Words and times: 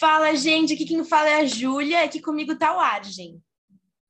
Fala, 0.00 0.34
gente, 0.34 0.72
aqui 0.72 0.86
quem 0.86 1.04
fala 1.04 1.28
é 1.28 1.34
a 1.34 1.44
Júlia, 1.44 2.02
aqui 2.02 2.22
comigo 2.22 2.56
tá 2.56 2.74
o 2.74 2.80
Argen. 2.80 3.42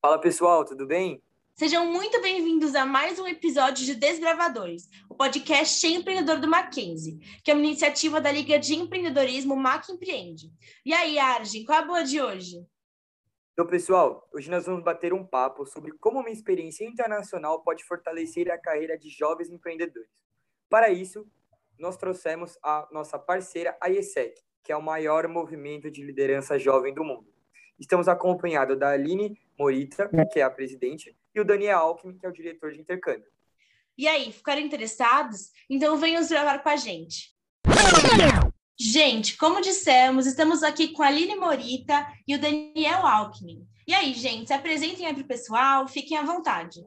Fala, 0.00 0.20
pessoal, 0.20 0.64
tudo 0.64 0.86
bem? 0.86 1.20
Sejam 1.56 1.90
muito 1.90 2.22
bem-vindos 2.22 2.76
a 2.76 2.86
mais 2.86 3.18
um 3.18 3.26
episódio 3.26 3.84
de 3.84 3.96
Desbravadores, 3.96 4.88
o 5.10 5.14
podcast 5.16 5.84
empreendedor 5.88 6.38
do 6.38 6.46
Mackenzie, 6.46 7.18
que 7.42 7.50
é 7.50 7.54
uma 7.54 7.64
iniciativa 7.64 8.20
da 8.20 8.30
Liga 8.30 8.60
de 8.60 8.76
Empreendedorismo 8.76 9.56
Mac 9.56 9.88
Empreende. 9.88 10.52
E 10.86 10.94
aí, 10.94 11.18
Argen, 11.18 11.64
qual 11.64 11.80
é 11.80 11.82
a 11.82 11.84
boa 11.84 12.04
de 12.04 12.20
hoje? 12.20 12.64
Então, 13.58 13.66
pessoal, 13.66 14.24
hoje 14.32 14.48
nós 14.48 14.66
vamos 14.66 14.84
bater 14.84 15.12
um 15.12 15.26
papo 15.26 15.66
sobre 15.66 15.90
como 15.98 16.20
uma 16.20 16.30
experiência 16.30 16.84
internacional 16.84 17.60
pode 17.60 17.82
fortalecer 17.82 18.48
a 18.52 18.56
carreira 18.56 18.96
de 18.96 19.10
jovens 19.10 19.50
empreendedores. 19.50 20.08
Para 20.70 20.90
isso, 20.90 21.26
nós 21.76 21.96
trouxemos 21.96 22.56
a 22.62 22.88
nossa 22.92 23.18
parceira, 23.18 23.76
a 23.80 23.90
IESEC, 23.90 24.40
que 24.62 24.70
é 24.70 24.76
o 24.76 24.80
maior 24.80 25.26
movimento 25.26 25.90
de 25.90 26.04
liderança 26.04 26.56
jovem 26.56 26.94
do 26.94 27.02
mundo. 27.02 27.26
Estamos 27.80 28.06
acompanhados 28.06 28.78
da 28.78 28.90
Aline 28.90 29.36
Morita, 29.58 30.08
que 30.32 30.38
é 30.38 30.44
a 30.44 30.50
presidente, 30.50 31.16
e 31.34 31.40
o 31.40 31.44
Daniel 31.44 31.78
Alckmin, 31.78 32.16
que 32.16 32.26
é 32.26 32.28
o 32.28 32.32
diretor 32.32 32.70
de 32.70 32.80
intercâmbio. 32.80 33.26
E 33.98 34.06
aí, 34.06 34.30
ficaram 34.30 34.60
interessados? 34.60 35.50
Então 35.68 35.96
venham 35.96 36.24
gravar 36.28 36.60
com 36.60 36.68
a 36.68 36.76
gente. 36.76 37.34
Gente, 38.80 39.36
como 39.36 39.60
dissemos, 39.60 40.24
estamos 40.24 40.62
aqui 40.62 40.92
com 40.92 41.02
a 41.02 41.08
Aline 41.08 41.34
Morita 41.34 42.06
e 42.28 42.36
o 42.36 42.40
Daniel 42.40 43.04
Alckmin. 43.04 43.66
E 43.88 43.92
aí, 43.92 44.14
gente, 44.14 44.46
se 44.46 44.52
apresentem 44.52 45.04
aí 45.04 45.12
para 45.12 45.24
o 45.24 45.26
pessoal, 45.26 45.88
fiquem 45.88 46.16
à 46.16 46.22
vontade. 46.22 46.86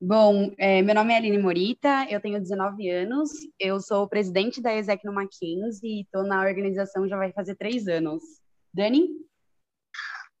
Bom, 0.00 0.54
é, 0.58 0.80
meu 0.80 0.94
nome 0.94 1.12
é 1.12 1.16
Aline 1.16 1.38
Morita, 1.38 2.06
eu 2.08 2.20
tenho 2.20 2.40
19 2.40 2.88
anos, 2.88 3.30
eu 3.58 3.80
sou 3.80 4.08
presidente 4.08 4.62
da 4.62 4.72
ESEC 4.72 5.04
no 5.04 5.12
Mackenzie 5.12 5.98
e 5.98 6.02
estou 6.02 6.22
na 6.22 6.40
organização 6.42 7.08
já 7.08 7.16
vai 7.16 7.32
fazer 7.32 7.56
três 7.56 7.88
anos. 7.88 8.22
Dani? 8.72 9.08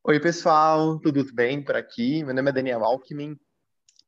Oi, 0.04 0.20
pessoal, 0.20 1.00
tudo 1.00 1.24
bem 1.34 1.64
por 1.64 1.74
aqui? 1.74 2.22
Meu 2.22 2.34
nome 2.34 2.50
é 2.50 2.52
Daniel 2.52 2.84
Alckmin. 2.84 3.36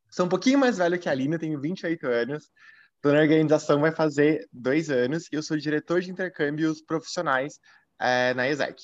Sou 0.09 0.27
um 0.27 0.29
pouquinho 0.29 0.59
mais 0.59 0.79
velho 0.79 1.01
que 1.01 1.09
a 1.09 1.13
Aline, 1.13 1.37
tenho 1.37 1.61
28 1.61 2.07
anos. 2.07 2.49
Estou 3.07 3.15
na 3.15 3.23
organização 3.23 3.81
vai 3.81 3.93
fazer 3.93 4.49
dois 4.53 4.91
anos 4.91 5.29
e 5.31 5.37
eu 5.37 5.41
sou 5.41 5.57
diretor 5.57 6.01
de 6.01 6.11
intercâmbios 6.11 6.83
profissionais 6.83 7.61
é, 8.01 8.35
na 8.35 8.49
ESEC. 8.49 8.83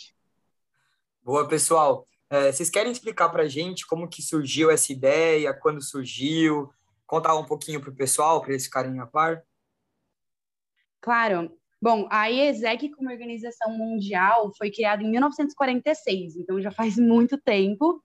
Boa, 1.20 1.48
pessoal. 1.48 2.06
É, 2.30 2.52
vocês 2.52 2.70
querem 2.70 2.92
explicar 2.92 3.30
para 3.30 3.42
a 3.42 3.48
gente 3.48 3.84
como 3.84 4.08
que 4.08 4.22
surgiu 4.22 4.70
essa 4.70 4.92
ideia, 4.92 5.52
quando 5.52 5.82
surgiu? 5.82 6.72
Contar 7.04 7.34
um 7.34 7.44
pouquinho 7.44 7.80
para 7.80 7.90
o 7.90 7.96
pessoal, 7.96 8.40
para 8.40 8.52
eles 8.52 8.66
ficarem 8.66 9.00
a 9.00 9.06
par? 9.08 9.42
Claro. 11.00 11.50
Bom, 11.82 12.06
a 12.08 12.30
IESEC, 12.30 12.90
como 12.90 13.10
organização 13.10 13.76
mundial, 13.76 14.52
foi 14.56 14.70
criada 14.70 15.02
em 15.02 15.10
1946, 15.10 16.36
então 16.36 16.62
já 16.62 16.70
faz 16.70 16.94
muito 16.96 17.36
tempo. 17.38 18.00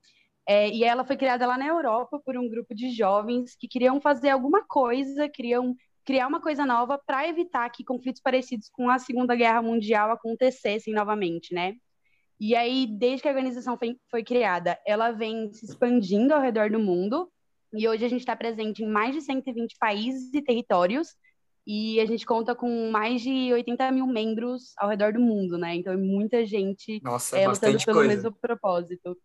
É, 0.50 0.68
e 0.70 0.84
ela 0.84 1.06
foi 1.06 1.16
criada 1.16 1.46
lá 1.46 1.60
na 1.60 1.68
Europa 1.68 2.20
por 2.26 2.36
um 2.36 2.50
grupo 2.50 2.74
de 2.74 2.90
jovens 2.90 3.56
que 3.56 3.68
queriam 3.68 4.02
fazer 4.02 4.30
alguma 4.30 4.66
coisa, 4.66 5.30
queriam 5.30 5.76
criar 6.08 6.26
uma 6.26 6.40
coisa 6.40 6.66
nova 6.66 6.98
para 6.98 7.28
evitar 7.28 7.70
que 7.70 7.84
conflitos 7.84 8.22
parecidos 8.22 8.70
com 8.72 8.90
a 8.90 8.98
Segunda 8.98 9.36
Guerra 9.36 9.62
Mundial 9.62 10.10
acontecessem 10.10 10.94
novamente, 10.94 11.54
né? 11.54 11.76
E 12.40 12.56
aí, 12.56 12.88
desde 12.88 13.24
que 13.24 13.28
a 13.28 13.32
organização 13.32 13.78
foi, 13.78 14.00
foi 14.10 14.24
criada, 14.24 14.80
ela 14.88 15.12
vem 15.12 15.52
se 15.52 15.66
expandindo 15.66 16.34
ao 16.34 16.40
redor 16.40 16.70
do 16.70 16.80
mundo. 16.80 17.30
E 17.74 17.86
hoje 17.90 18.06
a 18.06 18.08
gente 18.08 18.22
está 18.22 18.38
presente 18.38 18.84
em 18.84 18.88
mais 18.88 19.14
de 19.14 19.22
120 19.22 19.76
países 19.78 20.34
e 20.34 20.42
territórios 20.42 21.10
e 21.66 22.00
a 22.00 22.06
gente 22.06 22.26
conta 22.26 22.56
com 22.56 22.90
mais 22.90 23.22
de 23.22 23.52
80 23.52 23.92
mil 23.92 24.08
membros 24.08 24.72
ao 24.78 24.88
redor 24.88 25.12
do 25.12 25.20
mundo, 25.20 25.58
né? 25.58 25.76
Então 25.76 25.92
é 25.92 25.98
muita 25.98 26.46
gente 26.46 27.02
Nossa, 27.04 27.38
é, 27.38 27.46
lutando 27.46 27.84
pelo 27.84 27.98
coisa. 27.98 28.16
mesmo 28.16 28.32
propósito. 28.32 29.18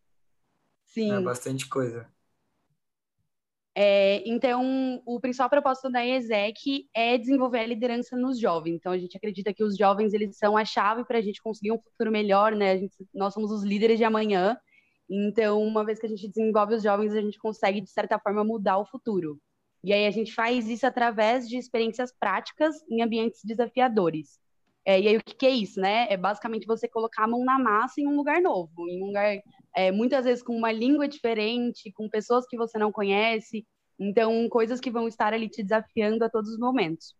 Sim. 0.86 1.12
É 1.12 1.20
bastante 1.20 1.68
coisa. 1.68 2.10
É, 3.74 4.22
então, 4.28 5.02
o 5.06 5.18
principal 5.18 5.48
propósito 5.48 5.90
da 5.90 6.04
ESEC 6.06 6.88
é 6.94 7.16
desenvolver 7.16 7.60
a 7.60 7.66
liderança 7.66 8.16
nos 8.16 8.38
jovens. 8.38 8.76
Então, 8.76 8.92
a 8.92 8.98
gente 8.98 9.16
acredita 9.16 9.52
que 9.54 9.64
os 9.64 9.76
jovens 9.76 10.12
eles 10.12 10.36
são 10.36 10.56
a 10.56 10.64
chave 10.64 11.04
para 11.04 11.18
a 11.18 11.22
gente 11.22 11.42
conseguir 11.42 11.72
um 11.72 11.78
futuro 11.78 12.10
melhor, 12.10 12.54
né? 12.54 12.78
Gente, 12.78 12.94
nós 13.14 13.32
somos 13.32 13.50
os 13.50 13.62
líderes 13.64 13.98
de 13.98 14.04
amanhã. 14.04 14.56
Então, 15.08 15.62
uma 15.62 15.84
vez 15.84 15.98
que 15.98 16.06
a 16.06 16.08
gente 16.08 16.28
desenvolve 16.28 16.74
os 16.74 16.82
jovens, 16.82 17.14
a 17.14 17.20
gente 17.20 17.38
consegue, 17.38 17.80
de 17.80 17.90
certa 17.90 18.18
forma, 18.18 18.44
mudar 18.44 18.78
o 18.78 18.86
futuro. 18.86 19.38
E 19.84 19.92
aí 19.92 20.06
a 20.06 20.10
gente 20.10 20.32
faz 20.32 20.68
isso 20.68 20.86
através 20.86 21.48
de 21.48 21.56
experiências 21.56 22.12
práticas 22.12 22.76
em 22.88 23.02
ambientes 23.02 23.42
desafiadores. 23.44 24.38
É, 24.84 25.00
e 25.00 25.08
aí 25.08 25.16
o 25.16 25.22
que, 25.22 25.34
que, 25.34 25.46
é 25.46 25.50
isso, 25.50 25.80
né? 25.80 26.06
É 26.10 26.16
basicamente 26.16 26.66
você 26.66 26.88
colocar 26.88 27.24
a 27.24 27.28
mão 27.28 27.44
na 27.44 27.58
massa 27.58 28.00
em 28.00 28.06
um 28.06 28.16
lugar 28.16 28.40
novo, 28.40 28.88
em 28.88 29.02
um 29.02 29.06
lugar 29.06 29.36
é, 29.74 29.90
muitas 29.90 30.24
vezes 30.24 30.42
com 30.42 30.56
uma 30.56 30.72
língua 30.72 31.08
diferente, 31.08 31.92
com 31.92 32.08
pessoas 32.08 32.46
que 32.46 32.56
você 32.56 32.78
não 32.78 32.92
conhece, 32.92 33.66
então 33.98 34.48
coisas 34.48 34.80
que 34.80 34.90
vão 34.90 35.08
estar 35.08 35.32
ali 35.32 35.48
te 35.48 35.62
desafiando 35.62 36.24
a 36.24 36.30
todos 36.30 36.50
os 36.50 36.58
momentos. 36.58 37.14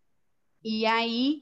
E 0.63 0.85
aí 0.85 1.39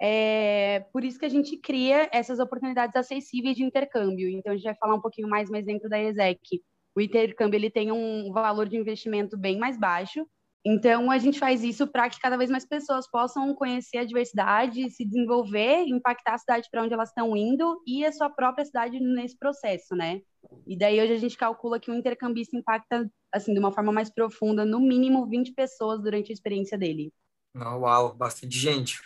é 0.00 0.80
por 0.92 1.04
isso 1.04 1.18
que 1.18 1.26
a 1.26 1.30
gente 1.30 1.56
cria 1.56 2.08
essas 2.12 2.38
oportunidades 2.38 2.96
acessíveis 2.96 3.56
de 3.56 3.62
intercâmbio. 3.62 4.28
Então 4.28 4.52
a 4.52 4.56
gente 4.56 4.64
vai 4.64 4.76
falar 4.76 4.94
um 4.94 5.00
pouquinho 5.00 5.28
mais, 5.28 5.48
mas 5.50 5.66
dentro 5.66 5.88
da 5.88 6.00
ESEC, 6.00 6.62
o 6.94 7.00
intercâmbio 7.00 7.56
ele 7.56 7.70
tem 7.70 7.90
um 7.90 8.32
valor 8.32 8.68
de 8.68 8.76
investimento 8.76 9.36
bem 9.36 9.58
mais 9.58 9.78
baixo, 9.78 10.26
então, 10.66 11.10
a 11.10 11.18
gente 11.18 11.38
faz 11.38 11.62
isso 11.62 11.86
para 11.86 12.08
que 12.08 12.18
cada 12.18 12.38
vez 12.38 12.48
mais 12.48 12.64
pessoas 12.64 13.06
possam 13.06 13.54
conhecer 13.54 13.98
a 13.98 14.04
diversidade, 14.04 14.90
se 14.90 15.04
desenvolver, 15.04 15.84
impactar 15.86 16.34
a 16.34 16.38
cidade 16.38 16.68
para 16.70 16.82
onde 16.82 16.94
elas 16.94 17.10
estão 17.10 17.36
indo 17.36 17.82
e 17.86 18.02
a 18.02 18.10
sua 18.10 18.30
própria 18.30 18.64
cidade 18.64 18.98
nesse 18.98 19.36
processo, 19.36 19.94
né? 19.94 20.22
E 20.66 20.78
daí 20.78 20.98
hoje 20.98 21.12
a 21.12 21.18
gente 21.18 21.36
calcula 21.36 21.78
que 21.78 21.90
um 21.90 21.94
intercambista 21.94 22.56
impacta, 22.56 23.06
assim, 23.30 23.52
de 23.52 23.60
uma 23.60 23.72
forma 23.72 23.92
mais 23.92 24.10
profunda, 24.10 24.64
no 24.64 24.80
mínimo 24.80 25.28
20 25.28 25.52
pessoas 25.52 26.02
durante 26.02 26.30
a 26.30 26.32
experiência 26.32 26.78
dele. 26.78 27.12
Uau, 27.54 28.14
bastante 28.14 28.58
gente. 28.58 29.02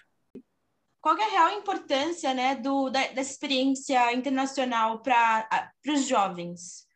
Qual 1.00 1.16
é 1.16 1.24
a 1.24 1.30
real 1.30 1.58
importância, 1.58 2.34
né, 2.34 2.54
do, 2.54 2.88
da, 2.88 3.08
dessa 3.08 3.32
experiência 3.32 4.12
internacional 4.12 5.00
para 5.00 5.72
os 5.88 6.06
jovens? 6.06 6.86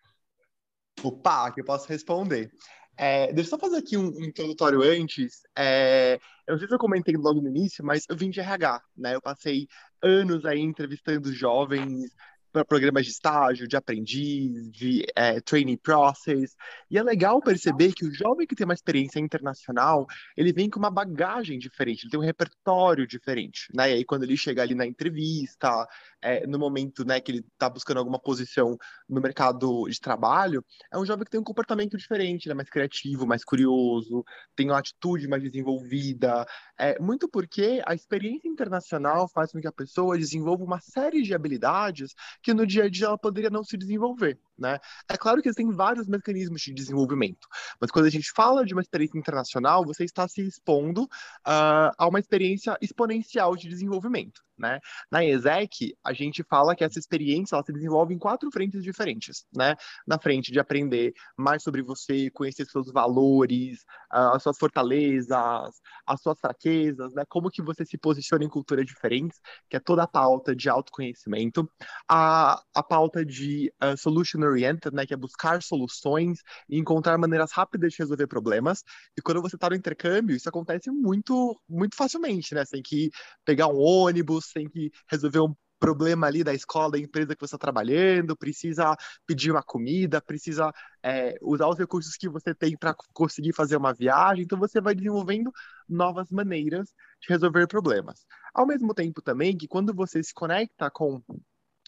Opa, 1.02 1.50
que 1.50 1.60
eu 1.60 1.64
posso 1.64 1.88
responder. 1.88 2.52
É, 2.96 3.32
deixa 3.32 3.48
eu 3.48 3.50
só 3.50 3.58
fazer 3.58 3.78
aqui 3.78 3.96
um, 3.96 4.08
um 4.08 4.24
introdutório 4.24 4.82
antes. 4.82 5.42
É, 5.56 6.14
eu 6.46 6.52
não 6.52 6.58
sei 6.58 6.68
se 6.68 6.74
eu 6.74 6.78
comentei 6.78 7.14
logo 7.16 7.40
no 7.40 7.48
início, 7.48 7.84
mas 7.84 8.04
eu 8.08 8.16
vim 8.16 8.30
de 8.30 8.40
RH, 8.40 8.82
né? 8.96 9.14
Eu 9.14 9.22
passei 9.22 9.66
anos 10.02 10.44
aí 10.44 10.60
entrevistando 10.60 11.32
jovens 11.32 12.10
para 12.52 12.64
programas 12.64 13.06
de 13.06 13.12
estágio, 13.12 13.66
de 13.66 13.76
aprendiz, 13.76 14.70
de 14.70 15.06
é, 15.16 15.40
training 15.40 15.76
process. 15.76 16.54
E 16.90 16.98
é 16.98 17.02
legal 17.02 17.40
perceber 17.40 17.92
que 17.92 18.04
o 18.04 18.12
jovem 18.12 18.46
que 18.46 18.54
tem 18.54 18.64
uma 18.64 18.74
experiência 18.74 19.18
internacional, 19.18 20.06
ele 20.36 20.52
vem 20.52 20.68
com 20.68 20.78
uma 20.78 20.90
bagagem 20.90 21.58
diferente, 21.58 22.04
ele 22.04 22.10
tem 22.10 22.20
um 22.20 22.24
repertório 22.24 23.06
diferente, 23.06 23.68
né? 23.74 23.90
E 23.90 23.94
aí 23.94 24.04
quando 24.04 24.24
ele 24.24 24.36
chega 24.36 24.62
ali 24.62 24.74
na 24.74 24.86
entrevista, 24.86 25.88
é, 26.20 26.46
no 26.46 26.58
momento 26.58 27.04
né, 27.04 27.20
que 27.20 27.32
ele 27.32 27.44
está 27.52 27.68
buscando 27.68 27.98
alguma 27.98 28.18
posição 28.18 28.76
no 29.08 29.20
mercado 29.20 29.88
de 29.88 29.98
trabalho, 29.98 30.64
é 30.92 30.98
um 30.98 31.06
jovem 31.06 31.24
que 31.24 31.30
tem 31.30 31.40
um 31.40 31.44
comportamento 31.44 31.96
diferente, 31.96 32.48
né, 32.48 32.54
mais 32.54 32.68
criativo, 32.68 33.26
mais 33.26 33.44
curioso, 33.44 34.24
tem 34.54 34.68
uma 34.70 34.78
atitude 34.78 35.26
mais 35.26 35.42
desenvolvida, 35.42 36.46
é, 36.78 36.98
muito 37.00 37.28
porque 37.28 37.82
a 37.86 37.94
experiência 37.94 38.48
internacional 38.48 39.28
faz 39.28 39.52
com 39.52 39.60
que 39.60 39.66
a 39.66 39.72
pessoa 39.72 40.18
desenvolva 40.18 40.64
uma 40.64 40.80
série 40.80 41.22
de 41.22 41.34
habilidades 41.34 42.12
que 42.42 42.52
no 42.52 42.66
dia 42.66 42.84
a 42.84 42.88
dia 42.88 43.06
ela 43.06 43.18
poderia 43.18 43.50
não 43.50 43.64
se 43.64 43.76
desenvolver. 43.76 44.38
Né? 44.58 44.78
É 45.08 45.16
claro 45.16 45.40
que 45.42 45.48
existem 45.48 45.70
vários 45.70 46.06
mecanismos 46.06 46.60
de 46.62 46.72
desenvolvimento, 46.72 47.48
mas 47.80 47.90
quando 47.90 48.06
a 48.06 48.10
gente 48.10 48.30
fala 48.34 48.64
de 48.64 48.74
uma 48.74 48.82
experiência 48.82 49.18
internacional, 49.18 49.84
você 49.84 50.04
está 50.04 50.28
se 50.28 50.42
expondo 50.42 51.04
uh, 51.04 51.90
a 51.96 52.06
uma 52.06 52.20
experiência 52.20 52.76
exponencial 52.80 53.56
de 53.56 53.68
desenvolvimento. 53.68 54.42
Né? 54.58 54.78
Na 55.10 55.24
ESEC, 55.24 55.96
a 56.04 56.12
gente 56.12 56.42
fala 56.44 56.74
que 56.76 56.84
essa 56.84 56.98
experiência 56.98 57.54
ela 57.54 57.64
se 57.64 57.72
desenvolve 57.72 58.14
em 58.14 58.18
quatro 58.18 58.50
frentes 58.52 58.82
diferentes. 58.82 59.44
Né? 59.54 59.74
Na 60.06 60.18
frente 60.18 60.52
de 60.52 60.60
aprender 60.60 61.12
mais 61.36 61.62
sobre 61.62 61.82
você, 61.82 62.30
conhecer 62.30 62.66
seus 62.66 62.90
valores, 62.92 63.84
as 64.10 64.42
suas 64.42 64.58
fortalezas, 64.58 65.80
as 66.06 66.20
suas 66.20 66.38
fraquezas, 66.40 67.12
né? 67.14 67.24
como 67.28 67.50
que 67.50 67.62
você 67.62 67.84
se 67.84 67.98
posiciona 67.98 68.44
em 68.44 68.48
culturas 68.48 68.86
diferentes, 68.86 69.40
que 69.68 69.76
é 69.76 69.80
toda 69.80 70.02
a 70.02 70.08
pauta 70.08 70.54
de 70.54 70.68
autoconhecimento, 70.68 71.70
a, 72.08 72.62
a 72.74 72.82
pauta 72.82 73.24
de 73.24 73.72
uh, 73.82 73.96
solution 73.96 74.40
oriented, 74.40 74.94
né, 74.94 75.06
que 75.06 75.14
é 75.14 75.16
buscar 75.16 75.62
soluções 75.62 76.40
e 76.68 76.78
encontrar 76.78 77.16
maneiras 77.18 77.52
rápidas 77.52 77.92
de 77.92 77.98
resolver 77.98 78.26
problemas. 78.26 78.82
E 79.16 79.22
quando 79.22 79.42
você 79.42 79.56
está 79.56 79.70
no 79.70 79.76
intercâmbio, 79.76 80.36
isso 80.36 80.48
acontece 80.48 80.90
muito, 80.90 81.60
muito 81.68 81.96
facilmente, 81.96 82.54
né? 82.54 82.64
Você 82.64 82.72
tem 82.72 82.82
que 82.82 83.10
pegar 83.44 83.68
um 83.68 83.78
ônibus, 83.78 84.41
tem 84.52 84.68
que 84.68 84.90
resolver 85.10 85.40
um 85.40 85.54
problema 85.82 86.28
ali 86.28 86.44
da 86.44 86.54
escola, 86.54 86.92
da 86.92 86.98
empresa 86.98 87.34
que 87.34 87.40
você 87.40 87.56
está 87.56 87.58
trabalhando, 87.58 88.36
precisa 88.36 88.96
pedir 89.26 89.50
uma 89.50 89.64
comida, 89.64 90.20
precisa 90.20 90.72
é, 91.02 91.36
usar 91.42 91.66
os 91.66 91.76
recursos 91.76 92.16
que 92.16 92.28
você 92.28 92.54
tem 92.54 92.76
para 92.76 92.94
conseguir 93.12 93.52
fazer 93.52 93.76
uma 93.76 93.92
viagem. 93.92 94.44
Então, 94.44 94.56
você 94.56 94.80
vai 94.80 94.94
desenvolvendo 94.94 95.50
novas 95.88 96.30
maneiras 96.30 96.94
de 97.20 97.28
resolver 97.28 97.66
problemas. 97.66 98.24
Ao 98.54 98.64
mesmo 98.64 98.94
tempo 98.94 99.20
também 99.20 99.56
que 99.56 99.66
quando 99.66 99.92
você 99.92 100.22
se 100.22 100.32
conecta 100.32 100.88
com 100.88 101.20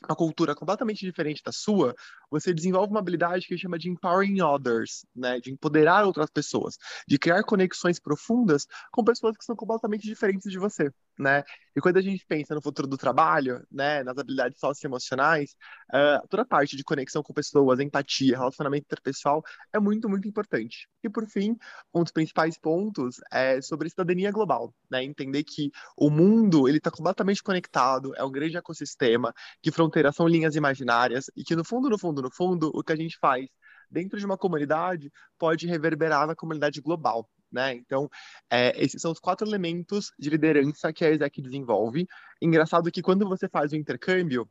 uma 0.09 0.17
cultura 0.17 0.55
completamente 0.55 1.05
diferente 1.05 1.43
da 1.45 1.53
sua, 1.53 1.95
você 2.31 2.53
desenvolve 2.53 2.91
uma 2.91 3.01
habilidade 3.01 3.47
que 3.47 3.56
chama 3.56 3.79
de 3.79 3.89
empowering 3.89 4.41
others, 4.41 5.06
né, 5.15 5.41
de 5.41 5.51
empoderar 5.51 6.05
outras 6.05 6.31
pessoas, 6.31 6.77
de 7.06 7.19
criar 7.19 7.43
conexões 7.45 7.99
profundas 8.01 8.67
com 8.91 9.05
pessoas 9.05 9.37
que 9.37 9.45
são 9.45 9.55
completamente 9.56 10.03
diferentes 10.03 10.51
de 10.51 10.59
você, 10.59 10.91
né? 11.19 11.43
E 11.77 11.81
quando 11.81 11.97
a 11.97 12.03
gente 12.03 12.25
pensa 12.27 12.55
no 12.55 12.62
futuro 12.62 12.87
do 12.87 12.97
trabalho, 12.97 13.65
né, 13.71 14.03
nas 14.03 14.17
habilidades 14.17 14.59
socioemocionais, 14.59 15.56
uh, 15.93 16.27
toda 16.29 16.43
a 16.43 16.47
parte 16.47 16.77
de 16.77 16.85
conexão 16.85 17.23
com 17.23 17.33
pessoas, 17.33 17.81
empatia, 17.81 18.39
relacionamento 18.39 18.85
interpessoal 18.85 19.43
é 19.73 19.81
muito, 19.81 20.09
muito 20.09 20.29
importante. 20.29 20.89
E 21.03 21.09
por 21.09 21.27
fim, 21.27 21.57
um 21.93 22.03
dos 22.03 22.12
principais 22.12 22.57
pontos 22.59 23.17
é 23.33 23.61
sobre 23.61 23.91
cidadania 23.91 24.31
global, 24.31 24.73
né? 24.91 25.03
Entender 25.03 25.43
que 25.45 25.71
o 25.97 26.11
mundo 26.11 26.69
ele 26.69 26.79
está 26.79 26.91
completamente 26.91 27.43
conectado, 27.43 28.15
é 28.17 28.25
um 28.25 28.31
grande 28.31 28.57
ecossistema, 28.57 29.33
que 29.62 29.71
fronteiras 29.94 30.17
são 30.17 30.26
linhas 30.26 30.56
imaginárias 30.56 31.26
e 31.37 31.44
que 31.44 31.55
no 31.55 31.64
fundo, 31.64 31.88
no 31.88 31.99
fundo, 31.99 32.20
no 32.20 32.31
fundo, 32.31 32.70
o 32.75 32.82
que 32.82 32.93
a 32.93 32.96
gente 32.96 33.17
faz 33.19 33.46
dentro 33.88 34.19
de 34.19 34.26
uma 34.26 34.37
comunidade 34.37 35.11
pode 35.38 35.67
reverberar 35.67 36.26
na 36.26 36.35
comunidade 36.35 36.81
global. 36.81 37.29
Né? 37.52 37.75
Então, 37.75 38.08
é, 38.50 38.73
esses 38.82 39.00
são 39.00 39.12
os 39.12 39.20
quatro 39.20 39.46
elementos 39.46 40.11
de 40.19 40.29
liderança 40.29 40.93
que 40.93 41.05
a 41.05 41.11
ESEC 41.11 41.41
desenvolve. 41.41 42.06
Engraçado 42.43 42.91
que 42.91 43.02
quando 43.02 43.29
você 43.29 43.49
faz 43.49 43.70
o 43.70 43.76
intercâmbio, 43.76 44.49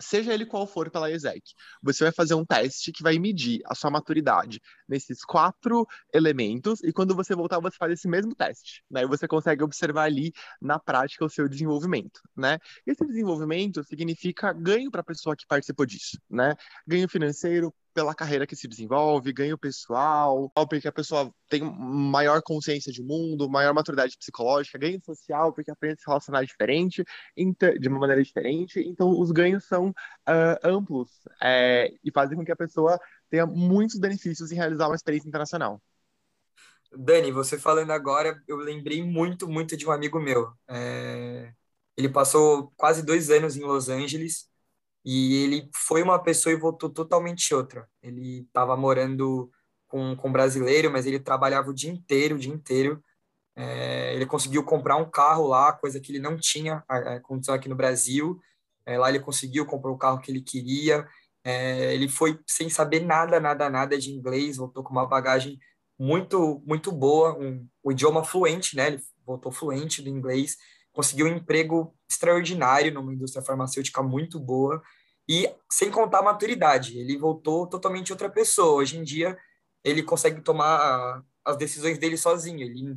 seja 0.00 0.32
ele 0.32 0.46
qual 0.46 0.66
for 0.66 0.90
pela 0.90 1.10
ESEC, 1.10 1.42
você 1.82 2.04
vai 2.04 2.12
fazer 2.12 2.34
um 2.34 2.44
teste 2.44 2.92
que 2.92 3.02
vai 3.02 3.18
medir 3.18 3.60
a 3.66 3.74
sua 3.74 3.90
maturidade 3.90 4.60
nesses 4.88 5.24
quatro 5.24 5.86
elementos, 6.12 6.82
e 6.82 6.92
quando 6.92 7.14
você 7.14 7.34
voltar, 7.34 7.60
você 7.60 7.76
faz 7.76 7.92
esse 7.92 8.08
mesmo 8.08 8.34
teste, 8.34 8.82
né? 8.90 9.02
E 9.02 9.06
você 9.06 9.26
consegue 9.26 9.62
observar 9.62 10.04
ali 10.04 10.32
na 10.60 10.78
prática 10.78 11.24
o 11.24 11.30
seu 11.30 11.48
desenvolvimento, 11.48 12.20
né? 12.36 12.58
Esse 12.86 13.06
desenvolvimento 13.06 13.82
significa 13.84 14.52
ganho 14.52 14.90
para 14.90 15.00
a 15.00 15.04
pessoa 15.04 15.36
que 15.36 15.46
participou 15.46 15.86
disso, 15.86 16.18
né? 16.28 16.54
Ganho 16.86 17.08
financeiro, 17.08 17.74
pela 17.96 18.14
carreira 18.14 18.46
que 18.46 18.54
se 18.54 18.68
desenvolve, 18.68 19.32
ganho 19.32 19.56
pessoal, 19.56 20.52
porque 20.68 20.86
a 20.86 20.92
pessoa 20.92 21.32
tem 21.48 21.62
maior 21.62 22.42
consciência 22.42 22.92
de 22.92 23.02
mundo, 23.02 23.48
maior 23.48 23.72
maturidade 23.72 24.18
psicológica, 24.18 24.76
ganho 24.76 25.00
social, 25.02 25.50
porque 25.50 25.70
aprende 25.70 25.94
a 25.94 25.96
se 25.96 26.06
relacionar 26.06 26.44
diferente, 26.44 27.02
de 27.34 27.88
uma 27.88 27.98
maneira 27.98 28.22
diferente. 28.22 28.80
Então, 28.80 29.18
os 29.18 29.32
ganhos 29.32 29.64
são 29.64 29.88
uh, 29.88 30.58
amplos 30.62 31.08
é, 31.42 31.90
e 32.04 32.10
fazem 32.12 32.36
com 32.36 32.44
que 32.44 32.52
a 32.52 32.56
pessoa 32.56 33.00
tenha 33.30 33.46
muitos 33.46 33.98
benefícios 33.98 34.52
em 34.52 34.56
realizar 34.56 34.88
uma 34.88 34.94
experiência 34.94 35.26
internacional. 35.26 35.80
Dani, 36.94 37.32
você 37.32 37.58
falando 37.58 37.92
agora, 37.92 38.38
eu 38.46 38.58
lembrei 38.58 39.02
muito, 39.02 39.48
muito 39.48 39.74
de 39.74 39.86
um 39.86 39.90
amigo 39.90 40.20
meu. 40.20 40.52
É... 40.68 41.50
Ele 41.96 42.10
passou 42.10 42.70
quase 42.76 43.02
dois 43.02 43.30
anos 43.30 43.56
em 43.56 43.64
Los 43.64 43.88
Angeles 43.88 44.50
e 45.08 45.44
ele 45.44 45.70
foi 45.72 46.02
uma 46.02 46.18
pessoa 46.18 46.52
e 46.52 46.58
voltou 46.58 46.90
totalmente 46.90 47.54
outra. 47.54 47.88
Ele 48.02 48.40
estava 48.40 48.76
morando 48.76 49.48
com, 49.86 50.16
com 50.16 50.28
um 50.28 50.32
brasileiro, 50.32 50.90
mas 50.90 51.06
ele 51.06 51.20
trabalhava 51.20 51.70
o 51.70 51.74
dia 51.74 51.92
inteiro, 51.92 52.34
o 52.34 52.38
dia 52.38 52.52
inteiro. 52.52 53.00
É, 53.54 54.12
ele 54.16 54.26
conseguiu 54.26 54.64
comprar 54.64 54.96
um 54.96 55.08
carro 55.08 55.46
lá, 55.46 55.72
coisa 55.72 56.00
que 56.00 56.10
ele 56.10 56.18
não 56.18 56.36
tinha 56.36 56.82
a 56.88 57.20
condição 57.20 57.54
aqui 57.54 57.68
no 57.68 57.76
Brasil. 57.76 58.40
É, 58.84 58.98
lá 58.98 59.08
ele 59.08 59.20
conseguiu, 59.20 59.64
comprou 59.64 59.94
o 59.94 59.98
carro 59.98 60.20
que 60.20 60.28
ele 60.28 60.42
queria. 60.42 61.06
É, 61.44 61.94
ele 61.94 62.08
foi 62.08 62.40
sem 62.44 62.68
saber 62.68 62.98
nada, 62.98 63.38
nada, 63.38 63.70
nada 63.70 63.96
de 63.96 64.10
inglês, 64.10 64.56
voltou 64.56 64.82
com 64.82 64.90
uma 64.90 65.06
bagagem 65.06 65.56
muito, 65.96 66.60
muito 66.66 66.90
boa, 66.90 67.38
um, 67.38 67.64
um 67.84 67.92
idioma 67.92 68.24
fluente, 68.24 68.74
né? 68.74 68.88
Ele 68.88 69.02
voltou 69.24 69.52
fluente 69.52 70.02
do 70.02 70.08
inglês, 70.08 70.56
conseguiu 70.96 71.26
um 71.26 71.36
emprego 71.36 71.94
extraordinário 72.10 72.90
numa 72.90 73.12
indústria 73.12 73.44
farmacêutica 73.44 74.02
muito 74.02 74.40
boa. 74.40 74.82
E 75.28 75.46
sem 75.70 75.90
contar 75.90 76.20
a 76.20 76.22
maturidade, 76.22 76.98
ele 76.98 77.18
voltou 77.18 77.66
totalmente 77.66 78.12
outra 78.12 78.30
pessoa. 78.30 78.80
Hoje 78.80 78.96
em 78.96 79.04
dia, 79.04 79.36
ele 79.84 80.02
consegue 80.02 80.40
tomar 80.40 81.22
as 81.44 81.58
decisões 81.58 81.98
dele 81.98 82.16
sozinho. 82.16 82.62
Ele 82.62 82.96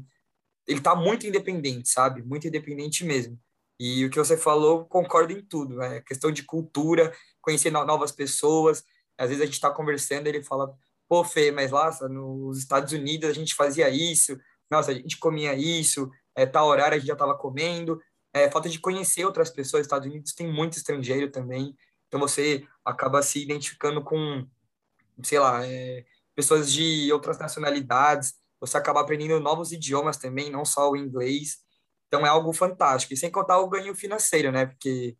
ele 0.65 0.79
tá 0.79 0.95
muito 0.95 1.27
independente, 1.27 1.89
sabe? 1.89 2.21
Muito 2.21 2.47
independente 2.47 3.03
mesmo. 3.03 3.37
E 3.77 4.05
o 4.05 4.09
que 4.09 4.17
você 4.19 4.37
falou, 4.37 4.85
concordo 4.85 5.33
em 5.33 5.41
tudo. 5.41 5.75
Né? 5.75 5.97
É 5.97 6.01
questão 6.01 6.31
de 6.31 6.43
cultura, 6.43 7.11
conhecer 7.41 7.71
novas 7.71 8.13
pessoas. 8.13 8.83
Às 9.17 9.29
vezes 9.29 9.41
a 9.41 9.45
gente 9.45 9.55
está 9.55 9.71
conversando, 9.71 10.27
ele 10.27 10.43
fala, 10.43 10.73
pô, 11.09 11.23
Fê, 11.25 11.51
mas 11.51 11.71
lá 11.71 11.91
nos 12.07 12.59
Estados 12.59 12.93
Unidos 12.93 13.29
a 13.29 13.33
gente 13.33 13.55
fazia 13.55 13.89
isso, 13.89 14.39
nossa, 14.71 14.91
a 14.91 14.93
gente 14.93 15.17
comia 15.17 15.55
isso, 15.55 16.09
é, 16.39 16.45
tal 16.45 16.67
horário 16.67 16.95
a 16.95 16.99
gente 16.99 17.07
já 17.07 17.13
estava 17.13 17.35
comendo. 17.35 18.01
É, 18.33 18.49
falta 18.49 18.69
de 18.69 18.79
conhecer 18.79 19.25
outras 19.25 19.49
pessoas. 19.49 19.81
Estados 19.81 20.07
Unidos 20.07 20.33
tem 20.33 20.51
muito 20.51 20.77
estrangeiro 20.77 21.29
também. 21.31 21.75
Então 22.07 22.19
você 22.19 22.65
acaba 22.83 23.21
se 23.21 23.41
identificando 23.41 24.03
com, 24.03 24.47
sei 25.23 25.39
lá, 25.39 25.65
é, 25.65 26.05
pessoas 26.35 26.71
de 26.71 27.11
outras 27.11 27.37
nacionalidades, 27.37 28.33
você 28.59 28.77
acaba 28.77 29.01
aprendendo 29.01 29.39
novos 29.39 29.71
idiomas 29.71 30.17
também, 30.17 30.49
não 30.49 30.63
só 30.63 30.89
o 30.89 30.95
inglês. 30.95 31.57
Então 32.07 32.25
é 32.25 32.29
algo 32.29 32.53
fantástico. 32.53 33.13
E 33.13 33.17
sem 33.17 33.29
contar 33.29 33.59
o 33.59 33.69
ganho 33.69 33.93
financeiro, 33.93 34.51
né? 34.51 34.65
Porque 34.65 35.17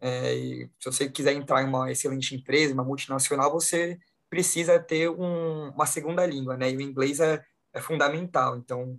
é, 0.00 0.68
se 0.78 0.84
você 0.84 1.08
quiser 1.08 1.32
entrar 1.32 1.62
em 1.62 1.66
uma 1.66 1.90
excelente 1.90 2.34
empresa, 2.34 2.74
uma 2.74 2.84
multinacional, 2.84 3.50
você 3.50 3.98
precisa 4.30 4.78
ter 4.78 5.08
um, 5.10 5.70
uma 5.70 5.86
segunda 5.86 6.24
língua, 6.26 6.56
né? 6.56 6.70
E 6.70 6.76
o 6.76 6.80
inglês 6.80 7.20
é, 7.20 7.42
é 7.72 7.80
fundamental. 7.80 8.56
Então, 8.56 8.98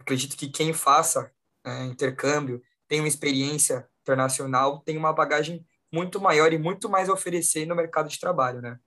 acredito 0.00 0.36
que 0.36 0.48
quem 0.48 0.72
faça 0.72 1.30
é, 1.64 1.84
intercâmbio, 1.84 2.62
tem 2.88 3.00
uma 3.00 3.08
experiência 3.08 3.88
internacional, 4.02 4.80
tem 4.80 4.96
uma 4.96 5.12
bagagem 5.12 5.64
muito 5.92 6.20
maior 6.20 6.52
e 6.52 6.58
muito 6.58 6.88
mais 6.88 7.08
a 7.08 7.12
oferecer 7.12 7.66
no 7.66 7.74
mercado 7.74 8.08
de 8.08 8.18
trabalho, 8.18 8.60
né? 8.60 8.78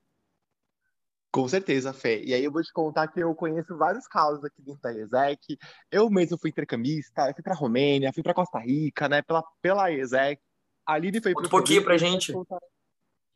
Com 1.32 1.48
certeza, 1.48 1.92
Fê. 1.92 2.24
E 2.24 2.34
aí 2.34 2.44
eu 2.44 2.52
vou 2.52 2.62
te 2.62 2.72
contar 2.72 3.08
que 3.08 3.20
eu 3.20 3.34
conheço 3.34 3.76
vários 3.76 4.08
casos 4.08 4.44
aqui 4.44 4.62
dentro 4.62 4.82
da 4.82 4.94
ESEC. 4.94 5.58
Eu 5.92 6.08
mesmo 6.10 6.38
fui 6.38 6.52
intercambista, 6.52 7.28
eu 7.28 7.34
fui 7.34 7.42
para 7.42 7.56
Romênia, 7.56 8.14
fui 8.14 8.22
para 8.22 8.36
Costa 8.36 8.60
Rica, 8.60 9.10
né, 9.10 9.22
pela, 9.24 9.44
pela 9.60 9.92
ESEC. 9.92 10.40
A 10.86 10.98
Lili 10.98 11.20
foi 11.22 11.32
Um 11.32 11.50
pouquinho 11.50 11.84
para 11.84 11.98
gente. 11.98 12.32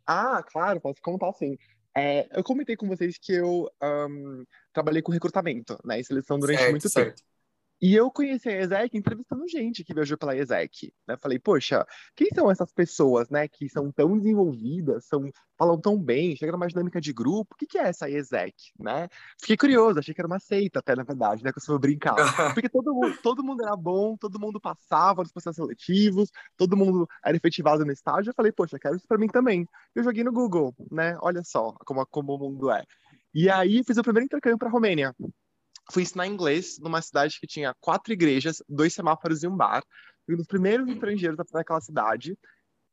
Ah, 0.06 0.44
claro, 0.44 0.80
posso 0.80 1.02
contar 1.02 1.34
sim. 1.34 1.58
É, 1.96 2.28
eu 2.38 2.44
comentei 2.44 2.76
com 2.76 2.88
vocês 2.88 3.18
que 3.18 3.34
eu 3.34 3.68
um, 3.82 4.46
trabalhei 4.72 5.02
com 5.02 5.12
recrutamento, 5.12 5.76
né, 5.84 6.00
em 6.00 6.04
seleção 6.04 6.38
durante 6.38 6.60
certo, 6.60 6.72
muito 6.72 6.90
certo. 6.90 7.16
tempo. 7.16 7.37
E 7.80 7.94
eu 7.94 8.10
conheci 8.10 8.50
a 8.50 8.60
ESEC 8.60 8.98
entrevistando 8.98 9.48
gente 9.48 9.84
que 9.84 9.94
viajou 9.94 10.18
pela 10.18 10.36
ESEC. 10.36 10.92
Né? 11.08 11.16
Falei, 11.18 11.38
poxa, 11.38 11.86
quem 12.16 12.28
são 12.34 12.50
essas 12.50 12.72
pessoas, 12.74 13.30
né, 13.30 13.48
que 13.48 13.70
são 13.70 13.92
tão 13.92 14.18
desenvolvidas, 14.18 15.06
são, 15.06 15.30
falam 15.56 15.80
tão 15.80 15.96
bem, 16.02 16.36
chegam 16.36 16.54
numa 16.54 16.68
dinâmica 16.68 17.00
de 17.00 17.14
grupo, 17.14 17.54
o 17.54 17.58
que, 17.58 17.68
que 17.68 17.78
é 17.78 17.84
essa 17.84 18.10
ESEC, 18.10 18.56
né? 18.80 19.08
Fiquei 19.40 19.56
curioso, 19.56 20.00
achei 20.00 20.12
que 20.12 20.20
era 20.20 20.28
uma 20.28 20.40
seita 20.40 20.80
até, 20.80 20.96
na 20.96 21.04
verdade, 21.04 21.44
né, 21.44 21.52
que 21.54 21.72
eu 21.72 21.80
brincar. 21.80 22.16
Porque 22.60 22.70
todo 22.70 22.94
mundo, 22.94 23.18
todo 23.22 23.44
mundo 23.44 23.64
era 23.64 23.76
bom, 23.76 24.18
todo 24.18 24.40
mundo 24.40 24.60
passava 24.60 25.22
nos 25.22 25.32
processos 25.32 25.58
seletivos, 25.58 26.32
todo 26.58 26.76
mundo 26.76 27.08
era 27.24 27.38
efetivado 27.38 27.86
no 27.86 27.92
estágio. 27.92 28.32
Eu 28.32 28.36
falei, 28.36 28.52
poxa, 28.52 28.80
quero 28.80 28.96
isso 28.96 29.08
pra 29.08 29.20
mim 29.20 29.28
também. 29.28 29.68
Eu 29.94 30.04
joguei 30.04 30.24
no 30.24 30.32
Google, 30.32 30.74
né? 30.92 31.16
Olha 31.22 31.44
só 31.44 31.74
como, 31.86 32.04
como 32.08 32.34
o 32.34 32.40
mundo 32.40 32.72
é. 32.72 32.84
E 33.34 33.52
aí 33.52 33.84
fiz 33.84 33.98
o 33.98 34.04
primeiro 34.04 34.26
intercâmbio 34.26 34.58
para 34.58 34.70
Romênia 34.70 35.14
fui 35.92 36.04
ensinar 36.04 36.28
inglês 36.28 36.78
numa 36.80 37.02
cidade 37.02 37.40
que 37.40 37.48
tinha 37.48 37.74
quatro 37.80 38.14
igrejas, 38.14 38.62
dois 38.68 38.94
semáforos 38.94 39.44
e 39.44 39.48
um 39.48 39.56
bar. 39.56 39.84
Fui 40.26 40.36
um 40.36 40.38
dos 40.38 40.48
primeiros 40.48 40.90
estrangeiros 40.90 41.40
a 41.40 41.46
fazer 41.46 41.86
cidade. 41.86 42.38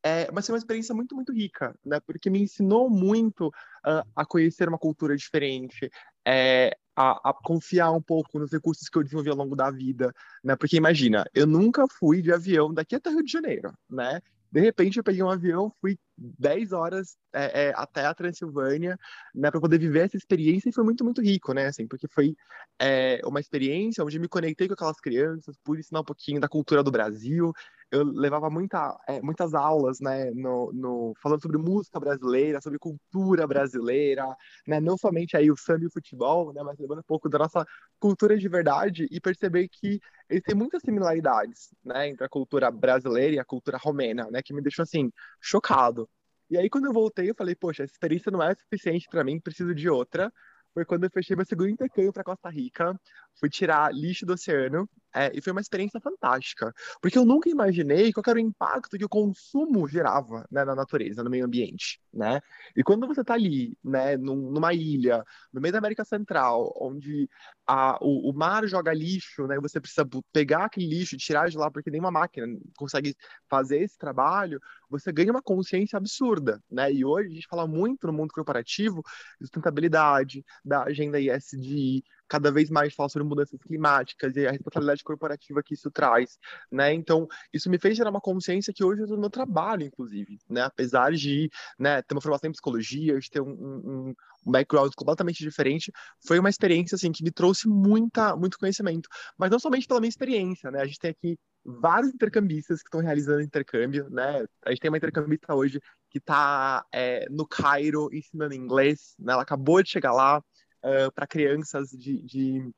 É, 0.07 0.31
mas 0.31 0.47
foi 0.47 0.53
uma 0.53 0.59
experiência 0.59 0.95
muito, 0.95 1.15
muito 1.15 1.33
rica, 1.33 1.75
né? 1.83 1.99
Porque 2.01 2.29
me 2.29 2.43
ensinou 2.43 2.91
muito 2.91 3.49
uh, 3.49 4.07
a 4.15 4.27
conhecer 4.27 4.69
uma 4.69 4.79
cultura 4.79 5.17
diferente, 5.17 5.91
é, 6.27 6.77
a, 6.95 7.31
a, 7.31 7.33
confiar 7.33 7.91
um 7.91 8.03
pouco 8.03 8.39
nos 8.39 8.53
recursos 8.53 8.87
que 8.87 8.99
eu 8.99 9.03
desenvolvi 9.03 9.31
ao 9.31 9.37
longo 9.37 9.57
da 9.57 9.71
vida, 9.71 10.13
né? 10.45 10.57
Porque 10.57 10.77
imagina, 10.77 11.25
eu 11.35 11.47
nunca 11.47 11.87
fui 11.89 12.21
de 12.21 12.31
avião 12.31 12.73
daqui 12.73 12.95
até 12.95 13.09
Rio 13.09 13.25
de 13.25 13.33
Janeiro, 13.33 13.73
né? 13.89 14.21
De 14.55 14.61
repente, 14.61 14.99
eu 14.99 15.03
peguei 15.03 15.21
um 15.21 15.29
avião, 15.29 15.75
fui 15.81 15.99
10 16.17 16.71
horas 16.71 17.17
é, 17.33 17.71
é, 17.71 17.73
até 17.75 18.07
a 18.07 18.15
Transilvânia, 18.15 18.97
né, 19.35 19.51
para 19.51 19.61
poder 19.61 19.79
viver 19.79 20.05
essa 20.05 20.17
experiência 20.17 20.69
e 20.69 20.73
foi 20.73 20.85
muito, 20.85 21.05
muito 21.05 21.21
rico, 21.21 21.53
né, 21.53 21.67
assim, 21.67 21.89
porque 21.89 22.07
foi 22.07 22.37
é, 22.81 23.21
uma 23.25 23.41
experiência 23.41 24.05
onde 24.05 24.17
me 24.17 24.29
conectei 24.29 24.69
com 24.69 24.75
aquelas 24.75 25.01
crianças, 25.01 25.59
pude 25.65 25.81
ensinar 25.81 26.03
um 26.03 26.05
pouquinho 26.05 26.41
da 26.41 26.47
cultura 26.49 26.85
do 26.85 26.93
Brasil, 26.93 27.53
eu 27.95 28.05
levava 28.05 28.51
muita, 28.51 28.99
é, 29.09 29.21
muitas 29.23 29.55
aulas, 29.55 30.01
né, 30.01 30.31
no, 30.33 30.73
no, 30.73 31.15
falando 31.23 31.41
sobre 31.43 31.59
música 31.59 32.01
brasileira, 32.01 32.61
sobre 32.61 32.79
cultura 32.79 33.47
brasileira, 33.47 34.27
né, 34.67 34.81
não 34.81 34.97
somente 34.99 35.37
aí 35.37 35.51
o 35.51 35.57
samba 35.57 35.85
e 35.85 35.87
o 35.87 35.93
futebol, 35.93 36.53
né, 36.53 36.63
mas 36.65 36.77
levando 36.79 36.99
um 36.99 37.05
pouco 37.07 37.29
da 37.29 37.39
nossa 37.39 37.65
cultura 38.01 38.37
de 38.37 38.49
verdade 38.49 39.07
e 39.11 39.21
perceber 39.21 39.69
que 39.69 40.01
eles 40.29 40.43
têm 40.43 40.57
muitas 40.57 40.83
similaridades, 40.83 41.73
né, 41.85 42.09
entre 42.09 42.25
a 42.25 42.29
cultura 42.29 42.71
brasileira 42.71 43.37
e 43.37 43.39
a 43.39 43.45
cultura 43.45 43.79
romena, 43.79 44.29
né, 44.31 44.43
que 44.43 44.53
me 44.53 44.61
deixou, 44.61 44.83
assim, 44.83 45.11
chocado. 45.41 46.09
E 46.51 46.59
aí, 46.59 46.69
quando 46.69 46.87
eu 46.87 46.93
voltei, 46.93 47.31
eu 47.31 47.35
falei, 47.35 47.55
poxa, 47.55 47.85
essa 47.85 47.93
experiência 47.93 48.31
não 48.31 48.43
é 48.43 48.55
suficiente 48.55 49.07
para 49.11 49.25
mim, 49.25 49.41
preciso 49.41 49.75
de 49.75 49.89
outra. 49.89 50.33
Foi 50.75 50.85
quando 50.85 51.05
eu 51.05 51.11
fechei 51.11 51.37
meu 51.37 51.47
segundo 51.47 51.69
intercâmbio 51.69 52.13
para 52.13 52.25
Costa 52.25 52.51
Rica, 52.51 52.99
fui 53.39 53.49
tirar 53.49 53.93
lixo 53.93 54.27
do 54.27 54.35
oceano, 54.35 54.89
é, 55.15 55.31
e 55.33 55.41
foi 55.41 55.53
uma 55.53 55.61
experiência 55.61 56.01
fantástica, 56.01 56.75
porque 57.01 57.17
eu 57.17 57.25
nunca 57.25 57.49
imaginei 57.49 58.13
qual 58.13 58.25
era 58.27 58.37
o 58.37 58.41
impacto 58.41 58.99
que 58.99 59.05
o 59.05 59.09
consumo 59.09 59.87
gerava 59.87 60.45
né, 60.51 60.65
na 60.65 60.75
natureza, 60.75 61.23
no 61.23 61.31
meio 61.31 61.45
ambiente, 61.45 62.01
né? 62.13 62.41
E 62.77 62.83
quando 62.83 63.07
você 63.07 63.21
está 63.21 63.35
ali, 63.35 63.79
né, 63.83 64.17
num, 64.17 64.51
numa 64.51 64.75
ilha, 64.75 65.23
no 65.53 65.61
meio 65.61 65.71
da 65.71 65.79
América 65.79 66.05
Central, 66.05 66.75
onde 66.81 67.29
a, 67.65 67.97
o, 68.03 68.31
o, 68.31 68.35
mar 68.35 68.67
joga 68.67 68.93
lixo, 68.93 69.47
né, 69.47 69.57
você 69.61 69.81
precisa 69.81 70.05
pegar 70.33 70.65
aquele 70.65 70.89
lixo, 70.89 71.17
tirar 71.17 71.49
de 71.49 71.57
lá, 71.57 71.71
porque 71.71 71.91
nenhuma 71.93 72.11
máquina 72.11 72.47
consegue 72.77 73.15
fazer 73.49 73.83
esse 73.83 73.97
trabalho, 73.97 74.61
você 74.91 75.13
ganha 75.13 75.31
uma 75.31 75.43
consciência 75.43 75.97
absurda, 75.97 76.61
né? 76.69 76.93
E 76.93 77.05
hoje 77.05 77.29
a 77.29 77.35
gente 77.35 77.47
fala 77.49 77.69
muito 77.69 78.09
no 78.09 78.13
mundo 78.13 78.33
corporativo 78.33 79.01
de 79.41 79.47
sustentabilidade, 79.47 80.45
da 80.65 80.83
agenda 80.83 81.21
ISD, 81.21 82.03
cada 82.29 82.51
vez 82.51 82.71
mais 82.71 82.95
fala 82.95 83.09
sobre 83.09 83.29
mudanças 83.29 83.59
climáticas 83.61 84.37
e 84.37 84.47
a 84.47 84.51
responsabilidade 84.51 85.03
corporativa 85.05 85.63
que 85.63 85.75
isso 85.75 85.91
traz, 85.91 86.39
né? 86.71 86.93
Então, 86.93 87.27
isso 87.53 87.71
me 87.71 87.79
fez 87.79 87.97
gerar 87.97 88.11
uma 88.11 88.21
consciência 88.21 88.73
que 88.73 88.85
hoje 88.85 89.01
eu 89.01 89.05
uso 89.05 89.15
no 89.15 89.21
meu 89.21 89.31
trabalho, 89.31 89.85
inclusive, 89.85 90.39
né? 90.49 90.63
Apesar 90.63 91.13
de 91.13 91.51
né, 91.79 92.03
ter 92.03 92.15
uma 92.15 92.21
formação 92.21 92.49
em 92.49 92.53
psicologia, 92.53 93.19
de 93.19 93.31
ter 93.31 93.41
um, 93.41 93.51
um, 93.51 94.15
um 94.47 94.53
background 94.53 94.93
completamente 94.97 95.43
diferente, 95.43 95.93
foi 96.27 96.39
uma 96.39 96.51
experiência, 96.51 96.97
assim, 96.97 97.13
que 97.13 97.23
me 97.23 97.31
trouxe 97.31 97.69
muita, 97.69 98.37
muito 98.37 98.59
conhecimento. 98.59 99.09
Mas 99.39 99.51
não 99.51 99.59
somente 99.59 99.87
pela 99.87 100.01
minha 100.01 100.09
experiência, 100.09 100.71
né? 100.71 100.81
A 100.81 100.87
gente 100.87 100.99
tem 100.99 101.11
aqui 101.11 101.39
vários 101.65 102.13
intercambistas 102.13 102.83
que 102.83 102.89
estão 102.89 103.01
realizando 103.01 103.41
intercâmbio, 103.41 104.09
né? 104.11 104.45
A 104.65 104.71
gente 104.71 104.81
tem 104.81 104.91
uma 104.91 104.99
intercambista 104.99 105.55
hoje 105.55 105.81
que 106.11 106.19
está 106.19 106.85
é, 106.93 107.27
no 107.31 107.47
Cairo 107.47 108.09
ensinando 108.13 108.55
inglês, 108.55 109.15
né? 109.19 109.33
Ela 109.33 109.43
acabou 109.43 109.83
de 109.83 109.91
chegar 109.91 110.13
lá, 110.13 110.43
uh, 110.85 111.13
para 111.13 111.27
crianças 111.27 111.91
de, 111.91 112.23
de, 112.23 112.71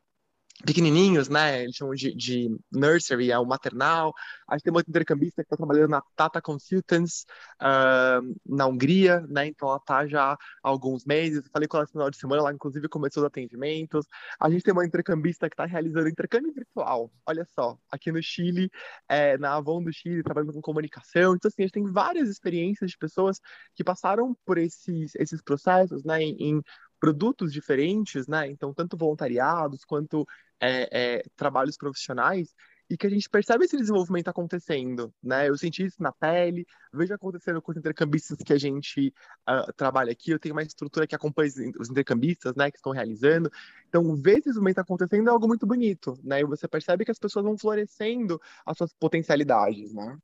pequenininhos, 0.65 1.29
né? 1.29 1.63
Eles 1.65 1.77
chamam 1.77 1.95
de, 1.95 2.15
de 2.15 2.49
nursery, 2.73 3.31
é 3.31 3.39
o 3.39 3.45
maternal. 3.45 4.15
A 4.49 4.55
gente 4.55 4.65
tem 4.65 4.73
uma 4.73 4.81
intercambista 4.81 5.43
que 5.43 5.47
está 5.47 5.57
trabalhando 5.57 5.91
na 5.91 6.03
Tata 6.15 6.41
Consultants 6.41 7.27
uh, 7.61 8.35
na 8.47 8.67
Hungria, 8.67 9.21
né? 9.29 9.47
Então 9.47 9.69
ela 9.69 9.79
está 9.79 10.07
já 10.07 10.33
há 10.33 10.39
alguns 10.63 11.05
meses. 11.05 11.45
Eu 11.45 11.51
falei 11.53 11.69
com 11.69 11.77
ela 11.77 11.85
no 11.85 11.91
final 11.91 12.11
de 12.11 12.17
semana, 12.17 12.41
ela 12.41 12.53
inclusive 12.53 12.89
começou 12.89 13.23
os 13.23 13.27
atendimentos. 13.27 14.07
A 14.41 14.49
gente 14.49 14.63
tem 14.63 14.73
uma 14.73 14.87
intercambista 14.87 15.49
que 15.49 15.55
está 15.55 15.67
realizando 15.67 16.09
intercâmbio 16.09 16.53
virtual. 16.53 17.13
Olha 17.27 17.45
só, 17.55 17.79
aqui 17.91 18.11
no 18.11 18.23
Chile, 18.23 18.71
é, 19.09 19.37
na 19.39 19.55
Avon 19.55 19.83
do 19.83 19.93
Chile, 19.93 20.23
trabalhando 20.23 20.55
com 20.55 20.61
comunicação. 20.63 21.35
Então 21.35 21.49
assim, 21.49 21.63
a 21.63 21.67
gente 21.67 21.75
tem 21.75 21.93
várias 21.93 22.29
experiências 22.29 22.91
de 22.91 22.99
pessoas 22.99 23.41
que 23.75 23.85
passaram 23.85 24.35
por 24.45 24.59
esses 24.59 25.15
esses 25.17 25.43
processos, 25.43 26.03
né? 26.05 26.23
em, 26.23 26.37
em 26.41 26.63
produtos 27.00 27.53
diferentes, 27.53 28.26
né? 28.26 28.49
Então, 28.49 28.73
tanto 28.75 28.97
voluntariados 28.97 29.85
quanto 29.85 30.26
é, 30.61 31.19
é, 31.19 31.23
trabalhos 31.37 31.76
profissionais, 31.76 32.55
e 32.88 32.97
que 32.97 33.07
a 33.07 33.11
gente 33.11 33.29
percebe 33.29 33.65
esse 33.65 33.76
desenvolvimento 33.76 34.29
acontecendo, 34.29 35.12
né? 35.23 35.49
Eu 35.49 35.57
senti 35.57 35.85
isso 35.85 36.00
na 36.00 36.12
pele, 36.12 36.65
vejo 36.93 37.12
acontecendo 37.12 37.61
com 37.61 37.73
os 37.73 37.79
intercambistas 37.79 38.38
que 38.38 38.53
a 38.53 38.59
gente 38.59 39.12
uh, 39.49 39.73
trabalha 39.75 40.12
aqui. 40.12 40.31
Eu 40.31 40.38
tenho 40.38 40.55
uma 40.55 40.62
estrutura 40.62 41.07
que 41.07 41.15
acompanha 41.15 41.50
os 41.79 41.91
intercambistas, 41.91 42.55
né, 42.55 42.71
que 42.71 42.76
estão 42.76 42.93
realizando. 42.93 43.50
Então, 43.88 44.15
ver 44.15 44.33
esse 44.33 44.43
desenvolvimento 44.43 44.79
acontecendo 44.79 45.29
é 45.29 45.33
algo 45.33 45.49
muito 45.49 45.67
bonito, 45.67 46.17
né? 46.23 46.41
E 46.41 46.45
você 46.45 46.69
percebe 46.69 47.05
que 47.05 47.11
as 47.11 47.19
pessoas 47.19 47.45
vão 47.45 47.59
florescendo 47.59 48.41
as 48.65 48.79
suas 48.79 48.93
potencialidades, 48.95 49.93
né? 49.93 50.17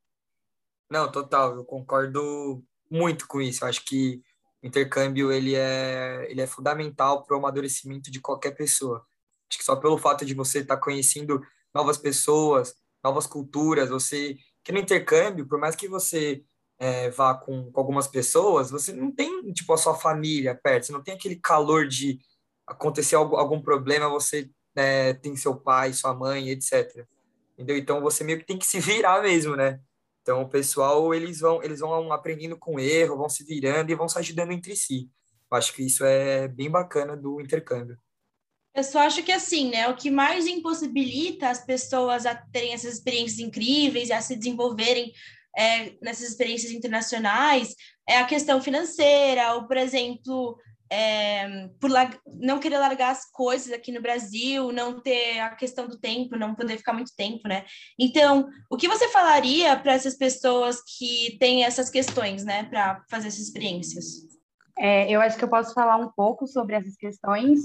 Não, 0.89 1.11
total, 1.11 1.57
eu 1.57 1.65
concordo 1.65 2.63
muito 2.89 3.27
com 3.27 3.41
isso. 3.41 3.65
Eu 3.65 3.69
acho 3.69 3.85
que 3.85 4.23
intercâmbio 4.63 5.33
ele 5.33 5.55
é, 5.55 6.27
ele 6.31 6.41
é 6.41 6.47
fundamental 6.47 7.25
para 7.25 7.35
o 7.35 7.39
amadurecimento 7.39 8.11
de 8.11 8.21
qualquer 8.21 8.53
pessoa. 8.53 9.05
Acho 9.51 9.59
que 9.59 9.65
só 9.65 9.77
pelo 9.77 9.99
fato 9.99 10.25
de 10.25 10.35
você 10.35 10.61
estar 10.61 10.77
tá 10.77 10.83
conhecendo 10.83 11.43
novas 11.75 11.99
pessoas, 11.99 12.75
novas 13.03 13.27
culturas, 13.27 13.91
você 13.91 14.37
que 14.65 14.73
no 14.73 14.79
intercâmbio, 14.79 15.47
por 15.47 15.59
mais 15.59 15.75
que 15.75 15.89
você 15.89 16.45
é, 16.79 17.11
vá 17.11 17.35
com, 17.35 17.71
com, 17.71 17.81
algumas 17.81 18.07
pessoas, 18.07 18.71
você 18.71 18.93
não 18.93 19.11
tem 19.11 19.53
tipo 19.53 19.73
a 19.73 19.77
sua 19.77 19.95
família 19.95 20.55
perto, 20.55 20.87
você 20.87 20.93
não 20.93 21.03
tem 21.03 21.15
aquele 21.15 21.37
calor 21.37 21.87
de 21.87 22.19
acontecer 22.67 23.17
algum, 23.17 23.37
algum 23.37 23.61
problema, 23.61 24.09
você 24.09 24.49
é, 24.77 25.13
tem 25.15 25.37
seu 25.37 25.57
pai, 25.57 25.93
sua 25.93 26.15
mãe, 26.15 26.51
etc. 26.51 27.07
Entendeu? 27.55 27.77
Então 27.77 28.01
você 28.01 28.25
meio 28.25 28.39
que 28.39 28.47
tem 28.47 28.59
que 28.59 28.67
se 28.67 28.81
virar 28.81 29.23
mesmo, 29.23 29.57
né? 29.57 29.81
Então, 30.23 30.43
o 30.43 30.49
pessoal, 30.49 31.13
eles 31.13 31.41
vão, 31.41 31.63
eles 31.63 31.81
vão 31.81 32.13
aprendendo 32.13 32.57
com 32.57 32.79
erro, 32.79 33.17
vão 33.17 33.29
se 33.29 33.45
virando 33.45 33.91
e 33.91 33.95
vão 33.95 34.09
se 34.09 34.19
ajudando 34.19 34.53
entre 34.53 34.77
si. 34.77 35.11
Eu 35.51 35.59
acho 35.59 35.75
que 35.75 35.83
isso 35.83 36.05
é 36.05 36.49
bem 36.49 36.71
bacana 36.71 37.17
do 37.17 37.41
intercâmbio. 37.41 37.99
Eu 38.75 38.85
só 38.85 39.01
acho 39.01 39.23
que 39.23 39.33
assim, 39.33 39.71
né? 39.71 39.89
O 39.89 39.97
que 39.97 40.11
mais 40.11 40.47
impossibilita 40.47 41.51
as 41.51 41.63
pessoas 41.63 42.25
a 42.25 42.35
terem 42.35 42.73
essas 42.73 42.95
experiências 42.95 43.39
incríveis 43.39 44.09
e 44.09 44.13
a 44.13 44.21
se 44.23 44.35
desenvolverem 44.35 45.13
é, 45.57 45.93
nessas 46.01 46.31
experiências 46.31 46.73
internacionais 46.73 47.75
é 48.09 48.17
a 48.19 48.25
questão 48.25 48.63
financeira, 48.63 49.55
ou, 49.55 49.67
por 49.67 49.77
exemplo, 49.77 50.57
é, 50.93 51.69
por 51.81 51.89
não 52.27 52.59
querer 52.59 52.77
largar 52.77 53.13
as 53.13 53.25
coisas 53.31 53.73
aqui 53.73 53.91
no 53.91 54.03
Brasil, 54.03 54.71
não 54.71 55.01
ter 55.01 55.41
a 55.41 55.55
questão 55.55 55.89
do 55.89 55.99
tempo, 55.99 56.37
não 56.37 56.55
poder 56.55 56.77
ficar 56.77 56.93
muito 56.93 57.17
tempo, 57.17 57.49
né? 57.49 57.65
Então, 57.99 58.47
o 58.71 58.77
que 58.77 58.87
você 58.87 59.09
falaria 59.09 59.75
para 59.79 59.95
essas 59.95 60.15
pessoas 60.15 60.83
que 60.99 61.39
têm 61.39 61.65
essas 61.65 61.89
questões, 61.89 62.45
né, 62.45 62.65
para 62.65 63.03
fazer 63.11 63.29
essas 63.29 63.41
experiências? 63.41 64.05
É, 64.79 65.11
eu 65.11 65.23
acho 65.23 65.39
que 65.39 65.45
eu 65.45 65.49
posso 65.49 65.73
falar 65.73 65.97
um 65.97 66.11
pouco 66.13 66.47
sobre 66.47 66.77
essas 66.77 66.95
questões. 66.97 67.61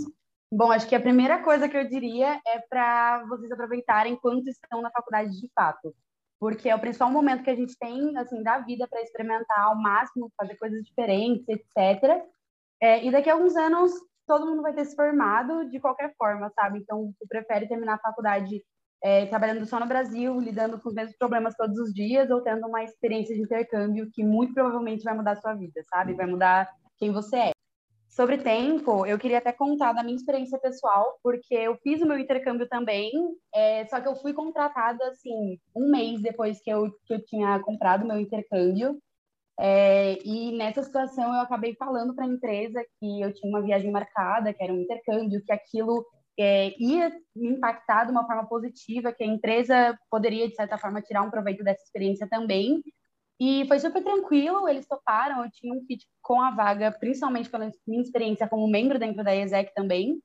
Bom, 0.50 0.72
acho 0.72 0.88
que 0.88 0.96
a 0.96 1.02
primeira 1.02 1.44
coisa 1.44 1.68
que 1.68 1.76
eu 1.76 1.88
diria 1.90 2.40
é 2.48 2.60
para 2.70 3.26
vocês 3.28 3.52
aproveitarem 3.52 4.14
enquanto 4.14 4.48
estão 4.48 4.82
na 4.82 4.90
faculdade 4.90 5.38
de 5.38 5.52
fato, 5.54 5.94
porque 6.40 6.70
é 6.70 6.76
o 6.76 6.80
principal 6.80 7.12
momento 7.12 7.44
que 7.44 7.50
a 7.50 7.56
gente 7.56 7.78
tem 7.78 8.18
assim 8.18 8.42
da 8.42 8.60
vida 8.60 8.88
para 8.88 9.02
experimentar 9.02 9.66
ao 9.66 9.76
máximo, 9.76 10.32
fazer 10.38 10.56
coisas 10.56 10.82
diferentes, 10.86 11.46
etc. 11.50 12.24
É, 12.82 13.04
e 13.06 13.12
daqui 13.12 13.30
a 13.30 13.34
alguns 13.34 13.56
anos, 13.56 13.92
todo 14.26 14.46
mundo 14.46 14.62
vai 14.62 14.74
ter 14.74 14.86
se 14.86 14.96
formado 14.96 15.70
de 15.70 15.80
qualquer 15.80 16.14
forma, 16.18 16.52
sabe? 16.56 16.80
Então, 16.80 17.12
tu 17.20 17.28
prefere 17.28 17.68
terminar 17.68 17.96
a 17.96 18.00
faculdade 18.00 18.62
é, 19.02 19.26
trabalhando 19.28 19.66
só 19.66 19.80
no 19.80 19.86
Brasil, 19.86 20.40
lidando 20.40 20.80
com 20.80 20.90
os 20.90 20.96
mesmos 20.96 21.18
problemas 21.18 21.56
todos 21.56 21.78
os 21.78 21.94
dias, 21.94 22.30
ou 22.30 22.42
tendo 22.42 22.68
uma 22.68 22.84
experiência 22.84 23.36
de 23.36 23.42
intercâmbio 23.42 24.10
que 24.12 24.24
muito 24.24 24.54
provavelmente 24.54 25.04
vai 25.04 25.16
mudar 25.16 25.32
a 25.32 25.42
sua 25.42 25.54
vida, 25.54 25.82
sabe? 25.90 26.14
Vai 26.14 26.26
mudar 26.26 26.70
quem 26.98 27.12
você 27.12 27.38
é. 27.38 27.52
Sobre 28.10 28.40
tempo, 28.40 29.06
eu 29.06 29.20
queria 29.20 29.38
até 29.38 29.52
contar 29.52 29.94
da 29.94 30.02
minha 30.02 30.16
experiência 30.16 30.58
pessoal, 30.58 31.20
porque 31.22 31.54
eu 31.54 31.78
fiz 31.84 32.02
o 32.02 32.08
meu 32.08 32.18
intercâmbio 32.18 32.68
também, 32.68 33.12
é, 33.54 33.86
só 33.86 34.02
que 34.02 34.08
eu 34.08 34.16
fui 34.16 34.34
contratada, 34.34 35.08
assim, 35.10 35.60
um 35.76 35.92
mês 35.92 36.20
depois 36.20 36.60
que 36.60 36.70
eu, 36.70 36.92
que 37.06 37.14
eu 37.14 37.24
tinha 37.24 37.60
comprado 37.60 38.04
o 38.04 38.08
meu 38.08 38.20
intercâmbio. 38.20 38.98
É, 39.60 40.20
e 40.24 40.52
nessa 40.56 40.84
situação 40.84 41.34
eu 41.34 41.42
acabei 41.42 41.76
falando 41.76 42.14
para 42.14 42.26
a 42.26 42.28
empresa 42.28 42.84
que 43.00 43.22
eu 43.22 43.34
tinha 43.34 43.50
uma 43.50 43.62
viagem 43.62 43.92
marcada, 43.92 44.54
que 44.54 44.64
era 44.64 44.72
um 44.72 44.82
intercâmbio, 44.82 45.44
que 45.44 45.52
aquilo 45.52 46.06
é, 46.40 46.76
ia 46.80 47.12
me 47.36 47.50
impactar 47.50 48.06
de 48.06 48.12
uma 48.12 48.26
forma 48.26 48.48
positiva, 48.48 49.12
que 49.12 49.24
a 49.24 49.28
empresa 49.28 49.98
poderia, 50.12 50.48
de 50.48 50.56
certa 50.56 50.78
forma, 50.78 51.02
tirar 51.02 51.24
um 51.24 51.32
proveito 51.32 51.64
dessa 51.64 51.84
experiência 51.84 52.28
também. 52.30 52.84
E 53.40 53.66
foi 53.68 53.80
super 53.80 54.04
tranquilo, 54.04 54.68
eles 54.68 54.88
toparam, 54.88 55.44
eu 55.44 55.52
tinha 55.52 55.74
um 55.74 55.84
fit 55.86 56.06
com 56.22 56.42
a 56.42 56.52
vaga, 56.52 56.92
principalmente 56.92 57.50
pela 57.50 57.72
minha 57.88 58.02
experiência 58.02 58.48
como 58.48 58.68
membro 58.68 59.00
dentro 59.00 59.24
da 59.24 59.36
ESEC 59.36 59.74
também. 59.74 60.20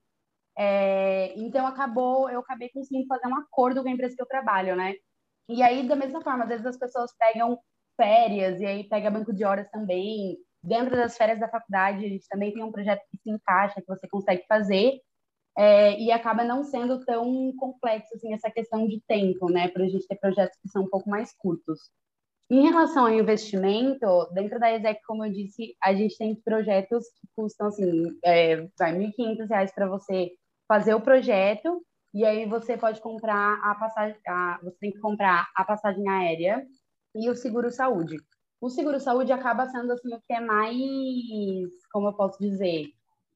É, 0.57 1.33
então 1.37 1.65
acabou, 1.65 2.29
eu 2.29 2.39
acabei 2.39 2.69
conseguindo 2.69 3.07
fazer 3.07 3.27
um 3.27 3.35
acordo 3.35 3.81
com 3.81 3.89
a 3.89 3.91
empresa 3.91 4.15
que 4.15 4.21
eu 4.21 4.27
trabalho, 4.27 4.75
né? 4.75 4.95
E 5.49 5.61
aí, 5.61 5.87
da 5.87 5.95
mesma 5.95 6.21
forma, 6.21 6.43
às 6.43 6.49
vezes 6.49 6.65
as 6.65 6.77
pessoas 6.77 7.11
pegam 7.17 7.59
férias, 7.95 8.59
e 8.59 8.65
aí 8.65 8.83
pega 8.83 9.11
banco 9.11 9.33
de 9.33 9.43
horas 9.43 9.69
também. 9.69 10.37
Dentro 10.63 10.95
das 10.95 11.17
férias 11.17 11.39
da 11.39 11.49
faculdade, 11.49 12.05
a 12.05 12.09
gente 12.09 12.27
também 12.27 12.53
tem 12.53 12.63
um 12.63 12.71
projeto 12.71 13.01
que 13.11 13.17
se 13.17 13.29
encaixa, 13.29 13.81
que 13.81 13.87
você 13.87 14.07
consegue 14.07 14.43
fazer, 14.47 14.99
é, 15.57 15.99
e 15.99 16.11
acaba 16.11 16.43
não 16.43 16.63
sendo 16.63 17.03
tão 17.05 17.53
complexo 17.57 18.15
assim, 18.15 18.33
essa 18.33 18.49
questão 18.49 18.87
de 18.87 19.01
tempo, 19.07 19.49
né, 19.51 19.67
para 19.67 19.83
a 19.83 19.87
gente 19.87 20.07
ter 20.07 20.15
projetos 20.15 20.57
que 20.61 20.69
são 20.69 20.83
um 20.83 20.89
pouco 20.89 21.09
mais 21.09 21.33
curtos. 21.35 21.79
Em 22.49 22.63
relação 22.63 23.05
ao 23.05 23.13
investimento, 23.13 24.05
dentro 24.33 24.59
da 24.59 24.71
ESEC, 24.71 25.01
como 25.05 25.25
eu 25.25 25.31
disse, 25.31 25.75
a 25.81 25.93
gente 25.93 26.17
tem 26.17 26.35
projetos 26.35 27.05
que 27.19 27.27
custam 27.35 27.67
assim, 27.67 28.17
é, 28.23 28.67
vai 28.77 28.93
R$ 28.93 29.13
1.500 29.17 29.73
para 29.73 29.87
você 29.87 30.31
fazer 30.67 30.93
o 30.93 31.01
projeto, 31.01 31.83
e 32.13 32.25
aí 32.25 32.45
você 32.45 32.77
pode 32.77 33.01
comprar 33.01 33.59
a 33.63 33.75
passagem, 33.75 34.17
a, 34.27 34.59
você 34.61 34.77
tem 34.79 34.91
que 34.91 34.99
comprar 34.99 35.49
a 35.55 35.65
passagem 35.65 36.07
aérea, 36.07 36.63
e 37.15 37.29
o 37.29 37.35
seguro-saúde. 37.35 38.17
O 38.59 38.69
seguro-saúde 38.69 39.31
acaba 39.31 39.67
sendo 39.67 39.91
assim 39.91 40.13
o 40.13 40.21
que 40.21 40.33
é 40.33 40.39
mais, 40.39 40.77
como 41.91 42.07
eu 42.07 42.13
posso 42.13 42.39
dizer, 42.39 42.87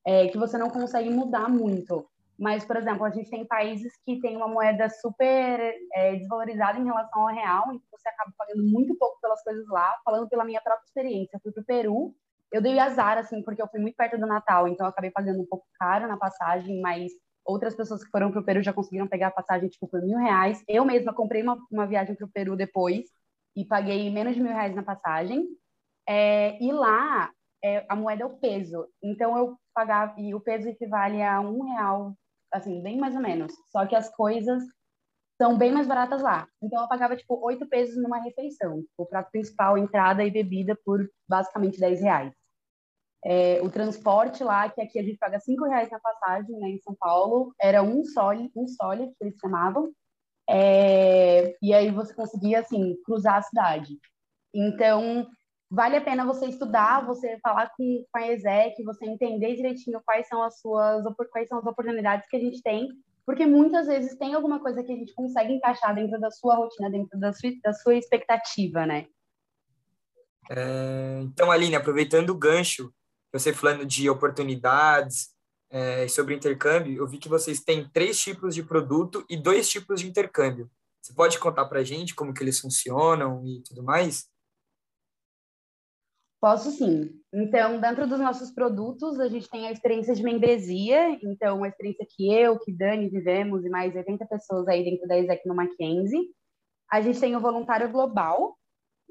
é, 0.06 0.28
que 0.28 0.38
você 0.38 0.58
não 0.58 0.70
consegue 0.70 1.10
mudar 1.10 1.50
muito. 1.50 2.08
Mas, 2.40 2.64
por 2.64 2.78
exemplo, 2.78 3.04
a 3.04 3.10
gente 3.10 3.30
tem 3.30 3.46
países 3.46 3.92
que 4.06 4.22
têm 4.22 4.38
uma 4.38 4.48
moeda 4.48 4.88
super 4.90 5.76
é, 5.94 6.16
desvalorizada 6.16 6.80
em 6.80 6.86
relação 6.86 7.24
ao 7.24 7.36
real, 7.36 7.66
então 7.74 7.88
você 7.92 8.08
acaba 8.08 8.32
pagando 8.38 8.64
muito 8.64 8.96
pouco 8.96 9.20
pelas 9.20 9.44
coisas 9.44 9.68
lá. 9.68 10.00
Falando 10.06 10.30
pela 10.30 10.46
minha 10.46 10.62
própria 10.62 10.86
experiência, 10.86 11.36
eu 11.36 11.40
fui 11.42 11.52
para 11.52 11.62
o 11.62 11.66
Peru, 11.66 12.16
eu 12.52 12.62
dei 12.62 12.80
azar, 12.80 13.18
assim, 13.18 13.42
porque 13.42 13.62
eu 13.62 13.68
fui 13.68 13.80
muito 13.80 13.96
perto 13.96 14.18
do 14.18 14.28
Natal, 14.28 14.68
então 14.68 14.86
eu 14.86 14.90
acabei 14.90 15.12
pagando 15.12 15.42
um 15.42 15.46
pouco 15.46 15.66
caro 15.80 16.08
na 16.08 16.16
passagem, 16.16 16.80
mas 16.80 17.12
outras 17.44 17.76
pessoas 17.76 18.04
que 18.04 18.12
foram 18.12 18.32
para 18.32 18.40
o 18.40 18.46
Peru 18.46 18.62
já 18.62 18.72
conseguiram 18.72 19.08
pegar 19.08 19.28
a 19.28 19.32
passagem, 19.32 19.68
tipo, 19.68 19.88
por 19.88 20.02
mil 20.02 20.18
reais. 20.18 20.64
Eu 20.68 20.86
mesma 20.86 21.14
comprei 21.14 21.42
uma, 21.42 21.58
uma 21.72 21.88
viagem 21.88 22.16
para 22.16 22.26
o 22.26 22.32
Peru 22.32 22.56
depois 22.56 23.06
e 23.58 23.66
paguei 23.66 24.10
menos 24.10 24.36
de 24.36 24.42
mil 24.42 24.54
reais 24.54 24.74
na 24.74 24.84
passagem. 24.84 25.46
É, 26.08 26.64
e 26.64 26.72
lá, 26.72 27.30
é, 27.62 27.86
a 27.90 27.96
moeda 27.96 28.24
é 28.24 28.26
o 28.26 28.38
peso. 28.38 28.88
Então, 29.04 29.38
eu 29.38 29.58
pagava, 29.74 30.14
e 30.18 30.34
o 30.34 30.40
peso 30.40 30.70
equivale 30.70 31.22
a 31.22 31.42
um 31.42 31.64
real 31.64 32.16
assim, 32.52 32.82
bem 32.82 32.98
mais 32.98 33.16
ou 33.16 33.22
menos. 33.22 33.54
Só 33.72 33.86
que 33.86 33.96
as 33.96 34.10
coisas 34.16 34.64
são 35.38 35.58
bem 35.58 35.72
mais 35.72 35.88
baratas 35.88 36.22
lá. 36.22 36.48
Então 36.62 36.82
eu 36.82 36.88
pagava, 36.88 37.16
tipo, 37.16 37.40
oito 37.46 37.68
pesos 37.68 38.02
numa 38.02 38.20
refeição. 38.20 38.84
O 38.98 39.06
prato 39.06 39.32
principal, 39.32 39.78
entrada 39.78 40.24
e 40.24 40.32
bebida 40.32 40.78
por 40.84 41.08
basicamente 41.28 41.80
10 41.80 42.02
reais. 42.02 42.34
É, 43.24 43.62
o 43.62 43.70
transporte 43.70 44.44
lá, 44.44 44.70
que 44.70 44.82
aqui 44.82 45.00
a 45.00 45.04
gente 45.04 45.18
paga 45.18 45.40
cinco 45.40 45.66
reais 45.66 45.90
na 45.92 46.00
passagem, 46.00 46.58
né, 46.58 46.70
em 46.70 46.80
São 46.80 46.96
Paulo, 46.96 47.54
era 47.60 47.84
um 47.84 48.04
sole, 48.04 48.52
um 48.56 48.68
sole, 48.68 49.08
que 49.10 49.26
eles 49.26 49.38
chamavam. 49.40 49.92
É, 50.50 51.56
e 51.62 51.74
aí 51.74 51.92
você 51.92 52.14
conseguia, 52.14 52.60
assim, 52.60 52.96
cruzar 53.06 53.36
a 53.36 53.42
cidade. 53.42 53.98
Então, 54.54 55.28
vale 55.70 55.98
a 55.98 56.02
pena 56.02 56.26
você 56.26 56.48
estudar, 56.48 57.06
você 57.06 57.38
falar 57.40 57.70
com, 57.76 58.06
com 58.12 58.20
a 58.20 58.32
ESEC, 58.32 58.84
você 58.84 59.06
entender 59.06 59.56
direitinho 59.56 60.02
quais 60.06 60.28
são 60.28 60.42
as 60.42 60.60
suas 60.60 61.04
quais 61.32 61.50
são 61.50 61.60
as 61.60 61.66
oportunidades 61.66 62.28
que 62.30 62.38
a 62.38 62.40
gente 62.40 62.62
tem, 62.62 62.88
porque 63.26 63.46
muitas 63.46 63.88
vezes 63.88 64.18
tem 64.18 64.34
alguma 64.34 64.60
coisa 64.60 64.82
que 64.82 64.92
a 64.92 64.96
gente 64.96 65.14
consegue 65.14 65.54
encaixar 65.54 65.94
dentro 65.94 66.20
da 66.20 66.32
sua 66.32 66.56
rotina, 66.56 66.90
dentro 66.90 67.20
da 67.20 67.34
sua, 67.34 67.52
da 67.62 67.74
sua 67.74 67.96
expectativa, 67.96 68.86
né? 68.86 69.06
É, 70.50 71.20
então, 71.24 71.52
Aline, 71.52 71.76
aproveitando 71.76 72.30
o 72.30 72.38
gancho, 72.38 72.90
você 73.34 73.52
falando 73.52 73.86
de 73.86 74.10
oportunidades, 74.10 75.36
é, 75.70 76.08
sobre 76.08 76.36
intercâmbio, 76.36 76.98
eu 76.98 77.08
vi 77.08 77.18
que 77.18 77.30
vocês 77.30 77.62
têm 77.62 77.88
três 77.90 78.20
tipos 78.20 78.56
de 78.56 78.64
produto 78.64 79.26
e 79.30 79.36
dois 79.36 79.70
tipos 79.70 80.02
de 80.02 80.08
intercâmbio. 80.08 80.70
Você 81.02 81.14
pode 81.14 81.40
contar 81.40 81.66
para 81.66 81.80
a 81.80 81.84
gente 81.84 82.16
como 82.16 82.34
que 82.34 82.44
eles 82.44 82.60
funcionam 82.60 83.46
e 83.46 83.62
tudo 83.64 83.84
mais? 83.84 84.30
Posso 86.40 86.70
sim. 86.70 87.20
Então, 87.34 87.82
dentro 87.82 88.08
dos 88.08 88.20
nossos 88.20 88.52
produtos, 88.52 89.20
a 89.20 89.28
gente 89.28 89.50
tem 89.50 89.68
a 89.68 89.72
experiência 89.72 90.14
de 90.14 90.22
membresia, 90.22 91.18
então, 91.24 91.58
uma 91.58 91.68
experiência 91.68 92.06
que 92.10 92.32
eu, 92.32 92.60
que 92.60 92.72
Dani 92.72 93.10
vivemos 93.10 93.66
e 93.66 93.70
mais 93.70 93.96
80 93.96 94.26
pessoas 94.28 94.68
aí 94.68 94.84
dentro 94.84 95.08
da 95.08 95.18
Exec 95.18 95.48
no 95.48 95.56
Mackenzie. 95.56 96.30
A 96.92 97.02
gente 97.02 97.20
tem 97.20 97.36
o 97.36 97.42
voluntário 97.42 97.92
global 97.92 98.56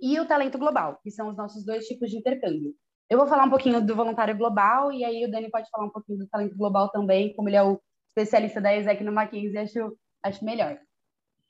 e 0.01 0.21
o 0.21 0.27
talento 0.27 0.57
global, 0.57 1.01
que 1.03 1.11
são 1.11 1.29
os 1.29 1.37
nossos 1.37 1.65
dois 1.65 1.87
tipos 1.87 2.11
de 2.11 2.17
intercâmbio. 2.17 2.75
Eu 3.09 3.19
vou 3.19 3.27
falar 3.27 3.45
um 3.45 3.51
pouquinho 3.51 3.81
do 3.85 3.95
voluntário 3.95 4.37
global 4.37 4.93
e 4.93 5.05
aí 5.05 5.25
o 5.25 5.31
Dani 5.31 5.51
pode 5.51 5.69
falar 5.71 5.87
um 5.87 5.91
pouquinho 5.91 6.19
do 6.19 6.29
talento 6.29 6.57
global 6.57 6.89
também, 6.91 7.35
como 7.35 7.49
ele 7.49 7.57
é 7.57 7.63
o 7.63 7.81
especialista 8.09 8.61
da 8.61 8.75
Exec 8.75 9.03
no 9.05 9.13
Mackenzie, 9.13 9.59
acho, 9.59 9.97
acho 10.23 10.45
melhor. 10.45 10.79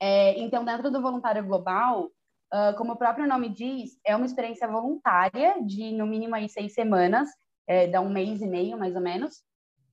É, 0.00 0.38
então, 0.38 0.64
dentro 0.64 0.90
do 0.90 1.00
voluntário 1.00 1.44
global, 1.44 2.10
Uh, 2.54 2.76
como 2.76 2.92
o 2.92 2.96
próprio 2.96 3.26
nome 3.26 3.48
diz, 3.48 3.98
é 4.04 4.14
uma 4.14 4.24
experiência 4.24 4.68
voluntária 4.68 5.56
de 5.64 5.90
no 5.92 6.06
mínimo 6.06 6.34
aí 6.34 6.48
seis 6.48 6.74
semanas, 6.74 7.28
é, 7.66 7.88
dá 7.88 8.00
um 8.00 8.08
mês 8.08 8.40
e 8.40 8.46
meio 8.46 8.78
mais 8.78 8.94
ou 8.94 9.00
menos, 9.00 9.42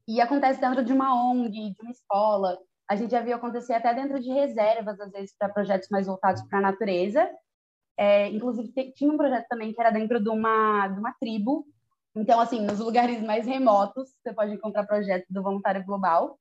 e 0.07 0.21
acontece 0.21 0.61
dentro 0.61 0.83
de 0.83 0.93
uma 0.93 1.15
ONG, 1.15 1.73
de 1.73 1.81
uma 1.81 1.91
escola. 1.91 2.57
A 2.87 2.95
gente 2.95 3.11
já 3.11 3.21
viu 3.21 3.35
acontecer 3.35 3.73
até 3.73 3.93
dentro 3.93 4.19
de 4.19 4.31
reservas, 4.31 4.99
às 4.99 5.11
vezes 5.11 5.35
para 5.37 5.49
projetos 5.49 5.89
mais 5.89 6.05
voltados 6.05 6.43
para 6.43 6.59
a 6.59 6.61
natureza. 6.61 7.27
É, 7.97 8.27
inclusive 8.29 8.71
tinha 8.93 9.11
um 9.11 9.17
projeto 9.17 9.45
também 9.47 9.73
que 9.73 9.79
era 9.79 9.91
dentro 9.91 10.21
de 10.21 10.29
uma 10.29 10.87
de 10.87 10.99
uma 10.99 11.13
tribo. 11.13 11.65
Então, 12.15 12.39
assim, 12.39 12.61
nos 12.61 12.79
lugares 12.79 13.21
mais 13.21 13.45
remotos, 13.45 14.09
você 14.21 14.33
pode 14.33 14.53
encontrar 14.53 14.85
projetos 14.85 15.27
do 15.29 15.41
Voluntário 15.41 15.83
Global. 15.85 16.39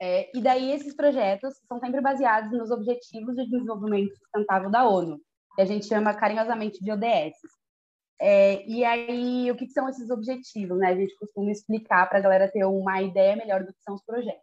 É, 0.00 0.36
e 0.36 0.42
daí 0.42 0.72
esses 0.72 0.94
projetos 0.96 1.54
são 1.68 1.78
sempre 1.78 2.00
baseados 2.00 2.50
nos 2.50 2.70
Objetivos 2.70 3.36
de 3.36 3.44
Desenvolvimento 3.48 4.16
Sustentável 4.16 4.70
da 4.70 4.88
ONU 4.88 5.20
que 5.54 5.62
a 5.62 5.64
gente 5.64 5.86
chama 5.86 6.14
carinhosamente 6.14 6.82
de 6.82 6.90
ODS. 6.90 7.38
É, 8.20 8.64
e 8.66 8.84
aí, 8.84 9.50
o 9.50 9.56
que, 9.56 9.68
são 9.68 9.88
esses 9.88 10.10
objetivos? 10.10 10.78
Né? 10.78 10.88
A 10.88 10.96
gente 10.96 11.16
costuma 11.16 11.50
explicar 11.50 12.08
para 12.08 12.18
a 12.18 12.22
galera 12.22 12.50
ter 12.50 12.64
uma 12.64 13.02
ideia 13.02 13.36
melhor 13.36 13.64
do 13.64 13.72
que 13.72 13.82
são 13.82 13.94
os 13.94 14.04
projetos. 14.04 14.42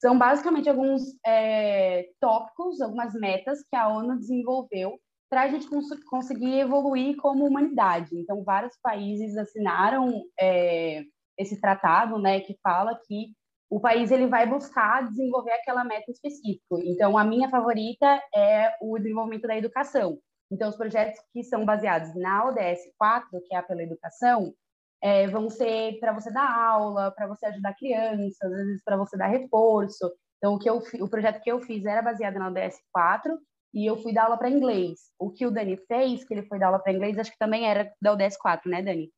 São 0.00 0.18
basicamente 0.18 0.68
alguns 0.68 1.02
é, 1.24 2.10
tópicos, 2.20 2.80
algumas 2.80 3.14
metas 3.14 3.62
que 3.62 3.76
a 3.76 3.88
ONU 3.88 4.18
desenvolveu 4.18 4.98
para 5.28 5.42
a 5.42 5.48
gente 5.48 5.68
cons 5.68 5.88
conseguir 6.08 6.60
evoluir 6.60 7.16
como 7.16 7.46
humanidade. 7.46 8.10
Então, 8.14 8.44
vários 8.44 8.76
países 8.80 9.36
assinaram 9.36 10.22
é, 10.38 11.02
esse 11.38 11.60
tratado, 11.60 12.18
né, 12.18 12.40
que 12.40 12.56
fala 12.62 12.98
que 13.06 13.32
o 13.68 13.80
país 13.80 14.10
ele 14.12 14.26
vai 14.26 14.46
buscar 14.46 15.08
desenvolver 15.08 15.52
aquela 15.52 15.84
meta 15.84 16.10
específica. 16.10 16.76
Então, 16.84 17.18
a 17.18 17.24
minha 17.24 17.48
favorita 17.50 18.06
é 18.34 18.72
o 18.80 18.96
desenvolvimento 18.96 19.48
da 19.48 19.56
educação. 19.56 20.18
Então, 20.50 20.68
os 20.68 20.76
projetos 20.76 21.20
que 21.32 21.42
são 21.42 21.64
baseados 21.64 22.14
na 22.14 22.46
ODS 22.46 22.80
4, 22.96 23.28
que 23.44 23.54
é 23.54 23.58
a 23.58 23.62
pela 23.62 23.82
educação, 23.82 24.54
é, 25.02 25.26
vão 25.26 25.50
ser 25.50 25.98
para 25.98 26.12
você 26.12 26.32
dar 26.32 26.48
aula, 26.48 27.10
para 27.10 27.26
você 27.26 27.46
ajudar 27.46 27.74
crianças, 27.74 28.40
às 28.40 28.66
vezes 28.66 28.84
para 28.84 28.96
você 28.96 29.16
dar 29.16 29.26
reforço. 29.26 30.12
Então, 30.38 30.54
o, 30.54 30.58
que 30.58 30.70
eu, 30.70 30.80
o 31.00 31.08
projeto 31.08 31.42
que 31.42 31.50
eu 31.50 31.60
fiz 31.60 31.84
era 31.84 32.00
baseado 32.00 32.38
na 32.38 32.48
ODS 32.48 32.78
4 32.92 33.36
e 33.72 33.86
eu 33.86 33.96
fui 34.02 34.12
dar 34.12 34.24
aula 34.24 34.36
para 34.36 34.50
inglês. 34.50 35.10
O 35.18 35.30
que 35.30 35.46
o 35.46 35.50
Dani 35.50 35.76
fez, 35.76 36.24
que 36.24 36.34
ele 36.34 36.46
foi 36.46 36.58
dar 36.58 36.66
aula 36.66 36.78
para 36.78 36.92
inglês, 36.92 37.18
acho 37.18 37.30
que 37.30 37.38
também 37.38 37.66
era 37.66 37.92
da 38.00 38.12
ODS 38.12 38.36
4, 38.36 38.70
né, 38.70 38.82
Dani? 38.82 39.12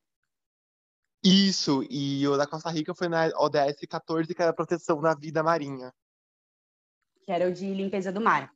Isso, 1.23 1.83
e 1.89 2.25
o 2.27 2.37
da 2.37 2.47
Costa 2.47 2.69
Rica 2.69 2.95
foi 2.95 3.09
na 3.09 3.27
ODS 3.37 3.85
14, 3.89 4.33
que 4.33 4.41
era 4.41 4.53
proteção 4.53 5.01
da 5.01 5.13
vida 5.13 5.43
marinha. 5.43 5.93
Que 7.25 7.31
era 7.31 7.47
o 7.47 7.53
de 7.53 7.73
limpeza 7.73 8.11
do 8.11 8.21
mar. 8.21 8.51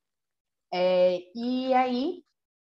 É, 0.74 1.20
e 1.36 1.74
aí, 1.74 2.24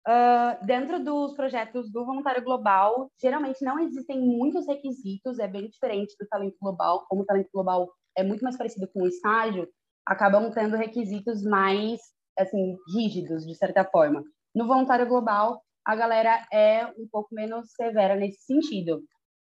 uh, 0.07 0.65
dentro 0.65 1.03
dos 1.03 1.33
projetos 1.33 1.91
do 1.91 2.05
Voluntário 2.05 2.43
Global, 2.43 3.11
geralmente 3.19 3.63
não 3.65 3.79
existem 3.79 4.19
muitos 4.19 4.67
requisitos, 4.67 5.39
é 5.39 5.47
bem 5.47 5.67
diferente 5.67 6.15
do 6.19 6.27
Talento 6.27 6.57
Global, 6.61 7.05
como 7.09 7.23
o 7.23 7.25
Talento 7.25 7.49
Global 7.51 7.91
é 8.15 8.23
muito 8.23 8.43
mais 8.43 8.55
parecido 8.55 8.87
com 8.87 9.01
o 9.01 9.07
estágio, 9.07 9.67
acabam 10.05 10.49
tendo 10.51 10.77
requisitos 10.77 11.43
mais, 11.43 11.99
assim, 12.37 12.77
rígidos, 12.93 13.45
de 13.45 13.55
certa 13.55 13.83
forma. 13.83 14.23
No 14.53 14.67
Voluntário 14.67 15.07
Global, 15.07 15.61
a 15.85 15.95
galera 15.95 16.45
é 16.51 16.85
um 16.97 17.07
pouco 17.11 17.33
menos 17.33 17.71
severa 17.71 18.15
nesse 18.15 18.41
sentido. 18.41 19.01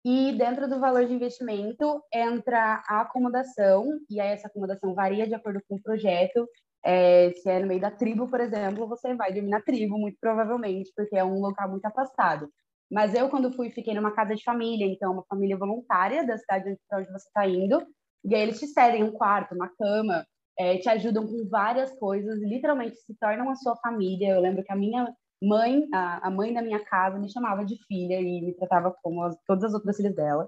E 0.04 0.32
dentro 0.32 0.68
do 0.68 0.78
valor 0.78 1.04
de 1.06 1.12
investimento 1.12 2.02
entra 2.12 2.82
a 2.86 3.00
acomodação, 3.00 3.86
e 4.08 4.20
aí 4.20 4.30
essa 4.30 4.46
acomodação 4.46 4.94
varia 4.94 5.26
de 5.26 5.34
acordo 5.34 5.60
com 5.68 5.76
o 5.76 5.82
projeto. 5.82 6.46
É, 6.84 7.32
se 7.32 7.50
é 7.50 7.58
no 7.58 7.66
meio 7.66 7.80
da 7.80 7.90
tribo, 7.90 8.28
por 8.28 8.40
exemplo, 8.40 8.86
você 8.86 9.14
vai 9.14 9.32
dormir 9.32 9.50
na 9.50 9.60
tribo, 9.60 9.98
muito 9.98 10.16
provavelmente, 10.20 10.92
porque 10.94 11.16
é 11.16 11.24
um 11.24 11.40
local 11.40 11.70
muito 11.70 11.84
afastado. 11.84 12.48
Mas 12.90 13.14
eu, 13.14 13.28
quando 13.28 13.52
fui, 13.52 13.70
fiquei 13.70 13.94
numa 13.94 14.12
casa 14.12 14.34
de 14.34 14.42
família, 14.42 14.86
então, 14.86 15.12
uma 15.12 15.24
família 15.28 15.58
voluntária 15.58 16.26
da 16.26 16.38
cidade 16.38 16.76
onde 16.92 17.12
você 17.12 17.26
está 17.26 17.46
indo, 17.46 17.86
e 18.24 18.34
aí 18.34 18.42
eles 18.42 18.58
te 18.58 18.66
cedem 18.66 19.04
um 19.04 19.12
quarto, 19.12 19.54
uma 19.54 19.68
cama, 19.68 20.24
é, 20.58 20.76
te 20.78 20.88
ajudam 20.88 21.26
com 21.26 21.48
várias 21.48 21.96
coisas, 21.98 22.40
literalmente 22.40 22.96
se 22.96 23.14
tornam 23.18 23.48
a 23.48 23.54
sua 23.54 23.76
família. 23.76 24.34
Eu 24.34 24.40
lembro 24.40 24.64
que 24.64 24.72
a 24.72 24.76
minha 24.76 25.14
mãe, 25.42 25.88
a, 25.94 26.26
a 26.26 26.30
mãe 26.30 26.52
da 26.52 26.60
minha 26.60 26.84
casa 26.84 27.18
me 27.18 27.30
chamava 27.30 27.64
de 27.64 27.76
filha 27.86 28.20
e 28.20 28.42
me 28.42 28.52
tratava 28.54 28.94
como 29.02 29.22
as, 29.22 29.36
todas 29.46 29.64
as 29.64 29.74
outras 29.74 29.96
filhas 29.96 30.14
dela. 30.14 30.46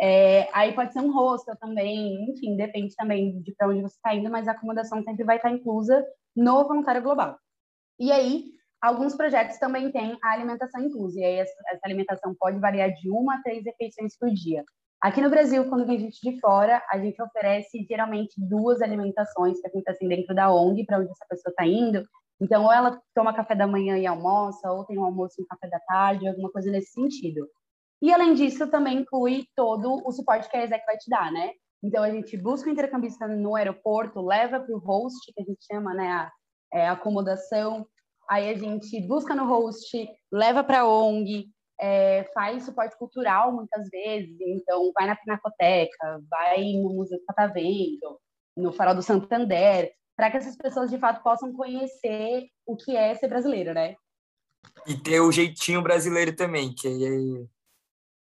É, 0.00 0.48
aí 0.52 0.74
pode 0.74 0.92
ser 0.92 1.00
um 1.00 1.12
hostel 1.12 1.56
também, 1.56 2.30
enfim, 2.30 2.56
depende 2.56 2.94
também 2.96 3.40
de 3.40 3.54
para 3.54 3.68
onde 3.68 3.80
você 3.80 3.94
está 3.94 4.14
indo, 4.14 4.30
mas 4.30 4.46
a 4.46 4.52
acomodação 4.52 5.02
sempre 5.02 5.24
vai 5.24 5.36
estar 5.36 5.50
inclusa 5.50 6.04
no 6.34 6.64
voluntário 6.64 7.02
global. 7.02 7.38
E 7.98 8.12
aí, 8.12 8.44
alguns 8.80 9.14
projetos 9.14 9.58
também 9.58 9.90
têm 9.90 10.18
a 10.22 10.32
alimentação 10.32 10.82
inclusa, 10.82 11.18
e 11.18 11.24
aí 11.24 11.34
essa 11.38 11.80
alimentação 11.82 12.34
pode 12.38 12.58
variar 12.58 12.92
de 12.92 13.08
uma 13.10 13.36
a 13.36 13.42
três 13.42 13.64
refeições 13.64 14.18
por 14.18 14.28
dia. 14.30 14.64
Aqui 15.00 15.20
no 15.20 15.30
Brasil, 15.30 15.68
quando 15.68 15.86
vem 15.86 15.98
gente 15.98 16.20
de 16.22 16.40
fora, 16.40 16.82
a 16.90 16.98
gente 16.98 17.20
oferece 17.20 17.84
geralmente 17.88 18.34
duas 18.38 18.80
alimentações 18.80 19.60
que 19.60 19.66
acontecem 19.66 20.08
dentro 20.08 20.34
da 20.34 20.52
ONG, 20.52 20.84
para 20.84 20.98
onde 20.98 21.10
essa 21.10 21.26
pessoa 21.28 21.50
está 21.50 21.66
indo, 21.66 22.02
então, 22.40 22.64
ou 22.64 22.72
ela 22.72 23.00
toma 23.14 23.34
café 23.34 23.54
da 23.54 23.66
manhã 23.66 23.96
e 23.96 24.06
almoça, 24.06 24.70
ou 24.70 24.84
tem 24.84 24.98
um 24.98 25.04
almoço 25.04 25.36
e 25.38 25.42
um 25.42 25.46
café 25.46 25.68
da 25.68 25.80
tarde, 25.80 26.28
alguma 26.28 26.50
coisa 26.50 26.70
nesse 26.70 26.92
sentido. 26.92 27.48
E, 28.02 28.12
além 28.12 28.34
disso, 28.34 28.66
também 28.68 28.98
inclui 28.98 29.46
todo 29.54 30.02
o 30.06 30.12
suporte 30.12 30.48
que 30.50 30.56
a 30.56 30.64
ESEC 30.64 30.84
vai 30.84 30.98
te 30.98 31.08
dar, 31.08 31.32
né? 31.32 31.52
Então, 31.82 32.02
a 32.02 32.10
gente 32.10 32.36
busca 32.36 32.68
o 32.68 32.72
intercambista 32.72 33.26
no 33.26 33.54
aeroporto, 33.54 34.20
leva 34.20 34.60
para 34.60 34.74
o 34.74 34.78
host, 34.78 35.32
que 35.32 35.40
a 35.40 35.44
gente 35.44 35.64
chama, 35.64 35.94
né, 35.94 36.08
a, 36.08 36.32
é, 36.72 36.88
a 36.88 36.92
acomodação, 36.92 37.86
Aí 38.28 38.50
a 38.50 38.58
gente 38.58 39.00
busca 39.02 39.34
no 39.34 39.46
host, 39.46 40.08
leva 40.32 40.64
para 40.64 40.86
ONG, 40.86 41.48
é, 41.80 42.24
faz 42.34 42.64
suporte 42.64 42.96
cultural 42.98 43.52
muitas 43.52 43.88
vezes, 43.88 44.36
então 44.40 44.92
vai 44.94 45.06
na 45.06 45.16
Pinacoteca, 45.16 46.22
vai 46.30 46.72
no 46.74 46.94
Museu 46.94 47.18
do 47.18 47.24
Catavento, 47.26 48.20
no 48.56 48.72
Farol 48.72 48.94
do 48.94 49.02
Santander, 49.02 49.92
para 50.16 50.30
que 50.30 50.38
essas 50.38 50.56
pessoas 50.56 50.90
de 50.90 50.98
fato 50.98 51.22
possam 51.22 51.52
conhecer 51.52 52.48
o 52.64 52.76
que 52.76 52.96
é 52.96 53.14
ser 53.14 53.28
brasileiro, 53.28 53.74
né? 53.74 53.94
E 54.86 54.96
ter 54.96 55.20
o 55.20 55.30
jeitinho 55.30 55.82
brasileiro 55.82 56.34
também, 56.34 56.74
que 56.74 56.88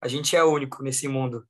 a 0.01 0.07
gente 0.07 0.35
é 0.35 0.43
único 0.43 0.83
nesse 0.83 1.07
mundo. 1.07 1.47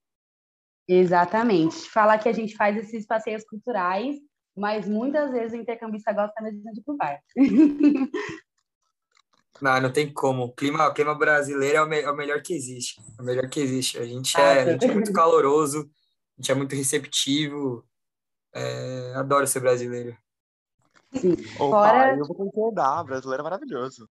Exatamente. 0.88 1.90
Falar 1.90 2.20
que 2.20 2.30
a 2.30 2.34
gente 2.34 2.56
faz 2.56 2.78
esses 2.78 3.06
passeios 3.06 3.44
culturais, 3.44 4.18
mas 4.56 4.88
muitas 4.88 5.32
vezes 5.32 5.54
o 5.54 5.62
intercambista 5.62 6.14
gosta 6.14 6.42
mesmo 6.42 6.62
de 6.72 6.80
ir 6.80 6.84
pro 6.84 6.96
bar. 6.96 7.20
Não, 9.62 9.82
não 9.82 9.92
tem 9.92 10.12
como. 10.12 10.44
O 10.44 10.52
clima, 10.52 10.88
o 10.88 10.94
clima 10.94 11.16
brasileiro 11.16 11.78
é 11.78 11.82
o, 11.82 11.88
me, 11.88 12.02
é 12.02 12.12
o 12.12 12.16
melhor 12.16 12.42
que 12.42 12.54
existe. 12.54 13.02
É 13.18 13.22
o 13.22 13.26
melhor 13.26 13.48
que 13.50 13.60
existe. 13.60 13.98
A 13.98 14.06
gente 14.06 14.40
é, 14.40 14.62
a 14.62 14.72
gente 14.72 14.86
é 14.86 14.94
muito 14.94 15.14
caloroso, 15.14 15.90
a 16.38 16.42
gente 16.42 16.52
é 16.52 16.56
muito 16.56 16.76
receptivo. 16.76 17.86
É, 18.54 19.14
adoro 19.16 19.48
ser 19.48 19.60
brasileiro. 19.60 20.18
Sim. 21.14 21.34
Opa, 21.60 21.90
Fora... 21.90 22.18
eu 22.18 22.26
vou 22.26 22.36
concordar, 22.36 23.04
brasileiro 23.04 23.42
é 23.42 23.44
maravilhoso. 23.44 24.10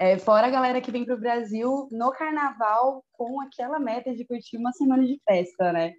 É, 0.00 0.18
fora 0.18 0.48
a 0.48 0.50
galera 0.50 0.80
que 0.80 0.90
vem 0.90 1.04
para 1.04 1.14
o 1.14 1.20
Brasil 1.20 1.88
no 1.92 2.10
carnaval 2.10 3.04
com 3.12 3.40
aquela 3.40 3.78
meta 3.78 4.12
de 4.12 4.24
curtir 4.24 4.56
uma 4.56 4.72
semana 4.72 5.06
de 5.06 5.20
festa, 5.24 5.72
né? 5.72 5.92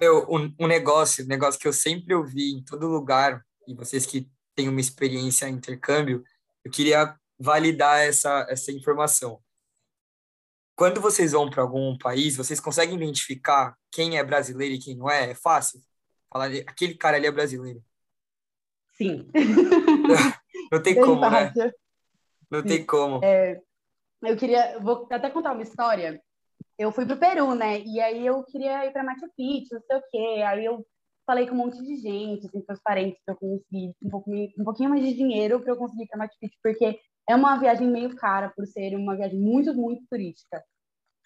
Eu, 0.00 0.24
um, 0.30 0.54
um 0.60 0.66
negócio, 0.68 1.24
um 1.24 1.28
negócio 1.28 1.58
que 1.58 1.66
eu 1.66 1.72
sempre 1.72 2.14
ouvi 2.14 2.52
em 2.52 2.62
todo 2.62 2.86
lugar, 2.86 3.44
e 3.66 3.74
vocês 3.74 4.06
que 4.06 4.30
têm 4.54 4.68
uma 4.68 4.80
experiência 4.80 5.48
em 5.48 5.54
intercâmbio, 5.54 6.22
eu 6.64 6.70
queria 6.70 7.18
validar 7.38 8.00
essa, 8.00 8.46
essa 8.48 8.72
informação. 8.72 9.40
Quando 10.74 11.00
vocês 11.00 11.32
vão 11.32 11.50
para 11.50 11.62
algum 11.62 11.96
país, 11.98 12.36
vocês 12.36 12.60
conseguem 12.60 12.96
identificar 12.96 13.76
quem 13.90 14.18
é 14.18 14.24
brasileiro 14.24 14.74
e 14.74 14.78
quem 14.78 14.96
não 14.96 15.10
é? 15.10 15.30
É 15.30 15.34
fácil? 15.34 15.80
Falar, 16.30 16.46
aquele 16.66 16.94
cara 16.94 17.16
ali 17.16 17.26
é 17.26 17.32
brasileiro. 17.32 17.82
Sim. 18.96 19.28
não 20.72 20.82
tem 20.82 20.94
como, 20.94 21.28
né? 21.28 21.52
Não 22.50 22.62
Sim. 22.62 22.68
tem 22.68 22.86
como. 22.86 23.24
É, 23.24 23.60
eu 24.22 24.36
queria, 24.36 24.78
vou 24.80 25.06
até 25.10 25.30
contar 25.30 25.52
uma 25.52 25.62
história. 25.62 26.20
Eu 26.78 26.92
fui 26.92 27.06
pro 27.06 27.18
Peru, 27.18 27.54
né? 27.54 27.80
E 27.80 28.00
aí 28.00 28.26
eu 28.26 28.44
queria 28.44 28.86
ir 28.86 28.92
para 28.92 29.02
Machu 29.02 29.28
Picchu, 29.36 29.74
não 29.74 29.82
sei 29.82 29.96
o 29.96 30.02
quê. 30.10 30.42
Aí 30.42 30.64
eu 30.64 30.86
falei 31.26 31.46
com 31.46 31.54
um 31.54 31.58
monte 31.58 31.82
de 31.82 31.96
gente, 31.96 32.46
assim, 32.46 32.60
com 32.62 32.72
os 32.72 32.80
parentes, 32.80 33.20
para 33.24 33.34
eu 33.34 33.38
conseguir 33.38 33.94
um, 34.02 34.10
pouco, 34.10 34.30
um 34.30 34.64
pouquinho 34.64 34.90
mais 34.90 35.04
de 35.04 35.12
dinheiro 35.12 35.60
para 35.60 35.72
eu 35.72 35.76
conseguir 35.76 36.04
ir 36.04 36.06
para 36.06 36.18
Machu 36.18 36.36
Picchu, 36.40 36.56
porque 36.62 36.98
é 37.28 37.36
uma 37.36 37.56
viagem 37.56 37.86
meio 37.86 38.16
cara 38.16 38.50
por 38.56 38.66
ser 38.66 38.96
uma 38.96 39.14
viagem 39.14 39.38
muito, 39.38 39.74
muito 39.74 40.02
turística. 40.10 40.62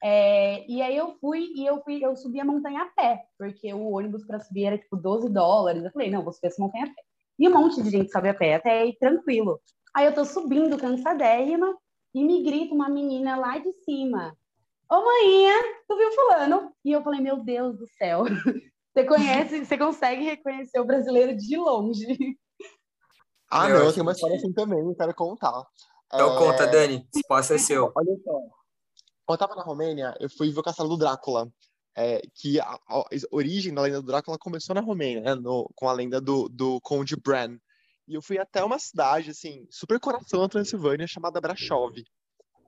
É, 0.02 0.66
e 0.68 0.82
aí 0.82 0.96
eu 0.96 1.16
fui 1.20 1.52
e 1.54 1.64
eu 1.64 1.80
fui, 1.82 2.04
eu 2.04 2.16
subi 2.16 2.40
a 2.40 2.44
montanha 2.44 2.82
a 2.82 2.86
pé, 2.86 3.24
porque 3.38 3.72
o 3.72 3.92
ônibus 3.92 4.26
para 4.26 4.40
subir 4.40 4.64
era 4.64 4.78
tipo 4.78 4.96
12 4.96 5.30
dólares. 5.30 5.84
Eu 5.84 5.92
falei, 5.92 6.10
não, 6.10 6.24
vou 6.24 6.32
subir 6.32 6.48
essa 6.48 6.60
montanha 6.60 6.86
a 6.86 6.88
pé. 6.88 7.02
E 7.38 7.48
um 7.48 7.52
monte 7.52 7.80
de 7.80 7.88
gente 7.88 8.10
sobe 8.10 8.28
a 8.28 8.34
pé, 8.34 8.54
até 8.56 8.82
aí 8.82 8.96
tranquilo. 8.98 9.60
Aí 9.94 10.06
eu 10.06 10.14
tô 10.14 10.24
subindo 10.24 10.76
cansadérrima 10.76 11.72
e 12.12 12.24
me 12.24 12.42
grita 12.42 12.74
uma 12.74 12.88
menina 12.88 13.36
lá 13.36 13.58
de 13.58 13.72
cima. 13.84 14.36
Ô, 14.90 15.04
manhinha, 15.04 15.54
tu 15.88 15.96
viu 15.96 16.12
fulano? 16.12 16.72
E 16.84 16.90
eu 16.90 17.02
falei, 17.02 17.20
meu 17.20 17.42
Deus 17.42 17.78
do 17.78 17.86
céu. 17.86 18.24
Você 18.92 19.04
conhece, 19.04 19.64
você 19.64 19.78
consegue 19.78 20.22
reconhecer 20.22 20.78
o 20.78 20.84
brasileiro 20.84 21.34
de 21.34 21.56
longe. 21.56 22.36
Ah, 23.50 23.66
não, 23.66 23.76
eu 23.84 23.90
tenho 23.90 24.04
uma 24.04 24.12
história 24.12 24.36
assim 24.36 24.52
também, 24.52 24.80
eu 24.80 24.94
quero 24.94 25.14
contar. 25.14 25.64
Então 26.12 26.34
é... 26.34 26.38
conta, 26.38 26.66
Dani, 26.66 27.08
espaço 27.14 27.54
é 27.54 27.58
seu. 27.58 27.92
Olha 27.94 28.16
só. 28.22 28.40
Quando 29.24 29.40
eu 29.40 29.48
tava 29.48 29.54
na 29.54 29.62
Romênia, 29.62 30.14
eu 30.20 30.28
fui 30.28 30.50
ver 30.50 30.60
o 30.60 30.62
Castelo 30.62 30.88
do 30.88 30.96
Drácula. 30.96 31.48
É, 31.94 32.22
que 32.34 32.58
a, 32.58 32.78
a, 32.88 33.04
origem 33.30 33.74
da 33.74 33.82
lenda 33.82 34.00
do 34.00 34.06
Drácula 34.06 34.38
começou 34.38 34.74
na 34.74 34.80
Romênia, 34.80 35.20
né, 35.20 35.34
no, 35.34 35.70
com 35.74 35.90
a 35.90 35.92
lenda 35.92 36.22
do, 36.22 36.48
do 36.48 36.80
Conde 36.80 37.16
Bran. 37.16 37.58
E 38.08 38.14
eu 38.14 38.22
fui 38.22 38.38
até 38.38 38.64
uma 38.64 38.78
cidade, 38.78 39.30
assim, 39.30 39.66
super 39.70 40.00
coração 40.00 40.40
da 40.40 40.48
Transilvânia, 40.48 41.06
chamada 41.06 41.40
Brasov. 41.40 41.94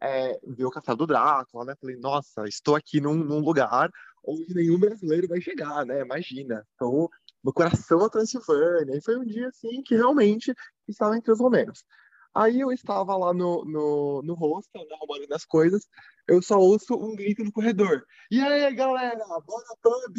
É, 0.00 0.38
ver 0.46 0.66
o 0.66 0.70
Castelo 0.70 0.98
do 0.98 1.06
Drácula, 1.06 1.64
né? 1.64 1.74
Falei, 1.80 1.96
nossa, 1.96 2.44
estou 2.46 2.76
aqui 2.76 3.00
num, 3.00 3.14
num 3.14 3.40
lugar 3.40 3.90
onde 4.26 4.54
nenhum 4.54 4.78
brasileiro 4.78 5.28
vai 5.28 5.40
chegar, 5.40 5.84
né? 5.86 6.00
Imagina. 6.00 6.66
Então, 6.74 7.08
no 7.42 7.52
coração 7.52 7.98
da 7.98 8.08
Transilvânia. 8.08 8.96
E 8.96 9.02
foi 9.02 9.16
um 9.16 9.24
dia, 9.24 9.48
assim, 9.48 9.82
que 9.82 9.94
realmente 9.94 10.54
estava 10.88 11.16
entre 11.16 11.32
os 11.32 11.38
romenos. 11.38 11.84
Aí 12.34 12.60
eu 12.60 12.72
estava 12.72 13.16
lá 13.16 13.32
no, 13.32 13.64
no, 13.64 14.22
no 14.22 14.34
hostel, 14.34 14.82
né, 14.88 14.96
arrumando 14.96 15.32
as 15.32 15.44
coisas, 15.44 15.86
eu 16.26 16.42
só 16.42 16.58
ouço 16.58 16.94
um 16.94 17.14
grito 17.14 17.44
no 17.44 17.52
corredor. 17.52 18.04
E 18.30 18.40
aí, 18.40 18.74
galera, 18.74 19.24
bora 19.46 19.76
pub! 19.80 20.18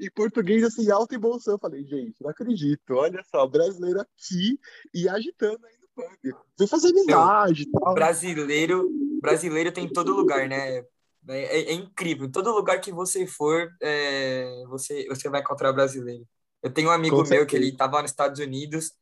Em 0.00 0.10
português, 0.14 0.62
assim, 0.64 0.90
alto 0.90 1.14
e 1.14 1.18
bom 1.18 1.38
som. 1.38 1.52
Eu 1.52 1.58
falei, 1.58 1.84
gente, 1.84 2.16
não 2.20 2.30
acredito, 2.30 2.94
olha 2.94 3.22
só, 3.30 3.46
brasileiro 3.46 4.00
aqui 4.00 4.58
e 4.92 5.08
agitando 5.08 5.64
aí 5.64 5.74
no 5.80 5.88
pub. 5.94 6.36
Vou 6.58 6.68
fazer 6.68 6.88
amizade 6.88 7.62
e 7.62 7.70
tal. 7.70 7.94
Brasileiro, 7.94 8.90
brasileiro 9.20 9.72
tem 9.72 9.84
em 9.84 9.92
todo 9.92 10.14
lugar, 10.14 10.48
né? 10.48 10.78
É, 10.78 10.86
é, 11.28 11.70
é, 11.70 11.72
incrível. 11.72 12.30
Todo 12.30 12.52
lugar 12.52 12.80
que 12.80 12.92
você 12.92 13.26
for, 13.26 13.70
é, 13.80 14.64
você, 14.68 15.06
você 15.08 15.28
vai 15.30 15.40
encontrar 15.40 15.72
brasileiro. 15.72 16.26
Eu 16.62 16.72
tenho 16.72 16.88
um 16.88 16.92
amigo 16.92 17.22
meu 17.28 17.46
que 17.46 17.56
ele 17.56 17.68
estava 17.68 18.02
nos 18.02 18.10
Estados 18.10 18.40
Unidos 18.40 18.92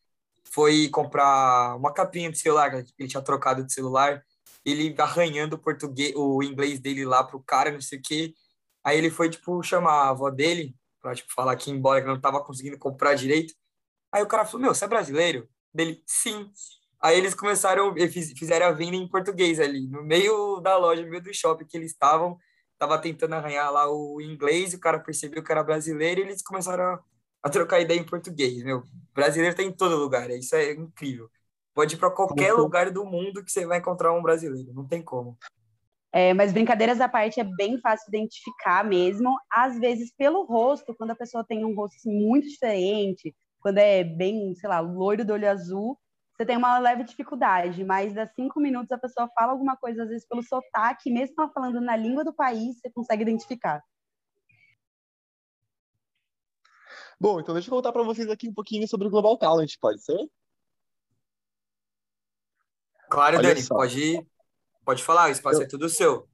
foi 0.53 0.89
comprar 0.89 1.77
uma 1.77 1.93
capinha 1.93 2.31
de 2.31 2.39
celular, 2.39 2.73
né? 2.73 2.85
ele 2.99 3.09
tinha 3.09 3.23
trocado 3.23 3.65
de 3.65 3.73
celular, 3.73 4.23
ele 4.65 4.95
arranhando 4.99 5.57
o 5.57 5.59
português, 5.59 6.13
o 6.17 6.43
inglês 6.43 6.81
dele 6.81 7.05
lá 7.05 7.25
pro 7.25 7.41
cara, 7.41 7.71
não 7.71 7.81
sei 7.81 7.99
o 7.99 8.03
quê. 8.03 8.35
Aí 8.85 8.99
ele 8.99 9.11
foi, 9.11 9.31
tipo, 9.31 9.63
chamar 9.63 9.93
a 9.93 10.09
avó 10.11 10.31
dele, 10.31 10.75
pra, 11.01 11.15
tipo, 11.15 11.33
falar 11.33 11.57
que 11.57 11.71
embora 11.71 12.01
que 12.01 12.07
não 12.07 12.21
tava 12.21 12.43
conseguindo 12.43 12.79
comprar 12.79 13.15
direito. 13.15 13.55
Aí 14.13 14.23
o 14.23 14.27
cara 14.27 14.45
falou, 14.45 14.63
meu, 14.63 14.75
você 14.75 14.85
é 14.85 14.89
brasileiro? 14.89 15.49
Dele, 15.73 16.03
sim. 16.07 16.51
Aí 17.01 17.17
eles 17.17 17.35
começaram, 17.35 17.95
fizeram 18.37 18.67
a 18.67 18.73
venda 18.73 18.97
em 18.97 19.09
português 19.09 19.61
ali, 19.61 19.87
no 19.89 20.03
meio 20.03 20.61
da 20.61 20.77
loja, 20.77 21.03
no 21.03 21.09
meio 21.09 21.23
do 21.23 21.33
shopping 21.33 21.65
que 21.65 21.77
eles 21.77 21.93
estavam, 21.93 22.37
tava 22.79 22.99
tentando 22.99 23.35
arranhar 23.35 23.73
lá 23.73 23.91
o 23.91 24.21
inglês, 24.21 24.75
o 24.75 24.81
cara 24.81 24.99
percebeu 24.99 25.43
que 25.43 25.51
era 25.53 25.63
brasileiro 25.63 26.21
e 26.21 26.25
eles 26.25 26.43
começaram 26.43 26.85
a 26.85 27.01
a 27.43 27.49
trocar 27.49 27.81
ideia 27.81 27.99
em 27.99 28.05
português, 28.05 28.63
meu. 28.63 28.83
Brasileiro 29.15 29.57
tem 29.57 29.69
em 29.69 29.73
todo 29.73 29.97
lugar, 29.97 30.31
isso 30.31 30.55
é 30.55 30.73
incrível. 30.73 31.29
Pode 31.75 31.95
ir 31.95 31.99
para 31.99 32.11
qualquer 32.11 32.53
lugar 32.53 32.91
do 32.91 33.05
mundo 33.05 33.45
que 33.45 33.51
você 33.51 33.67
vai 33.67 33.79
encontrar 33.79 34.13
um 34.13 34.23
brasileiro, 34.23 34.73
não 34.73 34.87
tem 34.87 35.03
como. 35.03 35.39
É, 36.13 36.35
mas 36.35 36.53
brincadeiras 36.53 37.01
à 37.01 37.09
parte 37.09 37.39
é 37.39 37.45
bem 37.45 37.79
fácil 37.81 38.09
identificar 38.09 38.85
mesmo, 38.85 39.37
às 39.51 39.79
vezes 39.79 40.13
pelo 40.17 40.45
rosto, 40.45 40.95
quando 40.95 41.13
a 41.13 41.17
pessoa 41.17 41.45
tem 41.45 41.65
um 41.65 41.75
rosto 41.75 41.97
assim, 41.97 42.13
muito 42.13 42.49
diferente, 42.49 43.35
quando 43.61 43.79
é 43.79 44.03
bem, 44.03 44.55
sei 44.57 44.69
lá, 44.69 44.81
loiro 44.81 45.25
do 45.25 45.33
olho 45.33 45.49
azul, 45.49 45.97
você 46.37 46.45
tem 46.45 46.57
uma 46.57 46.79
leve 46.79 47.05
dificuldade, 47.05 47.85
mas 47.85 48.13
das 48.13 48.35
cinco 48.35 48.59
minutos 48.59 48.91
a 48.91 48.99
pessoa 48.99 49.29
fala 49.35 49.53
alguma 49.53 49.77
coisa, 49.77 50.03
às 50.03 50.09
vezes 50.09 50.27
pelo 50.27 50.43
sotaque, 50.43 51.13
mesmo 51.13 51.35
ela 51.39 51.53
falando 51.53 51.81
na 51.81 51.95
língua 51.95 52.25
do 52.25 52.33
país, 52.33 52.81
você 52.81 52.91
consegue 52.91 53.23
identificar. 53.23 53.81
Bom, 57.21 57.39
então 57.39 57.53
deixa 57.53 57.69
eu 57.69 57.75
contar 57.75 57.93
para 57.93 58.03
vocês 58.03 58.31
aqui 58.31 58.49
um 58.49 58.55
pouquinho 58.55 58.89
sobre 58.89 59.07
o 59.07 59.11
Global 59.11 59.37
Talent, 59.37 59.75
pode 59.79 60.03
ser? 60.03 60.19
Claro, 63.11 63.37
Olha 63.37 63.55
Dani, 63.55 63.67
pode, 63.69 64.27
pode 64.85 65.03
falar, 65.03 65.29
o 65.29 65.33
espaço 65.33 65.61
eu... 65.61 65.65
é 65.65 65.69
tudo 65.69 65.89
seu. 65.91 66.27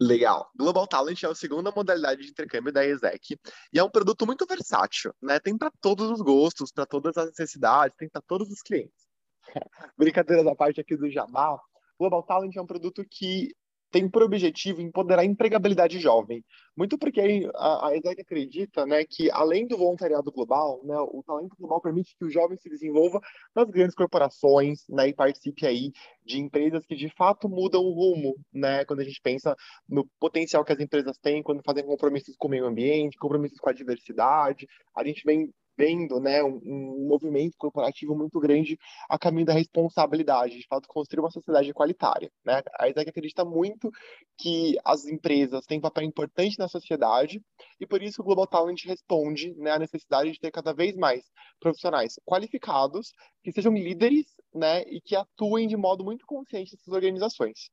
Legal. 0.00 0.50
Global 0.56 0.86
Talent 0.86 1.22
é 1.22 1.26
a 1.26 1.34
segunda 1.34 1.70
modalidade 1.70 2.22
de 2.22 2.30
intercâmbio 2.30 2.72
da 2.72 2.84
ESEC 2.84 3.38
e 3.72 3.78
é 3.78 3.84
um 3.84 3.90
produto 3.90 4.26
muito 4.26 4.46
versátil, 4.46 5.14
né? 5.20 5.38
Tem 5.38 5.56
para 5.56 5.70
todos 5.80 6.10
os 6.10 6.20
gostos, 6.22 6.72
para 6.72 6.86
todas 6.86 7.16
as 7.16 7.26
necessidades, 7.26 7.96
tem 7.96 8.08
para 8.08 8.22
todos 8.22 8.48
os 8.50 8.62
clientes. 8.62 9.06
Brincadeira 9.98 10.42
da 10.42 10.54
parte 10.54 10.80
aqui 10.80 10.96
do 10.96 11.10
Jabá, 11.10 11.60
Global 11.98 12.22
Talent 12.22 12.56
é 12.56 12.62
um 12.62 12.66
produto 12.66 13.04
que 13.08 13.54
tem 13.92 14.08
por 14.08 14.22
objetivo 14.22 14.80
empoderar 14.80 15.22
a 15.22 15.24
empregabilidade 15.24 16.00
jovem. 16.00 16.42
Muito 16.76 16.96
porque 16.96 17.48
a, 17.54 17.88
a 17.88 17.92
acredita 18.18 18.86
né, 18.86 19.04
que, 19.04 19.30
além 19.30 19.66
do 19.66 19.76
voluntariado 19.76 20.32
global, 20.32 20.80
né, 20.82 20.96
o 20.98 21.22
talento 21.24 21.54
global 21.58 21.80
permite 21.80 22.16
que 22.16 22.24
o 22.24 22.30
jovem 22.30 22.56
se 22.56 22.70
desenvolva 22.70 23.20
nas 23.54 23.68
grandes 23.68 23.94
corporações 23.94 24.80
né, 24.88 25.08
e 25.08 25.14
participe 25.14 25.66
aí 25.66 25.92
de 26.24 26.40
empresas 26.40 26.86
que, 26.86 26.96
de 26.96 27.10
fato, 27.14 27.48
mudam 27.48 27.82
o 27.82 27.92
rumo, 27.92 28.34
né, 28.52 28.84
quando 28.86 29.00
a 29.00 29.04
gente 29.04 29.20
pensa 29.22 29.54
no 29.86 30.08
potencial 30.18 30.64
que 30.64 30.72
as 30.72 30.80
empresas 30.80 31.18
têm 31.18 31.42
quando 31.42 31.62
fazem 31.62 31.84
compromissos 31.84 32.34
com 32.36 32.48
o 32.48 32.50
meio 32.50 32.64
ambiente, 32.64 33.18
compromissos 33.18 33.58
com 33.58 33.68
a 33.68 33.74
diversidade. 33.74 34.66
A 34.96 35.04
gente 35.04 35.22
vem 35.24 35.52
vendo 35.82 36.20
né, 36.20 36.44
um, 36.44 36.60
um, 36.64 37.08
movimento 37.08 37.56
corporativo 37.58 38.14
muito 38.14 38.38
grande 38.38 38.78
a 39.10 39.18
caminho 39.18 39.46
da 39.46 39.52
responsabilidade, 39.52 40.56
de 40.56 40.66
fato, 40.68 40.86
construir 40.86 41.18
uma 41.18 41.30
sociedade 41.30 41.68
igualitária. 41.68 42.30
Né? 42.44 42.62
A 42.78 42.88
ISEC 42.88 43.10
acredita 43.10 43.44
muito 43.44 43.90
que 44.38 44.78
as 44.84 45.06
empresas 45.06 45.66
têm 45.66 45.78
um 45.78 45.82
papel 45.82 46.04
importante 46.04 46.56
na 46.56 46.68
sociedade 46.68 47.42
e, 47.80 47.86
por 47.86 48.00
isso, 48.00 48.22
o 48.22 48.24
Global 48.24 48.46
Talent 48.46 48.84
responde 48.86 49.52
né, 49.56 49.72
à 49.72 49.78
necessidade 49.78 50.30
de 50.30 50.38
ter 50.38 50.52
cada 50.52 50.72
vez 50.72 50.94
mais 50.94 51.24
profissionais 51.58 52.14
qualificados 52.24 53.10
que 53.42 53.50
sejam 53.50 53.74
líderes 53.74 54.26
né, 54.54 54.82
e 54.82 55.00
que 55.00 55.16
atuem 55.16 55.66
de 55.66 55.76
modo 55.76 56.04
muito 56.04 56.24
consciente 56.24 56.74
nessas 56.74 56.94
organizações. 56.94 57.70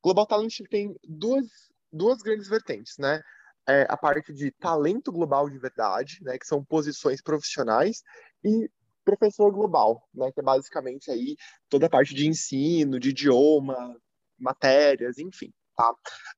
Global 0.00 0.26
Talent 0.26 0.54
tem 0.70 0.94
duas, 1.02 1.46
duas 1.92 2.22
grandes 2.22 2.48
vertentes, 2.48 2.94
né? 2.98 3.20
É 3.68 3.86
a 3.88 3.96
parte 3.96 4.32
de 4.32 4.50
talento 4.50 5.12
global 5.12 5.50
de 5.50 5.58
verdade, 5.58 6.18
né, 6.22 6.38
que 6.38 6.46
são 6.46 6.64
posições 6.64 7.20
profissionais, 7.20 8.02
e 8.42 8.70
professor 9.04 9.50
global, 9.52 10.08
né, 10.12 10.30
que 10.32 10.40
é 10.40 10.42
basicamente 10.42 11.10
aí 11.10 11.36
toda 11.68 11.86
a 11.86 11.90
parte 11.90 12.14
de 12.14 12.26
ensino, 12.26 12.98
de 12.98 13.10
idioma, 13.10 13.96
matérias, 14.38 15.18
enfim. 15.18 15.52
Tá? 15.76 15.92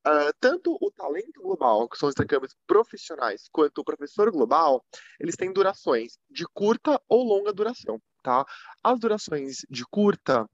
Uh, 0.06 0.32
tanto 0.38 0.76
o 0.80 0.90
talento 0.90 1.40
global, 1.40 1.88
que 1.88 1.96
são 1.96 2.08
os 2.08 2.14
intercâmbios 2.14 2.54
profissionais, 2.66 3.48
quanto 3.50 3.78
o 3.78 3.84
professor 3.84 4.30
global, 4.30 4.84
eles 5.18 5.34
têm 5.34 5.52
durações 5.52 6.18
de 6.30 6.44
curta 6.52 7.00
ou 7.08 7.24
longa 7.24 7.52
duração. 7.52 7.98
Tá? 8.22 8.44
As 8.84 9.00
durações 9.00 9.64
de 9.70 9.84
curta, 9.86 10.46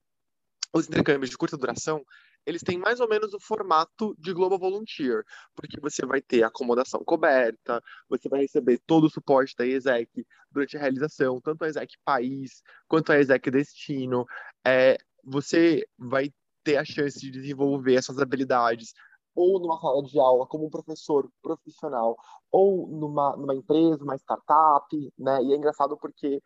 os 0.73 0.89
intercâmbios 0.89 1.31
de 1.31 1.37
curta 1.37 1.57
duração, 1.57 2.05
eles 2.47 2.63
têm 2.63 2.79
mais 2.79 3.01
ou 3.01 3.09
menos 3.09 3.35
o 3.35 3.41
formato 3.41 4.15
de 4.19 4.33
Global 4.33 4.59
Volunteer, 4.59 5.25
porque 5.55 5.81
você 5.81 6.07
vai 6.07 6.23
ter 6.23 6.45
acomodação 6.45 7.03
coberta, 7.05 7.83
você 8.09 8.29
vai 8.29 8.43
receber 8.43 8.81
todo 8.87 9.05
o 9.05 9.11
suporte 9.11 9.55
da 9.57 9.67
ESEC 9.67 10.25
durante 10.51 10.77
a 10.77 10.81
realização, 10.81 11.41
tanto 11.41 11.65
a 11.65 11.69
ESEC 11.69 11.95
país 12.05 12.63
quanto 12.89 13.11
a 13.11 13.19
ESEC 13.19 13.51
destino. 13.51 14.25
É, 14.65 14.97
você 15.25 15.87
vai 15.99 16.33
ter 16.63 16.77
a 16.77 16.85
chance 16.85 17.19
de 17.19 17.31
desenvolver 17.31 17.95
essas 17.95 18.19
habilidades 18.19 18.95
ou 19.35 19.61
numa 19.61 19.79
sala 19.79 20.03
de 20.03 20.19
aula 20.19 20.47
como 20.47 20.67
um 20.67 20.71
professor 20.71 21.31
profissional 21.43 22.17
ou 22.51 22.89
numa, 22.89 23.37
numa 23.37 23.55
empresa, 23.55 24.03
uma 24.03 24.17
startup, 24.17 24.87
né? 25.19 25.43
E 25.43 25.53
é 25.53 25.57
engraçado 25.57 25.97
porque 25.99 26.43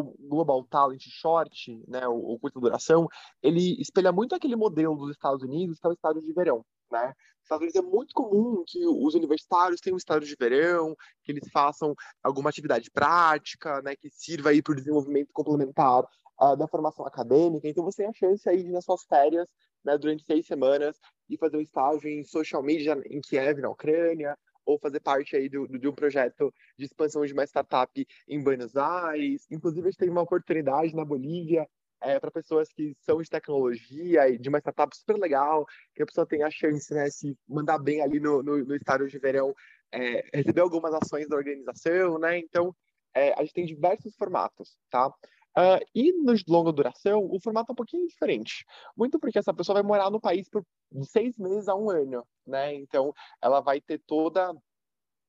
o 0.00 0.28
Global 0.28 0.64
Talent 0.64 1.02
Short, 1.02 1.82
né, 1.88 2.06
o, 2.06 2.34
o 2.34 2.38
curta 2.38 2.60
duração, 2.60 3.08
ele 3.42 3.80
espelha 3.80 4.12
muito 4.12 4.34
aquele 4.34 4.56
modelo 4.56 4.96
dos 4.96 5.10
Estados 5.10 5.42
Unidos, 5.42 5.78
que 5.78 5.86
é 5.86 5.90
o 5.90 5.92
estágio 5.92 6.22
de 6.22 6.32
verão, 6.32 6.64
né? 6.90 7.06
Nos 7.06 7.44
Estados 7.44 7.62
Unidos 7.62 7.76
é 7.76 7.82
muito 7.82 8.14
comum 8.14 8.62
que 8.66 8.86
os 8.86 9.14
universitários 9.14 9.80
tenham 9.80 9.94
um 9.94 9.98
estágio 9.98 10.28
de 10.28 10.36
verão, 10.38 10.94
que 11.24 11.32
eles 11.32 11.50
façam 11.50 11.94
alguma 12.22 12.50
atividade 12.50 12.90
prática, 12.90 13.80
né, 13.82 13.96
que 13.96 14.10
sirva 14.10 14.50
aí 14.50 14.62
para 14.62 14.72
o 14.72 14.76
desenvolvimento 14.76 15.30
complementar 15.32 16.04
uh, 16.40 16.56
da 16.56 16.68
formação 16.68 17.06
acadêmica. 17.06 17.68
Então, 17.68 17.84
você 17.84 18.02
tem 18.02 18.10
a 18.10 18.12
chance 18.12 18.48
aí 18.48 18.62
de, 18.62 18.70
nas 18.70 18.84
suas 18.84 19.04
férias, 19.04 19.48
né, 19.84 19.96
durante 19.96 20.24
seis 20.24 20.46
semanas, 20.46 20.98
ir 21.28 21.38
fazer 21.38 21.56
um 21.56 21.62
estágio 21.62 22.08
em 22.08 22.24
social 22.24 22.62
media 22.62 23.00
em 23.06 23.20
Kiev, 23.20 23.60
na 23.60 23.70
Ucrânia, 23.70 24.36
ou 24.68 24.78
fazer 24.78 25.00
parte 25.00 25.34
aí 25.34 25.48
do, 25.48 25.66
do, 25.66 25.78
de 25.78 25.88
um 25.88 25.94
projeto 25.94 26.52
de 26.76 26.84
expansão 26.84 27.24
de 27.24 27.32
uma 27.32 27.44
startup 27.44 28.06
em 28.28 28.42
Buenos 28.42 28.76
Aires. 28.76 29.46
Inclusive, 29.50 29.88
a 29.88 29.90
gente 29.90 29.98
tem 29.98 30.10
uma 30.10 30.20
oportunidade 30.20 30.94
na 30.94 31.06
Bolívia 31.06 31.66
é, 32.02 32.20
para 32.20 32.30
pessoas 32.30 32.68
que 32.68 32.94
são 33.00 33.22
de 33.22 33.30
tecnologia 33.30 34.28
e 34.28 34.36
de 34.36 34.48
uma 34.50 34.58
startup 34.58 34.94
super 34.94 35.16
legal, 35.16 35.66
que 35.94 36.02
a 36.02 36.06
pessoa 36.06 36.26
tem 36.26 36.42
a 36.42 36.50
chance, 36.50 36.92
né, 36.92 37.08
se 37.08 37.34
mandar 37.48 37.78
bem 37.78 38.02
ali 38.02 38.20
no, 38.20 38.42
no, 38.42 38.62
no 38.62 38.76
estágio 38.76 39.08
de 39.08 39.18
verão, 39.18 39.54
é, 39.90 40.22
receber 40.34 40.60
algumas 40.60 40.92
ações 40.92 41.26
da 41.26 41.36
organização, 41.36 42.18
né? 42.18 42.38
Então, 42.38 42.76
é, 43.14 43.32
a 43.32 43.40
gente 43.40 43.54
tem 43.54 43.64
diversos 43.64 44.14
formatos, 44.16 44.76
tá? 44.90 45.10
Uh, 45.58 45.84
e 45.92 46.12
nos 46.12 46.44
de 46.44 46.52
longa 46.52 46.70
duração, 46.70 47.28
o 47.28 47.40
formato 47.40 47.72
é 47.72 47.72
um 47.72 47.76
pouquinho 47.76 48.06
diferente. 48.06 48.64
Muito 48.96 49.18
porque 49.18 49.40
essa 49.40 49.52
pessoa 49.52 49.74
vai 49.74 49.82
morar 49.82 50.08
no 50.08 50.20
país 50.20 50.48
por 50.48 50.62
seis 51.02 51.36
meses 51.36 51.66
a 51.66 51.74
um 51.74 51.90
ano, 51.90 52.24
né? 52.46 52.74
Então, 52.74 53.12
ela 53.42 53.60
vai 53.60 53.80
ter 53.80 54.00
toda 54.06 54.54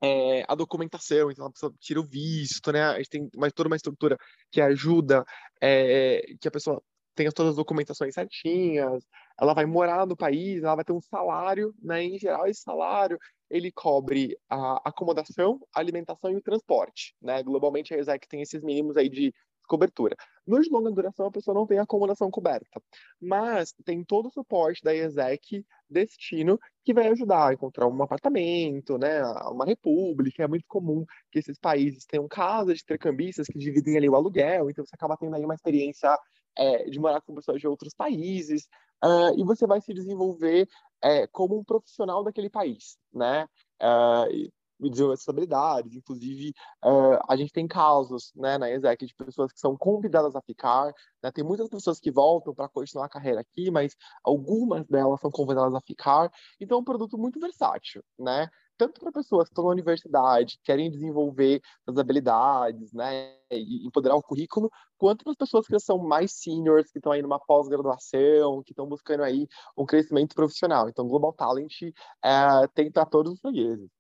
é, 0.03 0.43
a 0.47 0.53
documentação, 0.53 1.31
então 1.31 1.47
a 1.47 1.51
pessoa 1.51 1.73
tira 1.79 1.99
o 1.99 2.05
visto, 2.05 2.71
né? 2.71 2.83
A 2.83 2.97
gente 2.97 3.09
tem 3.09 3.29
toda 3.55 3.69
uma 3.69 3.75
estrutura 3.75 4.17
que 4.51 4.61
ajuda 4.61 5.25
é, 5.61 6.21
que 6.39 6.47
a 6.47 6.51
pessoa 6.51 6.79
tenha 7.15 7.31
todas 7.31 7.51
as 7.51 7.57
documentações 7.57 8.13
certinhas, 8.13 9.03
ela 9.41 9.53
vai 9.53 9.65
morar 9.65 10.05
no 10.05 10.15
país, 10.15 10.63
ela 10.63 10.75
vai 10.75 10.85
ter 10.85 10.93
um 10.93 11.01
salário, 11.01 11.73
né? 11.81 12.03
Em 12.03 12.19
geral, 12.19 12.47
esse 12.47 12.61
salário 12.61 13.17
ele 13.49 13.71
cobre 13.71 14.37
a 14.49 14.89
acomodação, 14.89 15.59
a 15.73 15.79
alimentação 15.79 16.31
e 16.31 16.35
o 16.37 16.41
transporte, 16.41 17.15
né? 17.21 17.41
Globalmente 17.43 17.93
a 17.93 17.97
ESEC 17.97 18.27
tem 18.27 18.41
esses 18.41 18.63
mínimos 18.63 18.95
aí 18.95 19.09
de 19.09 19.33
cobertura. 19.69 20.15
Nos 20.45 20.65
de 20.65 20.71
longa 20.71 20.91
duração, 20.91 21.27
a 21.27 21.31
pessoa 21.31 21.55
não 21.55 21.65
tem 21.65 21.79
acomodação 21.79 22.29
coberta, 22.29 22.81
mas 23.21 23.73
tem 23.85 24.03
todo 24.03 24.27
o 24.27 24.31
suporte 24.31 24.83
da 24.83 24.93
ESEC 24.93 25.63
Destino 25.89 26.59
que 26.83 26.93
vai 26.93 27.07
ajudar 27.07 27.49
a 27.49 27.53
encontrar 27.53 27.87
um 27.87 28.03
apartamento, 28.03 28.97
né, 28.97 29.23
uma 29.49 29.65
república. 29.65 30.43
É 30.43 30.47
muito 30.47 30.65
comum 30.67 31.05
que 31.31 31.39
esses 31.39 31.57
países 31.57 32.05
tenham 32.05 32.27
casas 32.27 32.77
de 32.77 32.83
intercambistas 32.83 33.47
que 33.47 33.57
dividem 33.57 33.95
ali 33.95 34.09
o 34.09 34.15
aluguel, 34.15 34.69
então 34.69 34.85
você 34.85 34.95
acaba 34.95 35.15
tendo 35.15 35.35
aí 35.35 35.45
uma 35.45 35.55
experiência 35.55 36.17
é, 36.57 36.89
de 36.89 36.99
morar 36.99 37.21
com 37.21 37.35
pessoas 37.35 37.61
de 37.61 37.67
outros 37.67 37.93
países, 37.93 38.67
uh, 39.03 39.37
e 39.37 39.43
você 39.43 39.65
vai 39.65 39.79
se 39.81 39.93
desenvolver 39.93 40.67
é, 41.01 41.27
como 41.27 41.57
um 41.57 41.63
profissional 41.63 42.23
daquele 42.23 42.49
país, 42.49 42.97
né? 43.13 43.47
Uh, 43.81 44.51
essas 44.87 45.27
habilidades. 45.27 45.95
Inclusive, 45.95 46.53
uh, 46.83 47.19
a 47.27 47.35
gente 47.35 47.51
tem 47.51 47.67
casos 47.67 48.31
né, 48.35 48.57
na 48.57 48.69
ESEC 48.69 49.05
de 49.05 49.15
pessoas 49.15 49.51
que 49.51 49.59
são 49.59 49.75
convidadas 49.77 50.35
a 50.35 50.41
ficar. 50.41 50.93
Né? 51.23 51.31
Tem 51.31 51.43
muitas 51.43 51.67
pessoas 51.69 51.99
que 51.99 52.11
voltam 52.11 52.53
para 52.53 52.69
continuar 52.69 53.05
a 53.05 53.09
carreira 53.09 53.41
aqui, 53.41 53.69
mas 53.71 53.95
algumas 54.23 54.85
delas 54.87 55.19
são 55.19 55.31
convidadas 55.31 55.73
a 55.75 55.81
ficar. 55.81 56.31
Então, 56.59 56.77
é 56.77 56.81
um 56.81 56.83
produto 56.83 57.17
muito 57.17 57.39
versátil, 57.39 58.03
né? 58.17 58.49
Tanto 58.79 59.01
para 59.01 59.11
pessoas 59.11 59.49
que 59.49 59.51
estão 59.51 59.65
na 59.65 59.71
universidade, 59.71 60.57
querem 60.63 60.89
desenvolver 60.89 61.61
as 61.85 61.97
habilidades, 61.97 62.93
né, 62.93 63.35
e 63.51 63.85
empoderar 63.85 64.15
o 64.15 64.21
currículo, 64.21 64.71
quanto 64.97 65.25
para 65.25 65.31
as 65.31 65.37
pessoas 65.37 65.67
que 65.67 65.77
são 65.79 65.97
mais 65.97 66.31
seniors, 66.31 66.89
que 66.89 66.97
estão 66.97 67.11
aí 67.11 67.21
numa 67.21 67.39
pós-graduação, 67.39 68.63
que 68.63 68.71
estão 68.71 68.87
buscando 68.87 69.23
aí 69.23 69.49
um 69.77 69.85
crescimento 69.85 70.33
profissional. 70.33 70.87
Então, 70.87 71.05
Global 71.09 71.33
Talent 71.33 71.81
é, 72.23 72.67
tem 72.73 72.89
para 72.89 73.05
todos 73.05 73.33
os 73.33 73.39
fregueses. 73.41 73.98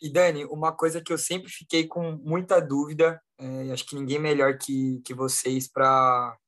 E 0.00 0.10
Dani, 0.10 0.44
uma 0.46 0.72
coisa 0.72 1.00
que 1.00 1.12
eu 1.12 1.18
sempre 1.18 1.50
fiquei 1.50 1.86
com 1.86 2.12
muita 2.12 2.60
dúvida, 2.60 3.20
é, 3.38 3.72
acho 3.72 3.86
que 3.86 3.94
ninguém 3.94 4.18
melhor 4.18 4.58
que, 4.58 5.00
que 5.04 5.14
vocês 5.14 5.68
para 5.68 6.38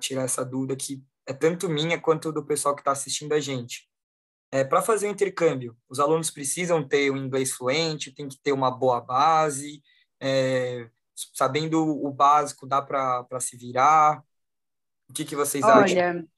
tirar 0.00 0.22
essa 0.22 0.44
dúvida, 0.44 0.76
que 0.76 1.02
é 1.26 1.32
tanto 1.32 1.68
minha 1.68 2.00
quanto 2.00 2.32
do 2.32 2.44
pessoal 2.44 2.74
que 2.74 2.80
está 2.80 2.92
assistindo 2.92 3.32
a 3.32 3.40
gente. 3.40 3.88
É, 4.50 4.62
para 4.64 4.82
fazer 4.82 5.08
o 5.08 5.10
intercâmbio, 5.10 5.76
os 5.88 5.98
alunos 5.98 6.30
precisam 6.30 6.86
ter 6.86 7.10
o 7.10 7.14
um 7.14 7.16
inglês 7.16 7.52
fluente, 7.52 8.14
tem 8.14 8.28
que 8.28 8.38
ter 8.42 8.52
uma 8.52 8.70
boa 8.70 9.00
base, 9.00 9.82
é, 10.20 10.88
sabendo 11.34 11.82
o 11.82 12.12
básico, 12.12 12.66
dá 12.66 12.82
para 12.82 13.40
se 13.40 13.56
virar? 13.56 14.22
O 15.08 15.12
que, 15.12 15.24
que 15.24 15.36
vocês 15.36 15.64
Olha, 15.64 15.74
acham? 15.74 15.98
Olha, 15.98 16.28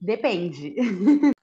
depende. 0.00 0.74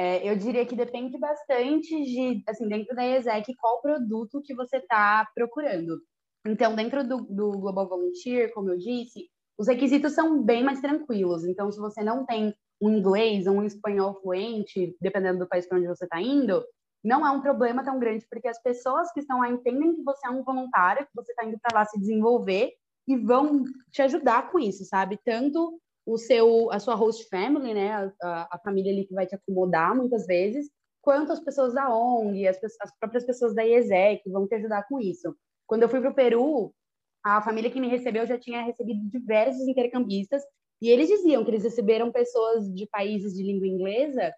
É, 0.00 0.26
eu 0.26 0.34
diria 0.34 0.64
que 0.64 0.74
depende 0.74 1.18
bastante 1.18 1.90
de, 1.90 2.42
assim, 2.48 2.66
dentro 2.66 2.96
da 2.96 3.06
ESEC, 3.06 3.54
qual 3.56 3.82
produto 3.82 4.40
que 4.40 4.54
você 4.54 4.78
está 4.78 5.28
procurando. 5.34 6.00
Então, 6.46 6.74
dentro 6.74 7.06
do, 7.06 7.18
do 7.18 7.50
Global 7.50 7.86
Volunteer, 7.86 8.50
como 8.54 8.70
eu 8.70 8.78
disse, 8.78 9.28
os 9.58 9.68
requisitos 9.68 10.14
são 10.14 10.42
bem 10.42 10.64
mais 10.64 10.80
tranquilos. 10.80 11.44
Então, 11.44 11.70
se 11.70 11.78
você 11.78 12.02
não 12.02 12.24
tem 12.24 12.54
um 12.80 12.88
inglês 12.88 13.46
ou 13.46 13.56
um 13.56 13.62
espanhol 13.62 14.18
fluente, 14.22 14.96
dependendo 15.02 15.40
do 15.40 15.46
país 15.46 15.68
para 15.68 15.76
onde 15.76 15.86
você 15.86 16.04
está 16.04 16.18
indo, 16.18 16.64
não 17.04 17.26
é 17.26 17.30
um 17.30 17.42
problema 17.42 17.84
tão 17.84 17.98
grande, 17.98 18.26
porque 18.30 18.48
as 18.48 18.62
pessoas 18.62 19.12
que 19.12 19.20
estão 19.20 19.40
lá 19.40 19.50
entendem 19.50 19.94
que 19.94 20.02
você 20.02 20.26
é 20.26 20.30
um 20.30 20.42
voluntário, 20.42 21.04
que 21.04 21.14
você 21.14 21.30
está 21.30 21.44
indo 21.44 21.58
para 21.60 21.78
lá 21.78 21.84
se 21.84 22.00
desenvolver 22.00 22.72
e 23.06 23.18
vão 23.18 23.64
te 23.90 24.00
ajudar 24.00 24.50
com 24.50 24.58
isso, 24.58 24.82
sabe? 24.86 25.20
Tanto 25.22 25.78
o 26.06 26.16
seu, 26.16 26.70
a 26.70 26.78
sua 26.78 26.94
host 26.94 27.28
family, 27.28 27.74
né, 27.74 28.12
a, 28.22 28.48
a 28.52 28.58
família 28.64 28.92
ali 28.92 29.06
que 29.06 29.14
vai 29.14 29.26
te 29.26 29.34
acomodar 29.34 29.94
muitas 29.94 30.26
vezes, 30.26 30.70
quanto 31.02 31.32
as 31.32 31.40
pessoas 31.40 31.74
da 31.74 31.94
ONG, 31.94 32.46
as, 32.46 32.58
as 32.80 32.98
próprias 32.98 33.24
pessoas 33.24 33.54
da 33.54 33.64
IESEC 33.64 34.28
vão 34.30 34.46
te 34.46 34.54
ajudar 34.54 34.86
com 34.88 35.00
isso. 35.00 35.34
Quando 35.66 35.82
eu 35.82 35.88
fui 35.88 36.00
para 36.00 36.10
o 36.10 36.14
Peru, 36.14 36.74
a 37.24 37.40
família 37.42 37.70
que 37.70 37.80
me 37.80 37.88
recebeu 37.88 38.26
já 38.26 38.38
tinha 38.38 38.62
recebido 38.62 39.00
diversos 39.08 39.66
intercambistas 39.68 40.42
e 40.80 40.88
eles 40.88 41.08
diziam 41.08 41.44
que 41.44 41.50
eles 41.50 41.62
receberam 41.62 42.10
pessoas 42.10 42.72
de 42.72 42.86
países 42.86 43.34
de 43.34 43.42
língua 43.42 43.66
inglesa 43.66 44.32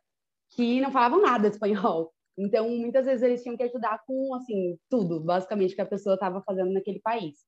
que 0.51 0.81
não 0.81 0.91
falavam 0.91 1.23
nada 1.23 1.49
espanhol. 1.49 2.13
Então, 2.37 2.69
muitas 2.69 3.07
vezes 3.07 3.23
eles 3.23 3.43
tinham 3.43 3.57
que 3.57 3.63
ajudar 3.63 4.03
com, 4.07 4.35
assim, 4.35 4.79
tudo, 4.89 5.21
basicamente, 5.21 5.75
que 5.75 5.81
a 5.81 5.87
pessoa 5.87 6.15
estava 6.15 6.43
fazendo 6.43 6.73
naquele 6.73 7.01
país. 7.01 7.39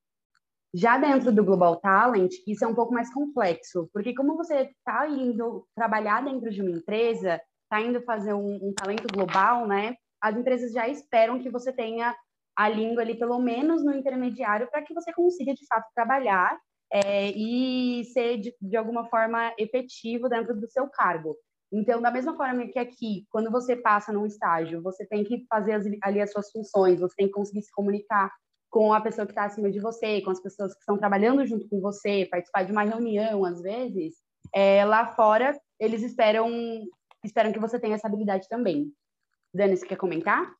Já 0.76 0.98
dentro 0.98 1.30
do 1.30 1.44
Global 1.44 1.76
Talent, 1.76 2.32
isso 2.48 2.64
é 2.64 2.66
um 2.66 2.74
pouco 2.74 2.92
mais 2.92 3.12
complexo, 3.14 3.88
porque 3.92 4.12
como 4.12 4.36
você 4.36 4.62
está 4.76 5.08
indo 5.08 5.64
trabalhar 5.72 6.24
dentro 6.24 6.50
de 6.50 6.60
uma 6.60 6.72
empresa, 6.72 7.40
está 7.62 7.80
indo 7.80 8.02
fazer 8.02 8.34
um, 8.34 8.56
um, 8.56 8.74
talento 8.74 9.06
global, 9.14 9.68
né? 9.68 9.94
As 10.20 10.36
empresas 10.36 10.72
já 10.72 10.88
esperam 10.88 11.38
que 11.38 11.48
você 11.48 11.72
tenha 11.72 12.12
a 12.56 12.68
língua 12.68 13.02
ali 13.02 13.16
pelo 13.16 13.38
menos 13.38 13.84
no 13.84 13.94
intermediário 13.94 14.68
para 14.68 14.82
que 14.82 14.92
você 14.92 15.12
consiga 15.12 15.54
de 15.54 15.64
fato 15.64 15.86
trabalhar 15.94 16.58
é, 16.92 17.30
e 17.30 18.04
ser 18.06 18.38
de, 18.38 18.52
de 18.60 18.76
alguma 18.76 19.04
forma 19.04 19.54
efetivo 19.56 20.28
dentro 20.28 20.58
do 20.58 20.68
seu 20.68 20.88
cargo. 20.88 21.36
Então, 21.72 22.02
da 22.02 22.10
mesma 22.10 22.36
forma 22.36 22.66
que 22.66 22.80
aqui, 22.80 23.24
quando 23.30 23.48
você 23.48 23.76
passa 23.76 24.12
num 24.12 24.26
estágio, 24.26 24.82
você 24.82 25.06
tem 25.06 25.22
que 25.22 25.44
fazer 25.48 25.74
as, 25.74 25.84
ali 26.02 26.20
as 26.20 26.32
suas 26.32 26.50
funções, 26.50 26.98
você 26.98 27.14
tem 27.16 27.26
que 27.28 27.32
conseguir 27.32 27.62
se 27.62 27.70
comunicar 27.70 28.28
com 28.74 28.92
a 28.92 29.00
pessoa 29.00 29.24
que 29.24 29.30
está 29.30 29.44
acima 29.44 29.70
de 29.70 29.78
você, 29.78 30.20
com 30.20 30.32
as 30.32 30.40
pessoas 30.40 30.74
que 30.74 30.80
estão 30.80 30.98
trabalhando 30.98 31.46
junto 31.46 31.68
com 31.68 31.80
você, 31.80 32.26
participar 32.28 32.64
de 32.64 32.72
uma 32.72 32.82
reunião, 32.82 33.44
às 33.44 33.62
vezes, 33.62 34.16
é, 34.52 34.84
lá 34.84 35.14
fora 35.14 35.56
eles 35.78 36.02
esperam 36.02 36.50
esperam 37.22 37.52
que 37.52 37.60
você 37.60 37.78
tenha 37.78 37.94
essa 37.94 38.08
habilidade 38.08 38.48
também. 38.48 38.92
Dani, 39.54 39.76
você 39.76 39.86
quer 39.86 39.96
comentar? 39.96 40.52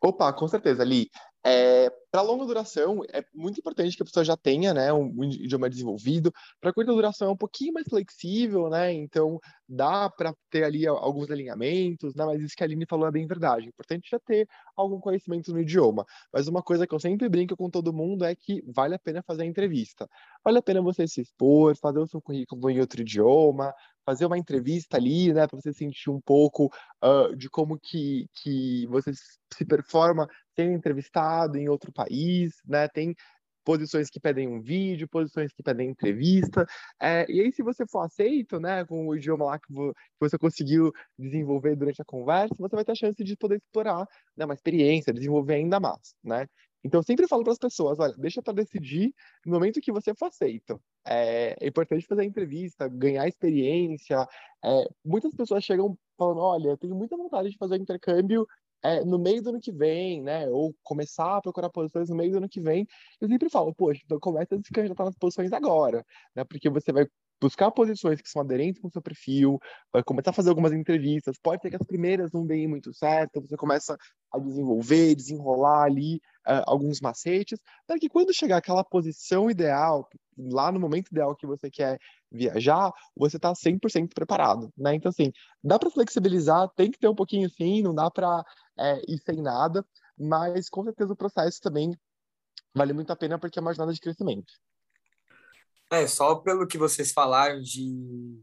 Opa, 0.00 0.32
com 0.32 0.46
certeza, 0.46 0.84
Li. 0.84 1.10
É, 1.48 1.88
para 2.10 2.22
longa 2.22 2.44
duração, 2.44 3.02
é 3.12 3.24
muito 3.32 3.60
importante 3.60 3.96
que 3.96 4.02
a 4.02 4.04
pessoa 4.04 4.24
já 4.24 4.36
tenha 4.36 4.74
né, 4.74 4.92
um, 4.92 5.22
idioma 5.22 5.70
desenvolvido. 5.70 6.32
Para 6.60 6.72
curta 6.72 6.92
duração, 6.92 7.28
é 7.28 7.30
um 7.30 7.36
pouquinho 7.36 7.72
mais 7.72 7.86
flexível, 7.88 8.68
né? 8.68 8.92
Então, 8.92 9.38
dá 9.68 10.10
para 10.10 10.34
ter 10.50 10.64
ali 10.64 10.88
alguns 10.88 11.30
alinhamentos, 11.30 12.16
né? 12.16 12.24
Mas 12.24 12.42
isso 12.42 12.56
que 12.56 12.64
a 12.64 12.66
Aline 12.66 12.84
falou 12.84 13.06
é 13.06 13.12
bem 13.12 13.28
verdade. 13.28 13.66
É 13.66 13.68
importante 13.68 14.08
já 14.10 14.18
ter 14.18 14.48
algum 14.74 14.98
conhecimento 14.98 15.52
no 15.52 15.60
idioma. 15.60 16.04
Mas 16.32 16.48
uma 16.48 16.62
coisa 16.62 16.84
que 16.84 16.92
eu 16.92 16.98
sempre 16.98 17.28
brinco 17.28 17.56
com 17.56 17.70
todo 17.70 17.92
mundo 17.92 18.24
é 18.24 18.34
que 18.34 18.60
vale 18.66 18.96
a 18.96 18.98
pena 18.98 19.22
fazer 19.22 19.44
a 19.44 19.46
entrevista. 19.46 20.08
Vale 20.44 20.58
a 20.58 20.62
pena 20.62 20.82
você 20.82 21.06
se 21.06 21.20
expor, 21.20 21.76
fazer 21.76 22.00
o 22.00 22.08
seu 22.08 22.20
currículo 22.20 22.68
em 22.70 22.80
outro 22.80 23.02
idioma, 23.02 23.72
fazer 24.06 24.24
uma 24.24 24.38
entrevista 24.38 24.96
ali, 24.96 25.32
né, 25.34 25.48
para 25.48 25.60
você 25.60 25.72
sentir 25.72 26.10
um 26.10 26.20
pouco 26.20 26.72
uh, 27.04 27.34
de 27.36 27.50
como 27.50 27.76
que, 27.78 28.28
que 28.40 28.86
você 28.86 29.10
se 29.52 29.64
performa 29.66 30.28
sendo 30.54 30.72
entrevistado 30.72 31.58
em 31.58 31.68
outro 31.68 31.92
país, 31.92 32.54
né, 32.64 32.86
tem 32.88 33.14
posições 33.64 34.08
que 34.08 34.20
pedem 34.20 34.46
um 34.46 34.60
vídeo, 34.62 35.08
posições 35.08 35.52
que 35.52 35.60
pedem 35.60 35.90
entrevista, 35.90 36.64
é, 37.02 37.26
e 37.28 37.40
aí 37.40 37.52
se 37.52 37.64
você 37.64 37.84
for 37.84 38.02
aceito, 38.02 38.60
né, 38.60 38.84
com 38.84 39.08
o 39.08 39.16
idioma 39.16 39.44
lá 39.44 39.58
que, 39.58 39.66
você 40.20 40.38
conseguiu 40.38 40.92
desenvolver 41.18 41.74
durante 41.74 42.00
a 42.00 42.04
conversa, 42.04 42.54
você 42.56 42.76
vai 42.76 42.84
ter 42.84 42.92
a 42.92 42.94
chance 42.94 43.24
de 43.24 43.36
poder 43.36 43.56
explorar 43.56 44.06
né, 44.36 44.44
uma 44.44 44.54
experiência, 44.54 45.12
desenvolver 45.12 45.54
ainda 45.54 45.80
mais, 45.80 46.14
né, 46.22 46.46
então, 46.84 47.00
eu 47.00 47.04
sempre 47.04 47.26
falo 47.26 47.42
para 47.42 47.52
as 47.52 47.58
pessoas: 47.58 47.98
olha, 47.98 48.14
deixa 48.16 48.42
para 48.42 48.54
decidir 48.54 49.12
no 49.44 49.52
momento 49.52 49.80
que 49.80 49.92
você 49.92 50.14
for 50.14 50.26
aceito. 50.26 50.80
É, 51.06 51.56
é 51.60 51.68
importante 51.68 52.06
fazer 52.06 52.22
a 52.22 52.24
entrevista, 52.24 52.88
ganhar 52.88 53.26
experiência. 53.26 54.26
É, 54.64 54.84
muitas 55.04 55.34
pessoas 55.34 55.64
chegam 55.64 55.98
falando: 56.16 56.40
olha, 56.40 56.68
eu 56.70 56.78
tenho 56.78 56.94
muita 56.94 57.16
vontade 57.16 57.50
de 57.50 57.56
fazer 57.58 57.76
intercâmbio 57.76 58.46
é, 58.82 59.04
no 59.04 59.18
meio 59.18 59.42
do 59.42 59.50
ano 59.50 59.60
que 59.60 59.72
vem, 59.72 60.22
né? 60.22 60.48
Ou 60.48 60.74
começar 60.82 61.36
a 61.36 61.42
procurar 61.42 61.70
posições 61.70 62.08
no 62.08 62.16
meio 62.16 62.32
do 62.32 62.38
ano 62.38 62.48
que 62.48 62.60
vem. 62.60 62.86
Eu 63.20 63.28
sempre 63.28 63.48
falo: 63.50 63.74
poxa, 63.74 64.00
então 64.04 64.18
começa 64.20 64.54
a 64.54 64.58
se 64.58 64.70
candidatar 64.72 65.04
nas 65.04 65.16
posições 65.18 65.52
agora, 65.52 66.04
né? 66.34 66.44
Porque 66.44 66.70
você 66.70 66.92
vai 66.92 67.06
buscar 67.40 67.70
posições 67.70 68.20
que 68.20 68.28
são 68.28 68.42
aderentes 68.42 68.80
com 68.80 68.88
o 68.88 68.90
seu 68.90 69.02
perfil, 69.02 69.58
vai 69.92 70.02
começar 70.02 70.30
a 70.30 70.32
fazer 70.32 70.48
algumas 70.48 70.72
entrevistas. 70.72 71.36
Pode 71.42 71.62
ser 71.62 71.70
que 71.70 71.76
as 71.76 71.86
primeiras 71.86 72.32
não 72.32 72.46
deem 72.46 72.66
muito 72.66 72.92
certo, 72.94 73.40
você 73.40 73.56
começa 73.56 73.96
a 74.32 74.38
desenvolver, 74.38 75.14
desenrolar 75.14 75.84
ali 75.84 76.16
uh, 76.46 76.62
alguns 76.66 77.00
macetes, 77.00 77.58
para 77.86 77.98
que 77.98 78.08
quando 78.08 78.34
chegar 78.34 78.58
aquela 78.58 78.84
posição 78.84 79.50
ideal, 79.50 80.08
lá 80.36 80.70
no 80.72 80.80
momento 80.80 81.08
ideal 81.10 81.34
que 81.36 81.46
você 81.46 81.70
quer 81.70 81.98
viajar, 82.30 82.90
você 83.16 83.36
está 83.36 83.52
100% 83.52 84.12
preparado, 84.14 84.70
né? 84.76 84.94
Então, 84.94 85.10
assim, 85.10 85.30
dá 85.62 85.78
para 85.78 85.90
flexibilizar, 85.90 86.68
tem 86.76 86.90
que 86.90 86.98
ter 86.98 87.08
um 87.08 87.14
pouquinho 87.14 87.48
sim, 87.50 87.82
não 87.82 87.94
dá 87.94 88.10
para 88.10 88.42
é, 88.78 89.00
ir 89.08 89.18
sem 89.24 89.40
nada, 89.42 89.84
mas 90.18 90.68
com 90.68 90.84
certeza 90.84 91.12
o 91.12 91.16
processo 91.16 91.60
também 91.60 91.92
vale 92.74 92.92
muito 92.92 93.10
a 93.10 93.16
pena 93.16 93.38
porque 93.38 93.58
é 93.58 93.62
uma 93.62 93.72
jornada 93.72 93.92
de 93.92 94.00
crescimento. 94.00 94.52
É, 95.90 96.06
só 96.06 96.34
pelo 96.36 96.66
que 96.66 96.78
vocês 96.78 97.12
falaram 97.12 97.60
de 97.60 98.42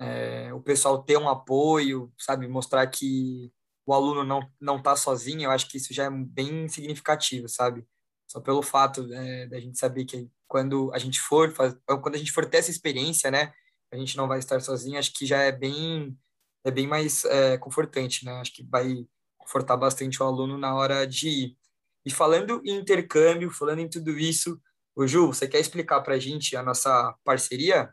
é, 0.00 0.52
o 0.52 0.60
pessoal 0.60 1.02
ter 1.02 1.16
um 1.16 1.28
apoio, 1.28 2.12
sabe, 2.18 2.48
mostrar 2.48 2.86
que 2.88 3.52
o 3.86 3.94
aluno 3.94 4.24
não 4.24 4.40
não 4.60 4.78
está 4.78 4.96
sozinho, 4.96 5.42
eu 5.42 5.50
acho 5.50 5.68
que 5.68 5.76
isso 5.76 5.94
já 5.94 6.04
é 6.04 6.10
bem 6.10 6.68
significativo, 6.68 7.48
sabe? 7.48 7.86
Só 8.26 8.40
pelo 8.40 8.62
fato 8.62 9.12
é, 9.12 9.46
da 9.46 9.60
gente 9.60 9.78
saber 9.78 10.04
que 10.04 10.28
quando 10.48 10.92
a 10.92 10.98
gente 10.98 11.20
for 11.20 11.52
faz, 11.52 11.76
quando 11.86 12.14
a 12.16 12.18
gente 12.18 12.32
for 12.32 12.46
ter 12.46 12.58
essa 12.58 12.70
experiência, 12.70 13.30
né, 13.30 13.52
a 13.92 13.96
gente 13.96 14.16
não 14.16 14.26
vai 14.28 14.38
estar 14.38 14.60
sozinho, 14.60 14.98
acho 14.98 15.12
que 15.12 15.26
já 15.26 15.38
é 15.38 15.52
bem 15.52 16.16
é 16.64 16.70
bem 16.70 16.86
mais 16.86 17.24
é, 17.24 17.58
confortante, 17.58 18.24
né? 18.24 18.32
Acho 18.40 18.54
que 18.54 18.62
vai 18.64 19.06
confortar 19.38 19.76
bastante 19.76 20.22
o 20.22 20.26
aluno 20.26 20.56
na 20.58 20.74
hora 20.74 21.06
de 21.06 21.28
ir. 21.28 21.58
E 22.04 22.10
falando 22.10 22.62
em 22.64 22.76
intercâmbio, 22.76 23.50
falando 23.50 23.80
em 23.80 23.88
tudo 23.88 24.10
isso, 24.18 24.60
o 24.94 25.06
Ju, 25.06 25.28
você 25.28 25.48
quer 25.48 25.60
explicar 25.60 26.00
para 26.02 26.14
a 26.14 26.18
gente 26.18 26.56
a 26.56 26.62
nossa 26.62 27.14
parceria? 27.24 27.92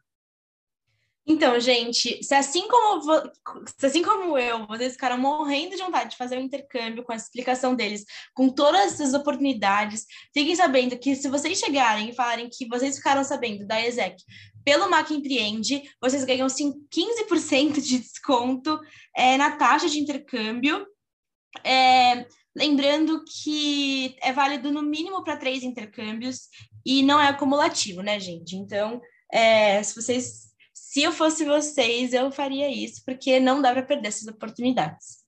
Então, 1.32 1.60
gente, 1.60 2.24
se 2.24 2.34
assim 2.34 2.68
como, 2.68 3.04
se 3.78 3.86
assim 3.86 4.02
como 4.02 4.36
eu, 4.36 4.66
vocês 4.66 4.94
ficaram 4.94 5.16
morrendo 5.16 5.76
de 5.76 5.84
vontade 5.84 6.10
de 6.10 6.18
fazer 6.18 6.40
um 6.40 6.42
intercâmbio 6.42 7.04
com 7.04 7.14
a 7.14 7.16
explicação 7.16 7.76
deles, 7.76 8.04
com 8.34 8.50
todas 8.50 8.94
essas 8.94 9.14
oportunidades, 9.14 10.08
fiquem 10.34 10.56
sabendo 10.56 10.98
que 10.98 11.16
se 11.16 11.30
vocês 11.30 11.60
chegarem 11.60 12.10
e 12.10 12.16
falarem 12.16 12.50
que 12.52 12.68
vocês 12.68 12.96
ficaram 12.96 13.24
sabendo 13.24 13.68
da 13.68 13.80
ESEC 13.80 14.16
pelo 14.66 14.90
Mac 14.90 15.12
Empreende, 15.12 15.84
vocês 16.02 16.24
ganham 16.24 16.48
15% 16.48 17.80
de 17.80 18.00
desconto 18.00 18.80
é, 19.16 19.38
na 19.38 19.52
taxa 19.52 19.88
de 19.88 20.00
intercâmbio. 20.00 20.84
É, 21.64 22.26
lembrando 22.56 23.24
que 23.24 24.16
é 24.22 24.34
válido 24.34 24.72
no 24.72 24.82
mínimo 24.82 25.24
para 25.24 25.38
três 25.38 25.62
intercâmbios 25.62 26.50
e 26.90 27.04
não 27.04 27.20
é 27.20 27.28
acumulativo, 27.28 28.02
né, 28.02 28.20
gente? 28.20 28.56
Então, 28.56 29.00
é, 29.32 29.84
se 29.84 29.96
vocês 29.96 30.50
se 30.74 31.04
eu 31.04 31.12
fosse 31.12 31.46
vocês, 31.46 32.14
eu 32.14 32.32
faria 32.32 32.68
isso, 32.68 33.04
porque 33.06 33.40
não 33.40 33.62
dá 33.62 33.72
para 33.72 33.84
perder 33.84 34.08
essas 34.08 34.28
oportunidades. 34.28 35.20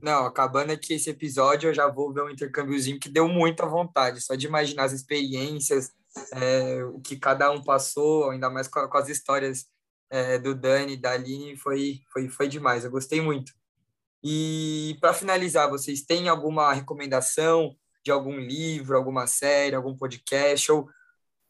Não, 0.00 0.24
acabando 0.24 0.70
aqui 0.70 0.94
esse 0.94 1.10
episódio, 1.10 1.68
eu 1.68 1.74
já 1.74 1.86
vou 1.86 2.14
ver 2.14 2.22
um 2.22 2.30
intercâmbiozinho 2.30 2.98
que 2.98 3.10
deu 3.10 3.28
muita 3.28 3.66
vontade, 3.66 4.22
só 4.22 4.34
de 4.34 4.46
imaginar 4.46 4.84
as 4.84 4.92
experiências, 4.92 5.92
é, 6.32 6.82
o 6.82 6.98
que 6.98 7.16
cada 7.16 7.50
um 7.50 7.62
passou, 7.62 8.30
ainda 8.30 8.48
mais 8.48 8.68
com, 8.68 8.88
com 8.88 8.96
as 8.96 9.10
histórias 9.10 9.66
é, 10.08 10.38
do 10.38 10.54
Dani, 10.54 10.96
da 10.96 11.12
Aline, 11.12 11.58
foi, 11.58 12.00
foi, 12.10 12.28
foi 12.30 12.48
demais, 12.48 12.86
eu 12.86 12.90
gostei 12.90 13.20
muito. 13.20 13.52
E 14.24 14.96
para 14.98 15.12
finalizar, 15.12 15.68
vocês 15.68 16.00
têm 16.00 16.26
alguma 16.26 16.72
recomendação 16.72 17.76
de 18.02 18.10
algum 18.10 18.38
livro, 18.38 18.96
alguma 18.96 19.26
série, 19.26 19.74
algum 19.74 19.96
podcast, 19.96 20.70
ou 20.72 20.88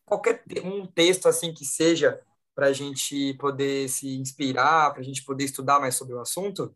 qualquer 0.04 0.42
um 0.64 0.86
texto 0.86 1.26
assim 1.26 1.52
que 1.52 1.64
seja 1.64 2.20
para 2.54 2.66
a 2.66 2.72
gente 2.72 3.34
poder 3.34 3.88
se 3.88 4.16
inspirar, 4.16 4.90
para 4.92 5.00
a 5.00 5.04
gente 5.04 5.24
poder 5.24 5.44
estudar 5.44 5.78
mais 5.78 5.94
sobre 5.94 6.14
o 6.14 6.20
assunto? 6.20 6.74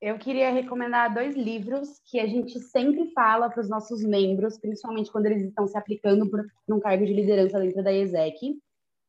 Eu 0.00 0.18
queria 0.18 0.50
recomendar 0.50 1.14
dois 1.14 1.34
livros 1.36 2.00
que 2.04 2.18
a 2.18 2.26
gente 2.26 2.58
sempre 2.58 3.12
fala 3.12 3.48
para 3.48 3.60
os 3.60 3.68
nossos 3.68 4.02
membros, 4.02 4.58
principalmente 4.58 5.12
quando 5.12 5.26
eles 5.26 5.44
estão 5.44 5.66
se 5.66 5.78
aplicando 5.78 6.28
por 6.28 6.44
um 6.68 6.80
cargo 6.80 7.06
de 7.06 7.12
liderança 7.12 7.58
dentro 7.60 7.82
da 7.84 7.92
ESEC. 7.92 8.58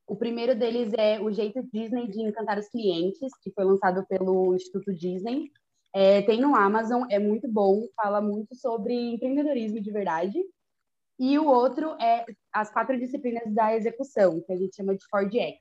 O 0.05 0.15
primeiro 0.15 0.53
deles 0.55 0.93
é 0.95 1.19
O 1.19 1.31
Jeito 1.31 1.63
Disney 1.73 2.07
de 2.07 2.21
Encantar 2.21 2.59
os 2.59 2.69
Clientes, 2.69 3.31
que 3.41 3.51
foi 3.51 3.63
lançado 3.63 4.05
pelo 4.07 4.53
Instituto 4.53 4.93
Disney. 4.93 5.51
É, 5.93 6.23
tem 6.23 6.41
no 6.41 6.55
Amazon, 6.55 7.03
é 7.09 7.19
muito 7.19 7.47
bom, 7.47 7.87
fala 7.95 8.19
muito 8.19 8.55
sobre 8.55 8.93
empreendedorismo 9.13 9.79
de 9.79 9.91
verdade. 9.91 10.43
E 11.19 11.37
o 11.37 11.47
outro 11.47 11.91
é 12.01 12.25
as 12.51 12.71
quatro 12.71 12.97
disciplinas 12.97 13.53
da 13.53 13.75
execução, 13.75 14.41
que 14.41 14.51
a 14.51 14.57
gente 14.57 14.75
chama 14.75 14.95
de 14.95 15.05
4DX, 15.13 15.57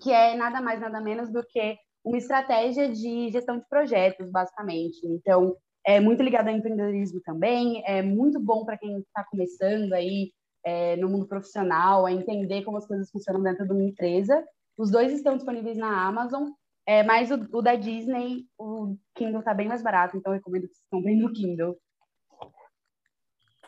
que 0.00 0.12
é 0.12 0.36
nada 0.36 0.60
mais, 0.60 0.80
nada 0.80 1.00
menos 1.00 1.30
do 1.30 1.42
que 1.44 1.78
uma 2.04 2.18
estratégia 2.18 2.88
de 2.88 3.30
gestão 3.30 3.58
de 3.58 3.66
projetos, 3.68 4.30
basicamente. 4.30 5.00
Então, 5.06 5.56
é 5.84 5.98
muito 6.00 6.22
ligado 6.22 6.48
ao 6.48 6.54
empreendedorismo 6.54 7.20
também, 7.20 7.82
é 7.86 8.02
muito 8.02 8.38
bom 8.38 8.64
para 8.64 8.76
quem 8.76 8.98
está 8.98 9.24
começando 9.24 9.92
aí 9.92 10.32
é, 10.64 10.96
no 10.96 11.08
mundo 11.08 11.26
profissional, 11.26 12.04
a 12.04 12.12
entender 12.12 12.62
como 12.62 12.76
as 12.76 12.86
coisas 12.86 13.10
funcionam 13.10 13.42
dentro 13.42 13.64
de 13.66 13.72
uma 13.72 13.84
empresa. 13.84 14.44
Os 14.76 14.90
dois 14.90 15.12
estão 15.12 15.36
disponíveis 15.36 15.78
na 15.78 16.06
Amazon, 16.06 16.50
é, 16.86 17.02
mas 17.02 17.30
o, 17.32 17.34
o 17.52 17.60
da 17.60 17.74
Disney, 17.74 18.46
o 18.56 18.96
Kindle 19.14 19.40
está 19.40 19.52
bem 19.52 19.66
mais 19.66 19.82
barato, 19.82 20.16
então 20.16 20.32
recomendo 20.32 20.68
que 20.68 20.74
vocês 20.74 20.86
comprem 20.88 21.16
no 21.16 21.32
Kindle. 21.32 21.76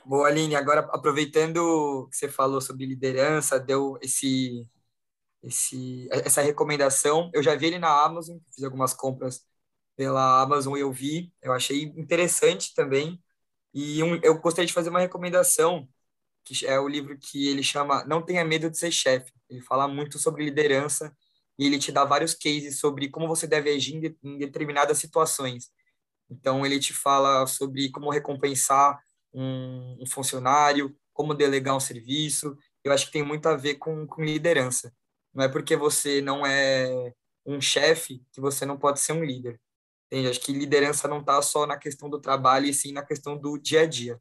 Boa, 0.04 0.28
Aline. 0.28 0.56
Agora, 0.56 0.80
aproveitando 0.92 2.08
que 2.10 2.16
você 2.16 2.28
falou 2.28 2.60
sobre 2.60 2.86
liderança, 2.86 3.60
deu 3.60 3.98
esse, 4.00 4.66
esse, 5.42 6.08
essa 6.10 6.40
recomendação. 6.40 7.30
Eu 7.34 7.42
já 7.42 7.54
vi 7.54 7.66
ele 7.66 7.78
na 7.78 8.04
Amazon, 8.04 8.38
fiz 8.54 8.64
algumas 8.64 8.94
compras 8.94 9.44
pela 9.96 10.40
Amazon 10.40 10.76
e 10.76 10.80
eu 10.80 10.92
vi, 10.92 11.32
eu 11.42 11.52
achei 11.52 11.82
interessante 11.96 12.72
também. 12.74 13.22
E 13.74 14.02
um, 14.02 14.14
eu 14.22 14.40
gostaria 14.40 14.66
de 14.66 14.72
fazer 14.72 14.90
uma 14.90 15.00
recomendação, 15.00 15.88
que 16.44 16.64
é 16.66 16.78
o 16.80 16.88
livro 16.88 17.18
que 17.18 17.48
ele 17.48 17.62
chama 17.62 18.04
Não 18.04 18.22
Tenha 18.22 18.44
Medo 18.44 18.70
de 18.70 18.78
Ser 18.78 18.92
Chefe. 18.92 19.32
Ele 19.50 19.60
fala 19.60 19.88
muito 19.88 20.18
sobre 20.18 20.44
liderança 20.44 21.14
e 21.58 21.66
ele 21.66 21.78
te 21.78 21.90
dá 21.90 22.04
vários 22.04 22.34
cases 22.34 22.78
sobre 22.78 23.08
como 23.08 23.26
você 23.26 23.46
deve 23.46 23.70
agir 23.70 24.16
em 24.22 24.38
determinadas 24.38 24.98
situações. 24.98 25.70
Então, 26.30 26.64
ele 26.64 26.78
te 26.78 26.92
fala 26.92 27.46
sobre 27.46 27.90
como 27.90 28.10
recompensar 28.10 28.98
um, 29.32 29.98
um 30.00 30.06
funcionário, 30.06 30.94
como 31.12 31.34
delegar 31.34 31.74
um 31.74 31.80
serviço. 31.80 32.56
Eu 32.84 32.92
acho 32.92 33.06
que 33.06 33.12
tem 33.12 33.22
muito 33.22 33.46
a 33.46 33.56
ver 33.56 33.76
com, 33.76 34.06
com 34.06 34.22
liderança. 34.22 34.92
Não 35.34 35.44
é 35.44 35.48
porque 35.48 35.76
você 35.76 36.20
não 36.20 36.46
é 36.46 37.12
um 37.44 37.60
chefe 37.60 38.22
que 38.32 38.40
você 38.40 38.64
não 38.64 38.78
pode 38.78 39.00
ser 39.00 39.12
um 39.12 39.24
líder. 39.24 39.60
Entende? 40.06 40.28
Acho 40.28 40.40
que 40.40 40.52
liderança 40.52 41.08
não 41.08 41.20
está 41.20 41.40
só 41.42 41.66
na 41.66 41.76
questão 41.76 42.08
do 42.08 42.20
trabalho, 42.20 42.66
e 42.66 42.74
sim 42.74 42.92
na 42.92 43.04
questão 43.04 43.36
do 43.36 43.58
dia 43.58 43.82
a 43.82 43.86
dia. 43.86 44.20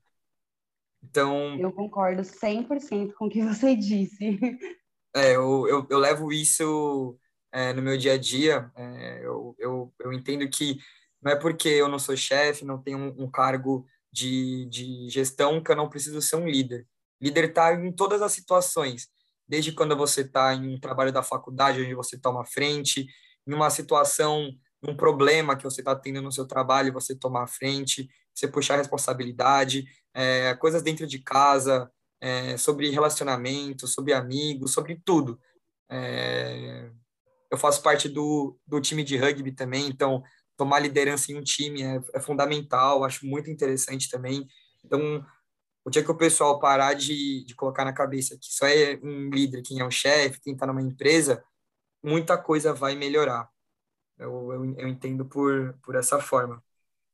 Então. 1.03 1.57
Eu 1.59 1.71
concordo 1.71 2.23
100% 2.23 3.13
com 3.13 3.27
o 3.27 3.29
que 3.29 3.43
você 3.43 3.75
disse. 3.77 4.39
É, 5.15 5.35
eu, 5.35 5.67
eu, 5.67 5.87
eu 5.89 5.97
levo 5.97 6.31
isso 6.31 7.17
é, 7.57 7.73
no 7.73 7.81
meu 7.81 7.97
dia 7.97 8.13
a 8.13 8.17
dia. 8.17 8.71
É, 8.75 9.21
eu, 9.23 9.55
eu, 9.57 9.93
eu 9.99 10.13
entendo 10.13 10.47
que 10.47 10.77
não 11.19 11.31
é 11.31 11.35
porque 11.35 11.67
eu 11.67 11.87
não 11.87 11.97
sou 11.97 12.15
chefe, 12.15 12.63
não 12.63 12.79
tenho 12.79 12.99
um, 12.99 13.23
um 13.23 13.31
cargo 13.31 13.87
de, 14.11 14.67
de 14.67 15.09
gestão 15.09 15.61
que 15.61 15.71
eu 15.71 15.75
não 15.75 15.89
preciso 15.89 16.21
ser 16.21 16.35
um 16.35 16.47
líder. 16.47 16.85
Líder 17.19 17.45
está 17.45 17.73
em 17.73 17.91
todas 17.91 18.21
as 18.21 18.31
situações, 18.31 19.09
desde 19.47 19.71
quando 19.71 19.97
você 19.97 20.21
está 20.21 20.53
em 20.53 20.75
um 20.75 20.79
trabalho 20.79 21.11
da 21.11 21.23
faculdade, 21.23 21.81
onde 21.81 21.95
você 21.95 22.15
toma 22.15 22.45
frente, 22.45 23.07
em 23.47 23.53
uma 23.53 23.71
situação, 23.71 24.53
um 24.87 24.95
problema 24.95 25.57
que 25.57 25.63
você 25.63 25.81
está 25.81 25.95
tendo 25.95 26.21
no 26.21 26.31
seu 26.31 26.45
trabalho, 26.45 26.93
você 26.93 27.15
tomar 27.15 27.47
frente, 27.47 28.07
você 28.35 28.47
puxar 28.47 28.75
a 28.75 28.77
responsabilidade, 28.77 29.83
é, 30.13 30.53
coisas 30.55 30.83
dentro 30.83 31.07
de 31.07 31.17
casa, 31.17 31.91
é, 32.21 32.55
sobre 32.55 32.91
relacionamento, 32.91 33.87
sobre 33.87 34.13
amigos, 34.13 34.73
sobre 34.73 35.01
tudo. 35.03 35.39
É, 35.89 36.91
eu 37.49 37.57
faço 37.57 37.81
parte 37.81 38.09
do, 38.09 38.57
do 38.65 38.81
time 38.81 39.03
de 39.03 39.17
rugby 39.17 39.51
também, 39.51 39.87
então 39.87 40.23
tomar 40.55 40.79
liderança 40.79 41.31
em 41.31 41.37
um 41.37 41.43
time 41.43 41.83
é, 41.83 42.01
é 42.13 42.19
fundamental, 42.19 43.03
acho 43.03 43.25
muito 43.25 43.49
interessante 43.49 44.09
também. 44.09 44.45
Então, 44.83 45.25
o 45.85 45.89
dia 45.89 46.03
que 46.03 46.11
o 46.11 46.17
pessoal 46.17 46.59
parar 46.59 46.93
de, 46.93 47.45
de 47.45 47.55
colocar 47.55 47.85
na 47.85 47.93
cabeça 47.93 48.37
que 48.37 48.47
só 48.47 48.67
é 48.67 48.99
um 49.01 49.29
líder, 49.29 49.61
quem 49.61 49.79
é 49.79 49.85
um 49.85 49.91
chefe, 49.91 50.41
quem 50.41 50.53
está 50.53 50.65
numa 50.65 50.81
empresa, 50.81 51.43
muita 52.03 52.37
coisa 52.37 52.73
vai 52.73 52.95
melhorar. 52.95 53.47
Eu, 54.17 54.51
eu, 54.51 54.65
eu 54.77 54.87
entendo 54.87 55.25
por, 55.25 55.77
por 55.83 55.95
essa 55.95 56.19
forma. 56.19 56.61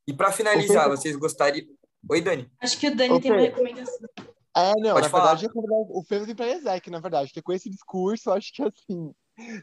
E 0.08 0.14
para 0.14 0.32
finalizar, 0.32 0.90
vocês 0.90 1.16
gostariam. 1.16 1.68
Oi, 2.10 2.22
Dani. 2.22 2.52
Acho 2.60 2.80
que 2.80 2.88
o 2.88 2.96
Dani 2.96 3.22
tem 3.22 3.32
uma 3.32 3.42
recomendação. 3.42 4.10
É, 4.56 4.72
não, 4.80 4.94
Pode 4.94 5.06
na 5.06 5.10
falar. 5.10 5.36
verdade, 5.36 5.50
o 5.56 6.04
Pedro 6.08 6.26
tem 6.28 6.36
para 6.36 6.52
ESEC, 6.52 6.90
na 6.90 7.00
verdade, 7.00 7.30
porque 7.30 7.42
com 7.42 7.54
esse 7.54 7.70
discurso, 7.70 8.32
acho 8.32 8.54
que 8.54 8.62
assim, 8.62 9.14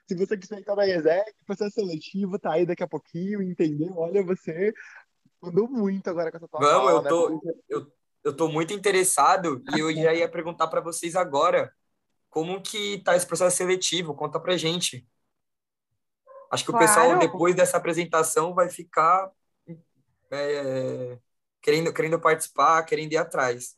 se 0.07 0.14
você 0.14 0.37
quiser 0.37 0.59
entrar 0.59 0.77
na 0.77 0.87
ESEC, 0.87 1.33
processo 1.47 1.75
seletivo 1.75 2.39
tá 2.39 2.53
aí 2.53 2.66
daqui 2.66 2.83
a 2.83 2.89
pouquinho, 2.89 3.43
entendeu? 3.43 3.95
Olha, 3.97 4.23
você 4.23 4.73
mandou 5.41 5.68
muito 5.68 6.09
agora 6.09 6.31
com 6.31 6.37
essa 6.37 6.49
tua 6.49 6.61
Vamos, 6.61 6.91
fala, 6.91 6.99
eu 6.99 7.03
né? 7.03 7.09
tô, 7.09 7.31
né? 7.31 7.53
eu, 7.68 7.93
eu 8.25 8.37
tô 8.37 8.49
muito 8.49 8.73
interessado 8.73 9.62
e 9.75 9.81
eu 9.81 9.93
já 9.95 10.12
ia 10.12 10.29
perguntar 10.29 10.68
para 10.68 10.81
vocês 10.81 11.16
agora 11.16 11.73
como 12.29 12.61
que 12.62 12.99
tá 12.99 13.16
esse 13.16 13.27
processo 13.27 13.57
seletivo, 13.57 14.14
conta 14.14 14.39
pra 14.39 14.57
gente. 14.57 15.07
Acho 16.51 16.64
que 16.64 16.71
claro. 16.71 16.85
o 16.85 16.89
pessoal, 16.89 17.18
depois 17.18 17.55
dessa 17.55 17.77
apresentação, 17.77 18.55
vai 18.55 18.68
ficar 18.68 19.31
é, 20.31 21.18
querendo, 21.61 21.93
querendo 21.93 22.21
participar, 22.21 22.83
querendo 22.85 23.12
ir 23.12 23.16
atrás. 23.16 23.77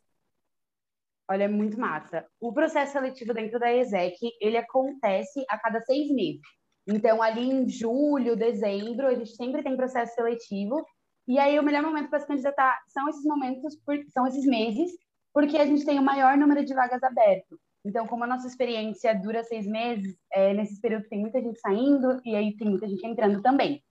Olha, 1.31 1.45
é 1.45 1.49
muito 1.49 1.79
massa. 1.79 2.27
O 2.41 2.53
processo 2.53 2.93
seletivo 2.93 3.33
dentro 3.33 3.59
da 3.59 3.73
ESEC, 3.73 4.17
ele 4.41 4.57
acontece 4.57 5.45
a 5.49 5.59
cada 5.59 5.81
seis 5.83 6.11
meses. 6.11 6.41
Então, 6.87 7.23
ali 7.23 7.49
em 7.49 7.69
julho, 7.69 8.37
dezembro, 8.37 9.07
a 9.07 9.15
gente 9.15 9.35
sempre 9.37 9.63
tem 9.63 9.77
processo 9.77 10.15
seletivo. 10.15 10.85
E 11.29 11.39
aí, 11.39 11.59
o 11.59 11.63
melhor 11.63 11.83
momento 11.83 12.11
para 12.11 12.21
se 12.21 12.27
candidatar 12.27 12.79
são 12.89 13.09
esses 13.09 13.25
momentos, 13.25 13.79
são 14.13 14.27
esses 14.27 14.45
meses, 14.45 14.91
porque 15.33 15.57
a 15.57 15.67
gente 15.67 15.85
tem 15.85 15.99
o 15.99 16.03
maior 16.03 16.37
número 16.37 16.65
de 16.65 16.75
vagas 16.75 17.03
aberto. 17.03 17.59
Então, 17.85 18.07
como 18.07 18.25
a 18.25 18.27
nossa 18.27 18.47
experiência 18.47 19.15
dura 19.15 19.43
seis 19.43 19.67
meses, 19.67 20.17
é, 20.33 20.53
nesses 20.55 20.81
períodos 20.81 21.09
tem 21.09 21.21
muita 21.21 21.41
gente 21.41 21.59
saindo 21.61 22.21
e 22.25 22.35
aí 22.35 22.57
tem 22.57 22.69
muita 22.69 22.89
gente 22.89 23.05
entrando 23.07 23.43
também. 23.43 23.83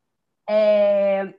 É, 0.49 1.33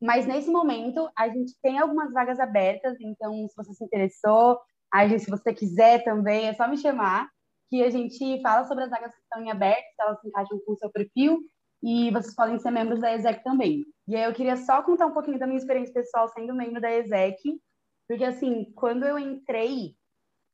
mas 0.00 0.26
nesse 0.26 0.50
momento, 0.50 1.08
a 1.16 1.28
gente 1.28 1.54
tem 1.62 1.78
algumas 1.78 2.12
vagas 2.12 2.40
abertas, 2.40 2.96
então, 3.00 3.46
se 3.48 3.54
você 3.56 3.72
se 3.72 3.84
interessou, 3.84 4.58
a 4.92 5.08
gente, 5.08 5.24
se 5.24 5.30
você 5.30 5.54
quiser 5.54 6.04
também, 6.04 6.48
é 6.48 6.54
só 6.54 6.68
me 6.68 6.76
chamar, 6.76 7.28
que 7.70 7.82
a 7.82 7.90
gente 7.90 8.40
fala 8.42 8.64
sobre 8.66 8.84
as 8.84 8.90
vagas 8.90 9.14
que 9.14 9.22
estão 9.22 9.42
em 9.42 9.50
aberto, 9.50 9.82
se 9.94 10.02
elas 10.02 10.20
se 10.20 10.28
encaixam 10.28 10.60
com 10.66 10.72
o 10.72 10.76
seu 10.76 10.90
perfil, 10.90 11.40
e 11.82 12.10
vocês 12.10 12.34
podem 12.34 12.58
ser 12.58 12.70
membros 12.70 13.00
da 13.00 13.14
ESEC 13.14 13.42
também. 13.42 13.84
E 14.06 14.14
aí 14.14 14.24
eu 14.24 14.34
queria 14.34 14.56
só 14.56 14.82
contar 14.82 15.06
um 15.06 15.12
pouquinho 15.12 15.38
da 15.38 15.46
minha 15.46 15.58
experiência 15.58 15.94
pessoal 15.94 16.28
sendo 16.28 16.54
membro 16.54 16.80
da 16.80 16.92
ESEC, 16.92 17.58
porque 18.06 18.24
assim, 18.24 18.70
quando 18.74 19.04
eu 19.04 19.18
entrei, 19.18 19.94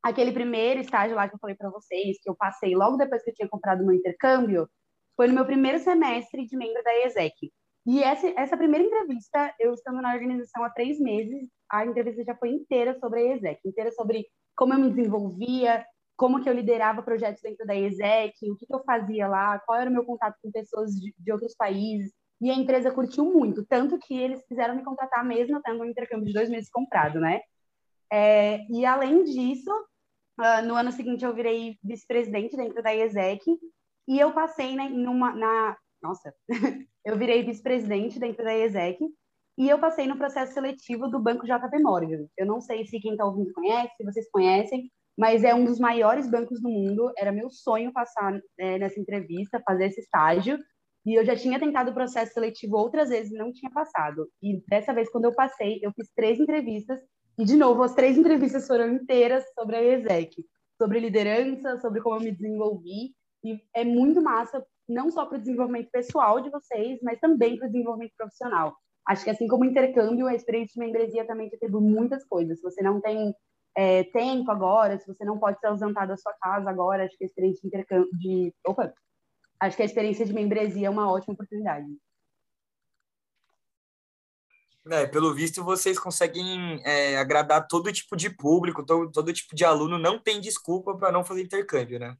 aquele 0.02 0.32
primeiro 0.32 0.80
estágio 0.80 1.16
lá 1.16 1.28
que 1.28 1.34
eu 1.34 1.38
falei 1.40 1.56
para 1.56 1.70
vocês, 1.70 2.16
que 2.22 2.30
eu 2.30 2.36
passei 2.36 2.74
logo 2.74 2.96
depois 2.96 3.22
que 3.22 3.30
eu 3.30 3.34
tinha 3.34 3.48
comprado 3.48 3.84
meu 3.84 3.94
intercâmbio, 3.94 4.68
foi 5.16 5.26
no 5.26 5.34
meu 5.34 5.44
primeiro 5.44 5.80
semestre 5.80 6.46
de 6.46 6.56
membro 6.56 6.82
da 6.84 7.06
ESEC. 7.06 7.52
E 7.84 8.02
essa, 8.02 8.28
essa 8.36 8.56
primeira 8.56 8.86
entrevista, 8.86 9.52
eu 9.58 9.74
estando 9.74 10.00
na 10.00 10.14
organização 10.14 10.62
há 10.62 10.70
três 10.70 11.00
meses, 11.00 11.48
a 11.70 11.84
entrevista 11.84 12.24
já 12.24 12.34
foi 12.34 12.50
inteira 12.50 12.98
sobre 12.98 13.20
a 13.20 13.34
ESEC, 13.34 13.60
inteira 13.64 13.90
sobre 13.92 14.26
como 14.56 14.74
eu 14.74 14.78
me 14.78 14.90
desenvolvia, 14.90 15.84
como 16.16 16.42
que 16.42 16.48
eu 16.48 16.52
liderava 16.52 17.00
projetos 17.00 17.40
dentro 17.40 17.64
da 17.64 17.76
ESEC, 17.76 18.50
o 18.50 18.56
que, 18.56 18.66
que 18.66 18.74
eu 18.74 18.82
fazia 18.82 19.28
lá, 19.28 19.58
qual 19.60 19.78
era 19.78 19.88
o 19.88 19.92
meu 19.92 20.04
contato 20.04 20.36
com 20.42 20.50
pessoas 20.50 20.90
de, 20.92 21.14
de, 21.16 21.32
outros 21.32 21.54
países. 21.54 22.12
E 22.40 22.50
a 22.50 22.54
empresa 22.54 22.90
curtiu 22.90 23.24
muito, 23.24 23.64
tanto 23.64 23.98
que 23.98 24.18
eles 24.18 24.44
quiseram 24.46 24.74
me 24.74 24.84
contratar 24.84 25.24
mesmo 25.24 25.60
tendo 25.62 25.80
um 25.80 25.84
intercâmbio 25.84 26.26
de 26.26 26.32
dois 26.32 26.50
meses 26.50 26.68
comprado, 26.70 27.20
né? 27.20 27.40
É, 28.12 28.64
e 28.68 28.84
além 28.84 29.22
disso, 29.22 29.70
uh, 30.40 30.66
no 30.66 30.74
ano 30.74 30.90
seguinte 30.90 31.24
eu 31.24 31.34
virei 31.34 31.78
vice-presidente 31.84 32.56
dentro 32.56 32.82
da 32.82 32.94
ESEC 32.94 33.44
e 34.08 34.18
eu 34.18 34.32
passei 34.32 34.74
né, 34.74 34.88
numa, 34.88 35.32
na... 35.34 35.76
Nossa, 36.02 36.34
eu 37.04 37.16
virei 37.16 37.44
vice-presidente 37.44 38.18
dentro 38.18 38.44
da 38.44 38.56
ESEC 38.56 38.98
e 39.58 39.68
eu 39.68 39.78
passei 39.80 40.06
no 40.06 40.16
processo 40.16 40.54
seletivo 40.54 41.08
do 41.08 41.18
Banco 41.18 41.44
JP 41.44 41.82
Morgan. 41.82 42.26
Eu 42.38 42.46
não 42.46 42.60
sei 42.60 42.86
se 42.86 43.00
quem 43.00 43.12
está 43.12 43.24
ouvindo 43.24 43.52
conhece, 43.52 43.92
se 43.96 44.04
vocês 44.04 44.30
conhecem, 44.30 44.88
mas 45.18 45.42
é 45.42 45.52
um 45.52 45.64
dos 45.64 45.80
maiores 45.80 46.30
bancos 46.30 46.62
do 46.62 46.70
mundo. 46.70 47.10
Era 47.18 47.32
meu 47.32 47.50
sonho 47.50 47.92
passar 47.92 48.40
é, 48.56 48.78
nessa 48.78 49.00
entrevista, 49.00 49.60
fazer 49.66 49.86
esse 49.86 50.00
estágio. 50.00 50.60
E 51.04 51.18
eu 51.18 51.24
já 51.24 51.34
tinha 51.34 51.58
tentado 51.58 51.90
o 51.90 51.94
processo 51.94 52.34
seletivo 52.34 52.76
outras 52.76 53.08
vezes 53.08 53.32
e 53.32 53.36
não 53.36 53.52
tinha 53.52 53.68
passado. 53.72 54.28
E 54.40 54.62
dessa 54.68 54.94
vez, 54.94 55.10
quando 55.10 55.24
eu 55.24 55.34
passei, 55.34 55.80
eu 55.82 55.90
fiz 55.92 56.08
três 56.14 56.38
entrevistas. 56.38 57.00
E, 57.36 57.44
de 57.44 57.56
novo, 57.56 57.82
as 57.82 57.96
três 57.96 58.14
entrevistas 58.16 58.64
foram 58.64 58.92
inteiras 58.92 59.44
sobre 59.58 59.74
a 59.74 59.82
ESEC, 59.82 60.36
sobre 60.80 61.00
liderança, 61.00 61.80
sobre 61.80 62.00
como 62.00 62.14
eu 62.14 62.20
me 62.20 62.30
desenvolvi. 62.30 63.12
E 63.42 63.60
é 63.74 63.84
muito 63.84 64.22
massa, 64.22 64.64
não 64.88 65.10
só 65.10 65.26
para 65.26 65.36
o 65.36 65.40
desenvolvimento 65.40 65.90
pessoal 65.90 66.40
de 66.40 66.48
vocês, 66.48 67.00
mas 67.02 67.18
também 67.18 67.56
para 67.56 67.66
o 67.66 67.72
desenvolvimento 67.72 68.12
profissional. 68.16 68.72
Acho 69.08 69.24
que 69.24 69.30
assim 69.30 69.48
como 69.48 69.64
intercâmbio, 69.64 70.26
a 70.26 70.34
experiência 70.34 70.74
de 70.74 70.80
membresia 70.86 71.26
também 71.26 71.48
te 71.48 71.56
atribui 71.56 71.80
muitas 71.80 72.26
coisas. 72.26 72.58
Se 72.58 72.62
você 72.62 72.82
não 72.82 73.00
tem 73.00 73.34
é, 73.74 74.04
tempo 74.04 74.50
agora, 74.50 74.98
se 74.98 75.06
você 75.06 75.24
não 75.24 75.38
pode 75.38 75.58
se 75.58 75.66
ausentar 75.66 76.06
da 76.06 76.14
sua 76.14 76.34
casa 76.34 76.68
agora, 76.68 77.06
acho 77.06 77.16
que 77.16 77.24
a 77.24 77.26
experiência 77.26 77.62
de 77.62 77.68
intercâmbio, 77.68 78.10
de, 78.12 78.54
opa, 78.66 78.92
acho 79.60 79.76
que 79.76 79.82
a 79.82 79.86
experiência 79.86 80.26
de 80.26 80.34
membresia 80.34 80.88
é 80.88 80.90
uma 80.90 81.10
ótima 81.10 81.32
oportunidade. 81.32 81.86
É, 84.90 85.06
pelo 85.06 85.32
visto, 85.34 85.64
vocês 85.64 85.98
conseguem 85.98 86.82
é, 86.84 87.16
agradar 87.16 87.66
todo 87.66 87.90
tipo 87.90 88.14
de 88.14 88.28
público, 88.28 88.84
todo, 88.84 89.10
todo 89.10 89.32
tipo 89.32 89.56
de 89.56 89.64
aluno, 89.64 89.98
não 89.98 90.18
tem 90.18 90.38
desculpa 90.38 90.94
para 90.94 91.10
não 91.10 91.24
fazer 91.24 91.42
intercâmbio, 91.42 91.98
né? 91.98 92.14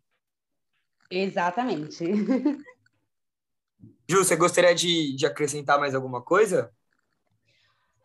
Exatamente. 1.10 2.04
Ju, 4.10 4.24
você 4.24 4.36
gostaria 4.36 4.74
de, 4.74 5.14
de 5.14 5.26
acrescentar 5.26 5.78
mais 5.78 5.94
alguma 5.94 6.22
coisa? 6.22 6.72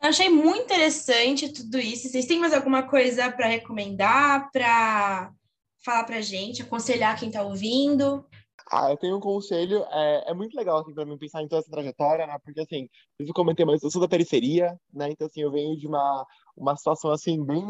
Eu 0.04 0.10
achei 0.10 0.28
muito 0.28 0.64
interessante 0.64 1.48
tudo 1.48 1.80
isso. 1.80 2.10
Vocês 2.10 2.26
têm 2.26 2.38
mais 2.38 2.54
alguma 2.54 2.84
coisa 2.84 3.32
para 3.32 3.48
recomendar, 3.48 4.52
para 4.52 5.32
falar 5.84 6.04
para 6.04 6.20
gente, 6.20 6.62
aconselhar 6.62 7.18
quem 7.18 7.30
está 7.30 7.42
ouvindo? 7.42 8.26
Ah, 8.70 8.92
eu 8.92 8.98
tenho 8.98 9.16
um 9.16 9.22
conselho, 9.22 9.82
é, 9.90 10.32
é 10.32 10.34
muito 10.34 10.58
legal, 10.58 10.80
assim, 10.80 10.94
para 10.94 11.06
mim 11.06 11.18
pensar 11.18 11.42
em 11.42 11.48
toda 11.48 11.62
essa 11.62 11.72
trajetória, 11.72 12.28
né, 12.28 12.38
porque, 12.44 12.60
assim, 12.60 12.90
eu 13.18 13.34
comentei, 13.34 13.66
mas 13.66 13.82
eu 13.82 13.90
sou 13.90 14.02
da 14.02 14.08
periferia, 14.08 14.78
né, 14.94 15.10
então, 15.10 15.28
assim, 15.28 15.42
eu 15.42 15.52
venho 15.52 15.78
de 15.78 15.88
uma, 15.88 16.26
uma 16.56 16.76
situação, 16.76 17.12
assim, 17.12 17.44
bem 17.44 17.64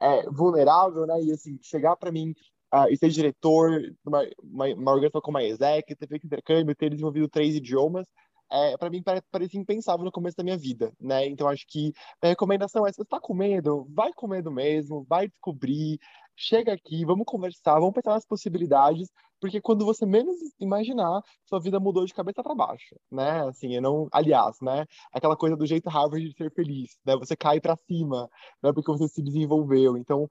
é, 0.00 0.22
vulnerável, 0.30 1.06
né, 1.06 1.20
e, 1.22 1.32
assim, 1.32 1.58
chegar 1.62 1.96
para 1.96 2.10
mim 2.10 2.34
uh, 2.74 2.88
e 2.90 2.96
ser 2.96 3.10
diretor 3.10 3.80
de 3.80 3.96
uma, 4.06 4.22
uma, 4.42 4.66
uma 4.74 4.92
organização 4.92 5.20
como 5.20 5.38
a 5.38 5.44
ESEC, 5.44 5.94
ter 5.94 6.08
feito 6.08 6.26
intercâmbio, 6.26 6.74
ter 6.74 6.90
desenvolvido 6.90 7.28
três 7.28 7.54
idiomas, 7.54 8.06
é, 8.50 8.76
para 8.76 8.90
mim 8.90 9.02
parecia 9.30 9.60
impensável 9.60 10.04
no 10.04 10.12
começo 10.12 10.36
da 10.36 10.44
minha 10.44 10.56
vida, 10.56 10.92
né? 11.00 11.26
Então 11.26 11.48
acho 11.48 11.66
que 11.68 11.92
a 12.22 12.28
recomendação 12.28 12.86
é: 12.86 12.90
se 12.90 12.96
você 12.96 13.02
está 13.02 13.20
com 13.20 13.34
medo, 13.34 13.86
vai 13.90 14.12
com 14.12 14.28
medo 14.28 14.50
mesmo, 14.50 15.04
vai 15.08 15.28
descobrir, 15.28 15.98
chega 16.36 16.72
aqui, 16.72 17.04
vamos 17.04 17.24
conversar, 17.26 17.74
vamos 17.80 17.94
pensar 17.94 18.12
nas 18.12 18.26
possibilidades, 18.26 19.08
porque 19.40 19.60
quando 19.60 19.84
você 19.84 20.06
menos 20.06 20.36
imaginar, 20.60 21.22
sua 21.44 21.60
vida 21.60 21.80
mudou 21.80 22.04
de 22.04 22.14
cabeça 22.14 22.42
para 22.42 22.54
baixo, 22.54 22.94
né? 23.10 23.46
Assim, 23.48 23.74
eu 23.74 23.82
não, 23.82 24.08
aliás, 24.12 24.56
né? 24.62 24.86
Aquela 25.12 25.36
coisa 25.36 25.56
do 25.56 25.66
jeito 25.66 25.88
Harvard 25.88 26.28
de 26.28 26.36
ser 26.36 26.52
feliz, 26.52 26.96
né? 27.04 27.16
Você 27.16 27.36
cai 27.36 27.60
para 27.60 27.76
cima, 27.76 28.28
né? 28.62 28.72
Porque 28.72 28.90
você 28.92 29.08
se 29.08 29.22
desenvolveu. 29.22 29.96
Então, 29.96 30.28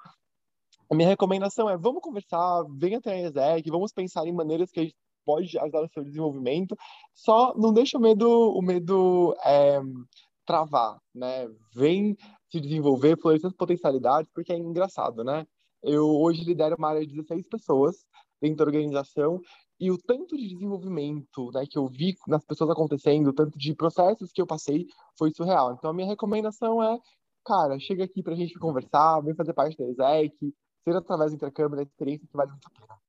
a 0.89 0.95
minha 0.95 1.09
recomendação 1.09 1.69
é: 1.69 1.77
vamos 1.77 2.01
conversar, 2.01 2.63
venha 2.77 2.97
até 2.99 3.13
a 3.13 3.27
ESEC, 3.27 3.69
vamos 3.69 3.91
pensar 3.91 4.25
em 4.27 4.33
maneiras 4.33 4.71
que 4.71 4.93
pode 5.25 5.57
ajudar 5.57 5.81
no 5.81 5.89
seu 5.89 6.03
desenvolvimento. 6.03 6.77
Só 7.13 7.53
não 7.57 7.73
deixa 7.73 7.97
o 7.97 8.01
medo, 8.01 8.29
o 8.29 8.61
medo 8.61 9.35
é, 9.43 9.81
travar, 10.45 10.99
né? 11.13 11.47
Vem 11.73 12.15
se 12.51 12.61
desenvolver, 12.61 13.19
florescer 13.19 13.49
as 13.49 13.55
potencialidades, 13.55 14.29
porque 14.33 14.53
é 14.53 14.57
engraçado, 14.57 15.23
né? 15.23 15.45
Eu 15.83 16.07
hoje 16.07 16.43
lidero 16.43 16.75
uma 16.77 16.89
área 16.89 17.05
de 17.05 17.13
16 17.13 17.47
pessoas 17.47 18.05
dentro 18.41 18.57
da 18.57 18.65
organização 18.65 19.41
e 19.79 19.91
o 19.91 19.97
tanto 19.97 20.37
de 20.37 20.47
desenvolvimento 20.47 21.51
né, 21.53 21.65
que 21.69 21.77
eu 21.77 21.87
vi 21.87 22.15
nas 22.27 22.43
pessoas 22.45 22.69
acontecendo, 22.69 23.27
o 23.27 23.33
tanto 23.33 23.57
de 23.57 23.73
processos 23.75 24.31
que 24.31 24.41
eu 24.41 24.47
passei, 24.47 24.87
foi 25.17 25.31
surreal. 25.31 25.73
Então, 25.73 25.89
a 25.89 25.93
minha 25.93 26.07
recomendação 26.07 26.81
é, 26.81 26.97
cara, 27.45 27.77
chega 27.79 28.05
aqui 28.05 28.23
para 28.23 28.33
a 28.33 28.37
gente 28.37 28.57
conversar, 28.57 29.19
vem 29.21 29.35
fazer 29.35 29.53
parte 29.53 29.77
da 29.77 29.85
ESEC, 29.85 30.53
ser 30.83 30.95
através 30.95 31.31
do 31.31 31.35
intercâmbio, 31.35 31.75
da 31.75 31.83
experiência 31.83 32.27
que 32.27 32.37
vale 32.37 32.51
muito 32.51 32.67
a 32.67 32.79
pena. 32.79 33.04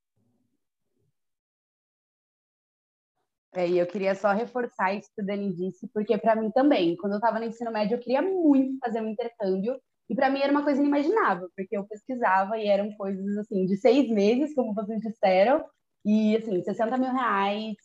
É, 3.57 3.67
e 3.67 3.79
eu 3.79 3.87
queria 3.87 4.15
só 4.15 4.33
reforçar 4.33 4.93
isso 4.93 5.09
que 5.17 5.23
o 5.23 5.25
Dani 5.25 5.51
disse, 5.51 5.89
porque 5.89 6.19
para 6.19 6.37
mim 6.37 6.51
também, 6.51 6.95
quando 6.95 7.15
eu 7.15 7.19
estava 7.19 7.39
no 7.39 7.47
ensino 7.47 7.73
médio, 7.73 7.95
eu 7.95 7.99
queria 7.99 8.21
muito 8.21 8.79
fazer 8.79 9.01
um 9.01 9.09
intercâmbio, 9.09 9.81
e 10.11 10.15
para 10.15 10.29
mim 10.29 10.41
era 10.41 10.53
uma 10.53 10.63
coisa 10.63 10.79
inimaginável, 10.79 11.49
porque 11.57 11.75
eu 11.75 11.87
pesquisava 11.87 12.59
e 12.59 12.67
eram 12.67 12.93
coisas 12.99 13.35
assim, 13.39 13.65
de 13.65 13.79
seis 13.79 14.11
meses, 14.11 14.55
como 14.55 14.75
vocês 14.75 15.01
disseram, 15.01 15.65
e 16.05 16.37
assim, 16.37 16.63
60 16.63 16.99
mil 16.99 17.11
reais, 17.11 17.77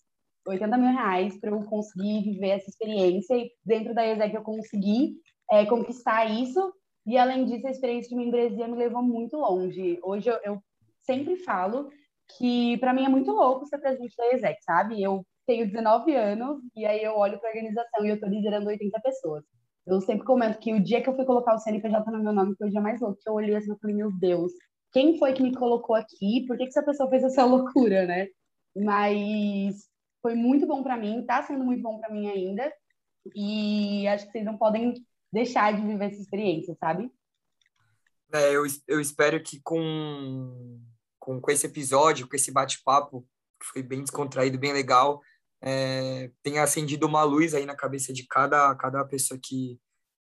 80 0.45 0.77
mil 0.77 0.91
reais 0.91 1.39
para 1.39 1.51
eu 1.51 1.63
conseguir 1.63 2.21
viver 2.21 2.49
essa 2.49 2.69
experiência, 2.69 3.33
e 3.37 3.49
dentro 3.65 3.93
da 3.93 4.05
ESEC 4.05 4.35
eu 4.35 4.43
consegui 4.43 5.13
é, 5.49 5.65
conquistar 5.65 6.25
isso, 6.25 6.73
e 7.05 7.17
além 7.17 7.45
disso, 7.45 7.65
a 7.65 7.71
experiência 7.71 8.09
de 8.09 8.17
membresia 8.17 8.67
me 8.67 8.75
levou 8.75 9.01
muito 9.01 9.37
longe. 9.37 9.97
Hoje 10.03 10.29
eu, 10.29 10.37
eu 10.43 10.63
sempre 10.99 11.37
falo 11.37 11.89
que 12.37 12.77
para 12.79 12.93
mim 12.93 13.05
é 13.05 13.09
muito 13.09 13.31
louco 13.31 13.65
ser 13.65 13.77
presidente 13.77 14.17
da 14.17 14.33
ESEC, 14.33 14.61
sabe? 14.63 15.01
Eu 15.01 15.25
tenho 15.45 15.67
19 15.67 16.15
anos 16.15 16.61
e 16.75 16.85
aí 16.85 17.03
eu 17.03 17.13
olho 17.13 17.39
para 17.39 17.49
a 17.49 17.51
organização 17.51 18.05
e 18.05 18.09
eu 18.09 18.15
estou 18.15 18.29
liderando 18.29 18.67
80 18.67 18.99
pessoas. 19.01 19.43
Eu 19.85 19.99
sempre 20.01 20.25
comento 20.25 20.59
que 20.59 20.73
o 20.73 20.83
dia 20.83 21.01
que 21.01 21.09
eu 21.09 21.15
fui 21.15 21.25
colocar 21.25 21.55
o 21.55 21.59
CNPJ 21.59 22.11
no 22.11 22.23
meu 22.23 22.33
nome 22.33 22.55
foi 22.55 22.67
o 22.67 22.71
dia 22.71 22.81
mais 22.81 23.01
louco, 23.01 23.19
que 23.21 23.29
eu 23.29 23.33
olhei 23.33 23.55
assim 23.55 23.73
e 23.73 23.79
falei, 23.79 23.95
meu 23.95 24.11
Deus, 24.11 24.51
quem 24.91 25.17
foi 25.17 25.33
que 25.33 25.41
me 25.41 25.55
colocou 25.55 25.95
aqui? 25.95 26.45
Por 26.47 26.57
que, 26.57 26.63
que 26.63 26.69
essa 26.69 26.83
pessoa 26.83 27.09
fez 27.09 27.23
essa 27.23 27.43
loucura, 27.45 28.05
né? 28.05 28.27
Mas 28.75 29.87
foi 30.21 30.35
muito 30.35 30.67
bom 30.67 30.83
para 30.83 30.97
mim, 30.97 31.21
está 31.21 31.41
sendo 31.43 31.63
muito 31.63 31.81
bom 31.81 31.99
para 31.99 32.11
mim 32.11 32.29
ainda. 32.29 32.71
E 33.35 34.07
acho 34.07 34.25
que 34.25 34.31
vocês 34.31 34.45
não 34.45 34.57
podem 34.57 34.93
deixar 35.31 35.73
de 35.73 35.81
viver 35.81 36.05
essa 36.05 36.21
experiência, 36.21 36.75
sabe? 36.79 37.11
É, 38.33 38.55
eu, 38.55 38.63
eu 38.87 39.01
espero 39.01 39.41
que 39.41 39.59
com, 39.61 40.79
com, 41.19 41.39
com 41.39 41.51
esse 41.51 41.65
episódio, 41.65 42.27
com 42.27 42.35
esse 42.35 42.51
bate-papo, 42.51 43.27
que 43.59 43.65
foi 43.65 43.83
bem 43.83 44.01
descontraído, 44.01 44.57
bem 44.57 44.73
legal, 44.73 45.21
é, 45.61 46.31
tenha 46.41 46.63
acendido 46.63 47.05
uma 47.05 47.23
luz 47.23 47.53
aí 47.53 47.65
na 47.65 47.75
cabeça 47.75 48.11
de 48.11 48.25
cada, 48.27 48.73
cada 48.75 49.05
pessoa 49.05 49.39
que 49.41 49.79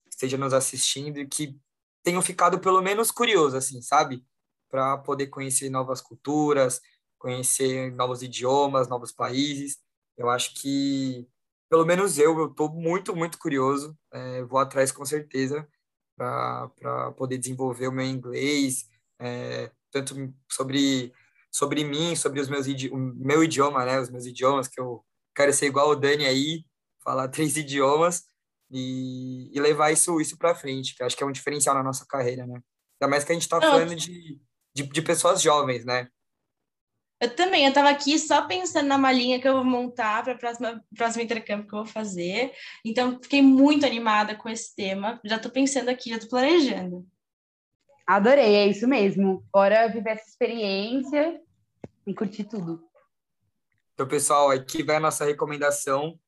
esteja 0.09 0.37
nos 0.37 0.53
assistindo 0.53 1.19
e 1.19 1.27
que 1.27 1.59
tenham 2.03 2.21
ficado 2.21 2.59
pelo 2.61 2.83
menos 2.83 3.11
curioso, 3.11 3.57
assim, 3.57 3.81
sabe? 3.81 4.25
Para 4.71 4.99
poder 4.99 5.29
conhecer 5.29 5.71
novas 5.71 6.01
culturas, 6.01 6.81
conhecer 7.19 7.93
novos 7.93 8.23
idiomas, 8.23 8.89
novos 8.89 9.13
países. 9.13 9.79
Eu 10.17 10.29
acho 10.29 10.55
que, 10.55 11.27
pelo 11.71 11.87
menos 11.87 12.19
eu, 12.19 12.39
eu 12.39 12.47
estou 12.51 12.69
muito, 12.71 13.17
muito 13.17 13.39
curioso. 13.39 13.97
É, 14.13 14.43
vou 14.45 14.59
atrás 14.59 14.93
com 14.93 15.05
certeza 15.05 15.67
para 16.17 17.13
poder 17.17 17.39
desenvolver 17.39 17.89
o 17.89 17.93
meu 17.93 18.05
inglês, 18.05 18.87
é, 19.19 19.71
tanto 19.91 20.15
sobre 20.51 21.13
sobre 21.51 21.85
mim, 21.85 22.17
sobre 22.17 22.41
os 22.41 22.49
meus 22.49 22.67
o 22.67 22.97
meu 22.97 23.45
idioma, 23.45 23.85
né, 23.85 24.01
os 24.01 24.09
meus 24.09 24.25
idiomas 24.25 24.69
que 24.69 24.81
eu 24.81 25.05
quero 25.35 25.53
ser 25.53 25.67
igual 25.67 25.91
o 25.91 25.97
Dani 25.97 26.27
aí, 26.27 26.65
falar 27.03 27.29
três 27.29 27.57
idiomas 27.57 28.25
e, 28.71 29.51
e 29.53 29.61
levar 29.61 29.91
isso, 29.93 30.21
isso 30.21 30.37
para 30.39 30.55
frente, 30.55 30.95
que 30.95 31.03
acho 31.03 31.17
que 31.17 31.23
é 31.23 31.27
um 31.27 31.33
diferencial 31.33 31.75
na 31.75 31.83
nossa 31.83 32.07
carreira, 32.07 32.47
né? 32.47 32.61
Ainda 33.01 33.11
mais 33.11 33.25
que 33.25 33.33
a 33.33 33.35
gente 33.35 33.43
está 33.43 33.61
falando 33.61 33.95
de, 33.95 34.41
de, 34.75 34.83
de, 34.85 35.03
pessoas 35.03 35.43
jovens, 35.43 35.85
né? 35.85 36.09
Eu 37.21 37.35
também, 37.37 37.65
eu 37.65 37.69
estava 37.69 37.89
aqui 37.89 38.19
só 38.19 38.47
pensando 38.47 38.87
na 38.87 38.99
malinha 38.99 39.41
que 39.41 39.47
eu 39.47 39.55
vou 39.55 39.65
montar 39.65 40.25
para 40.25 40.35
o 40.35 40.39
próximo, 40.39 40.81
próximo 40.97 41.23
intercâmbio 41.23 41.69
que 41.69 41.75
eu 41.75 41.85
vou 41.85 41.87
fazer. 41.87 42.53
Então, 42.85 43.21
fiquei 43.23 43.41
muito 43.41 43.87
animada 43.87 44.35
com 44.35 44.49
esse 44.49 44.75
tema. 44.75 45.21
Já 45.25 45.37
estou 45.37 45.51
pensando 45.51 45.89
aqui, 45.89 46.11
já 46.11 46.17
estou 46.17 46.31
planejando. 46.31 47.07
Adorei, 48.07 48.57
é 48.57 48.67
isso 48.67 48.89
mesmo. 48.89 49.45
Bora 49.53 49.89
viver 49.89 50.11
essa 50.11 50.29
experiência 50.29 51.41
e 52.07 52.13
curtir 52.13 52.45
tudo. 52.45 52.83
Então, 53.95 54.09
pessoal, 54.09 54.51
aqui 54.51 54.83
vai 54.83 54.97
a 54.97 55.01
nossa 55.01 55.25
recomendação, 55.25 56.19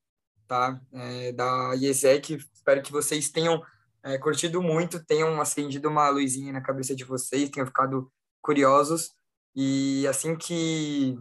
tá? 0.47 0.79
É, 0.93 1.31
da 1.31 1.73
IESEC. 1.75 2.35
Espero 2.53 2.81
que 2.81 2.91
vocês 2.91 3.29
tenham 3.29 3.61
é, 4.03 4.17
curtido 4.17 4.61
muito, 4.61 5.03
tenham 5.03 5.41
acendido 5.41 5.89
uma 5.89 6.09
luzinha 6.09 6.53
na 6.53 6.61
cabeça 6.61 6.95
de 6.95 7.03
vocês, 7.03 7.49
tenham 7.49 7.65
ficado 7.65 8.11
curiosos. 8.41 9.13
E 9.55 10.05
assim 10.07 10.35
que 10.35 11.17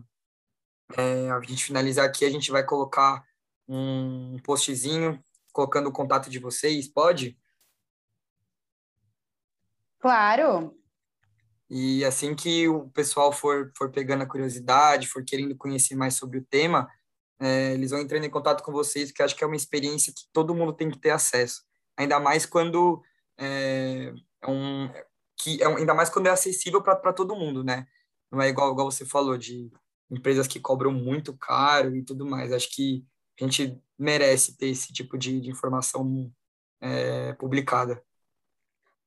é, 0.97 1.31
a 1.31 1.41
gente 1.41 1.65
finalizar 1.65 2.05
aqui, 2.07 2.25
a 2.25 2.31
gente 2.31 2.51
vai 2.51 2.63
colocar 2.65 3.25
um 3.67 4.37
postzinho 4.45 5.23
colocando 5.53 5.89
o 5.89 5.93
contato 5.93 6.29
de 6.29 6.39
vocês, 6.39 6.87
pode? 6.87 7.39
Claro. 9.99 10.77
E 11.77 12.05
assim 12.05 12.37
que 12.37 12.69
o 12.69 12.89
pessoal 12.91 13.33
for, 13.33 13.73
for 13.77 13.91
pegando 13.91 14.23
a 14.23 14.27
curiosidade, 14.27 15.09
for 15.09 15.25
querendo 15.25 15.57
conhecer 15.57 15.97
mais 15.97 16.15
sobre 16.15 16.39
o 16.39 16.45
tema, 16.45 16.89
é, 17.41 17.73
eles 17.73 17.91
vão 17.91 17.99
entrando 17.99 18.23
em 18.23 18.31
contato 18.31 18.63
com 18.63 18.71
vocês, 18.71 19.11
que 19.11 19.21
acho 19.21 19.35
que 19.35 19.43
é 19.43 19.47
uma 19.47 19.57
experiência 19.57 20.13
que 20.15 20.23
todo 20.33 20.55
mundo 20.55 20.73
tem 20.73 20.89
que 20.89 21.01
ter 21.01 21.11
acesso. 21.11 21.65
Ainda 21.97 22.21
mais 22.21 22.47
quando 22.47 23.03
é, 23.37 24.15
é 24.41 24.49
um, 24.49 24.89
que 25.37 25.61
é, 25.61 25.67
ainda 25.67 25.93
mais 25.95 26.09
quando 26.09 26.29
é 26.29 26.31
acessível 26.31 26.81
para 26.81 27.13
todo 27.13 27.35
mundo, 27.35 27.65
né? 27.65 27.89
Não 28.31 28.41
é 28.41 28.49
igual, 28.49 28.71
igual 28.71 28.89
você 28.89 29.05
falou, 29.05 29.37
de 29.37 29.69
empresas 30.09 30.47
que 30.47 30.61
cobram 30.61 30.93
muito 30.93 31.37
caro 31.37 31.97
e 31.97 32.05
tudo 32.05 32.25
mais. 32.25 32.53
Acho 32.53 32.71
que 32.71 33.05
a 33.41 33.43
gente 33.43 33.83
merece 33.99 34.57
ter 34.57 34.69
esse 34.69 34.93
tipo 34.93 35.19
de, 35.19 35.41
de 35.41 35.51
informação 35.51 36.33
é, 36.81 37.33
publicada. 37.33 38.01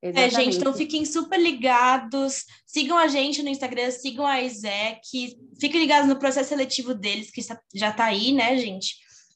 Exatamente. 0.02 0.36
É, 0.36 0.44
gente, 0.44 0.58
então 0.58 0.74
fiquem 0.74 1.06
super 1.06 1.40
ligados, 1.40 2.46
sigam 2.66 2.98
a 2.98 3.08
gente 3.08 3.42
no 3.42 3.50
Instagram, 3.50 3.90
sigam 3.92 4.26
a 4.26 4.42
Isaac, 4.42 5.38
fiquem 5.60 5.82
ligados 5.82 6.08
no 6.08 6.20
processo 6.20 6.50
seletivo 6.50 6.94
deles, 6.94 7.32
que 7.32 7.42
já 7.74 7.90
está 7.90 8.06
aí, 8.06 8.32
né, 8.32 8.58
gente? 8.58 8.96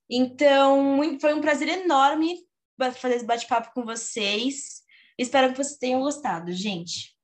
Então, 0.09 0.99
foi 1.19 1.33
um 1.33 1.41
prazer 1.41 1.67
enorme 1.67 2.35
fazer 2.95 3.15
esse 3.15 3.25
bate-papo 3.25 3.71
com 3.73 3.83
vocês. 3.83 4.81
Espero 5.17 5.51
que 5.51 5.63
vocês 5.63 5.77
tenham 5.77 6.01
gostado, 6.01 6.51
gente. 6.51 7.15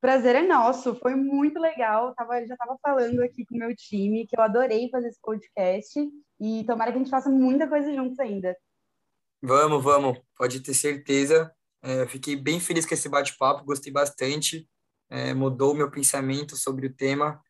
Prazer 0.00 0.36
é 0.36 0.42
nosso, 0.42 0.94
foi 0.96 1.14
muito 1.14 1.58
legal. 1.58 2.08
Eu 2.08 2.14
tava, 2.14 2.46
já 2.46 2.54
estava 2.54 2.78
falando 2.82 3.22
aqui 3.22 3.44
com 3.46 3.54
o 3.54 3.58
meu 3.58 3.74
time 3.74 4.26
que 4.26 4.38
eu 4.38 4.42
adorei 4.42 4.90
fazer 4.90 5.08
esse 5.08 5.20
podcast 5.20 5.98
e 6.38 6.62
tomara 6.64 6.92
que 6.92 6.98
a 6.98 7.00
gente 7.00 7.10
faça 7.10 7.30
muita 7.30 7.66
coisa 7.66 7.92
juntos 7.94 8.18
ainda. 8.18 8.54
Vamos, 9.46 9.84
vamos, 9.84 10.18
pode 10.38 10.60
ter 10.60 10.72
certeza. 10.72 11.54
É, 11.82 12.06
fiquei 12.06 12.34
bem 12.34 12.58
feliz 12.58 12.86
com 12.86 12.94
esse 12.94 13.10
bate-papo, 13.10 13.62
gostei 13.62 13.92
bastante, 13.92 14.66
é, 15.10 15.34
mudou 15.34 15.74
meu 15.74 15.90
pensamento 15.90 16.56
sobre 16.56 16.86
o 16.86 16.94
tema. 16.94 17.42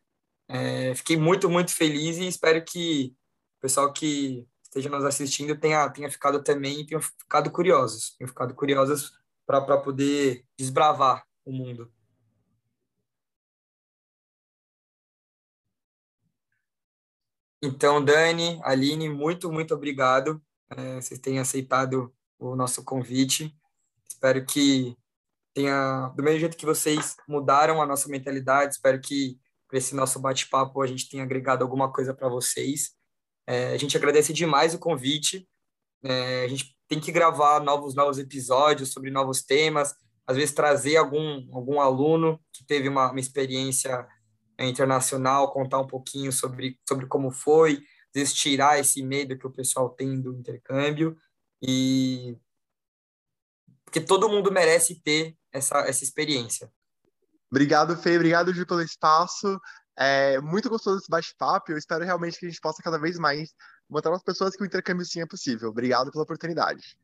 É, 0.49 0.93
fiquei 0.93 1.15
muito, 1.15 1.49
muito 1.49 1.71
feliz 1.73 2.17
e 2.17 2.27
espero 2.27 2.61
que 2.65 3.15
o 3.59 3.61
pessoal 3.61 3.93
que 3.93 4.45
esteja 4.61 4.89
nos 4.89 5.05
assistindo 5.05 5.57
tenha, 5.57 5.89
tenha 5.89 6.11
ficado 6.11 6.43
também, 6.43 6.85
tenha 6.85 6.99
ficado 7.01 7.49
curiosos, 7.49 8.13
tenha 8.17 8.27
ficado 8.27 8.53
curiosos 8.53 9.13
para 9.45 9.77
poder 9.77 10.45
desbravar 10.59 11.25
o 11.45 11.51
mundo. 11.53 11.89
Então, 17.63 18.03
Dani, 18.03 18.59
Aline, 18.63 19.07
muito, 19.09 19.49
muito 19.49 19.73
obrigado 19.73 20.41
é, 20.71 21.01
vocês 21.01 21.19
tenham 21.19 21.41
aceitado 21.41 22.13
o 22.39 22.55
nosso 22.55 22.83
convite. 22.83 23.55
Espero 24.07 24.45
que 24.45 24.95
tenha, 25.53 26.09
do 26.15 26.23
mesmo 26.23 26.39
jeito 26.39 26.57
que 26.57 26.65
vocês 26.65 27.15
mudaram 27.27 27.81
a 27.81 27.85
nossa 27.85 28.09
mentalidade, 28.09 28.75
espero 28.75 28.99
que 28.99 29.39
para 29.67 29.77
esse 29.77 29.95
nosso 29.95 30.19
bate-papo 30.19 30.81
a 30.81 30.87
gente 30.87 31.09
tenha 31.09 31.23
agregado 31.23 31.63
alguma 31.63 31.91
coisa 31.91 32.13
para 32.13 32.29
vocês. 32.29 32.91
É, 33.47 33.73
a 33.73 33.77
gente 33.77 33.95
agradece 33.97 34.33
demais 34.33 34.73
o 34.73 34.79
convite. 34.79 35.47
É, 36.03 36.43
a 36.43 36.47
gente 36.47 36.75
tem 36.87 36.99
que 36.99 37.11
gravar 37.11 37.59
novos 37.61 37.95
novos 37.95 38.19
episódios 38.19 38.91
sobre 38.91 39.09
novos 39.09 39.43
temas, 39.43 39.95
às 40.27 40.35
vezes 40.35 40.53
trazer 40.53 40.97
algum 40.97 41.47
algum 41.51 41.79
aluno 41.79 42.39
que 42.53 42.65
teve 42.65 42.87
uma, 42.89 43.09
uma 43.11 43.19
experiência 43.19 44.07
é, 44.57 44.67
internacional, 44.67 45.51
contar 45.51 45.79
um 45.79 45.87
pouquinho 45.87 46.31
sobre 46.31 46.79
sobre 46.87 47.07
como 47.07 47.31
foi, 47.31 47.81
vezes 48.15 48.33
tirar 48.33 48.79
esse 48.79 49.03
medo 49.03 49.37
que 49.37 49.45
o 49.45 49.51
pessoal 49.51 49.89
tem 49.89 50.19
do 50.19 50.33
intercâmbio 50.33 51.17
e 51.61 52.37
porque 53.83 54.01
todo 54.01 54.29
mundo 54.29 54.51
merece 54.51 54.95
ter 54.95 55.37
essa, 55.51 55.79
essa 55.79 56.03
experiência. 56.03 56.71
Obrigado, 57.49 57.95
Fê. 57.95 58.15
Obrigado, 58.15 58.53
Ju, 58.53 58.65
pelo 58.65 58.81
espaço. 58.81 59.59
É 59.95 60.39
muito 60.41 60.69
gostoso 60.69 60.97
esse 60.97 61.09
bate-papo. 61.09 61.71
Eu 61.71 61.77
espero 61.77 62.03
realmente 62.03 62.37
que 62.37 62.45
a 62.45 62.49
gente 62.49 62.59
possa 62.59 62.83
cada 62.83 62.99
vez 62.99 63.17
mais 63.17 63.53
mostrar 63.89 64.13
as 64.13 64.23
pessoas 64.23 64.55
que 64.55 64.63
o 64.63 64.65
intercâmbio 64.65 65.05
sim 65.05 65.21
é 65.21 65.25
possível. 65.25 65.69
Obrigado 65.69 66.11
pela 66.11 66.23
oportunidade. 66.23 66.97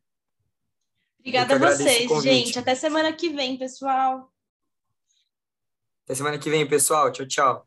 Obrigada 1.18 1.54
a 1.54 1.58
vocês, 1.58 2.10
gente. 2.22 2.58
Até 2.58 2.74
semana 2.74 3.12
que 3.12 3.30
vem, 3.30 3.56
pessoal. 3.56 4.30
Até 6.04 6.16
semana 6.16 6.36
que 6.38 6.50
vem, 6.50 6.68
pessoal. 6.68 7.10
Tchau, 7.12 7.26
tchau. 7.26 7.66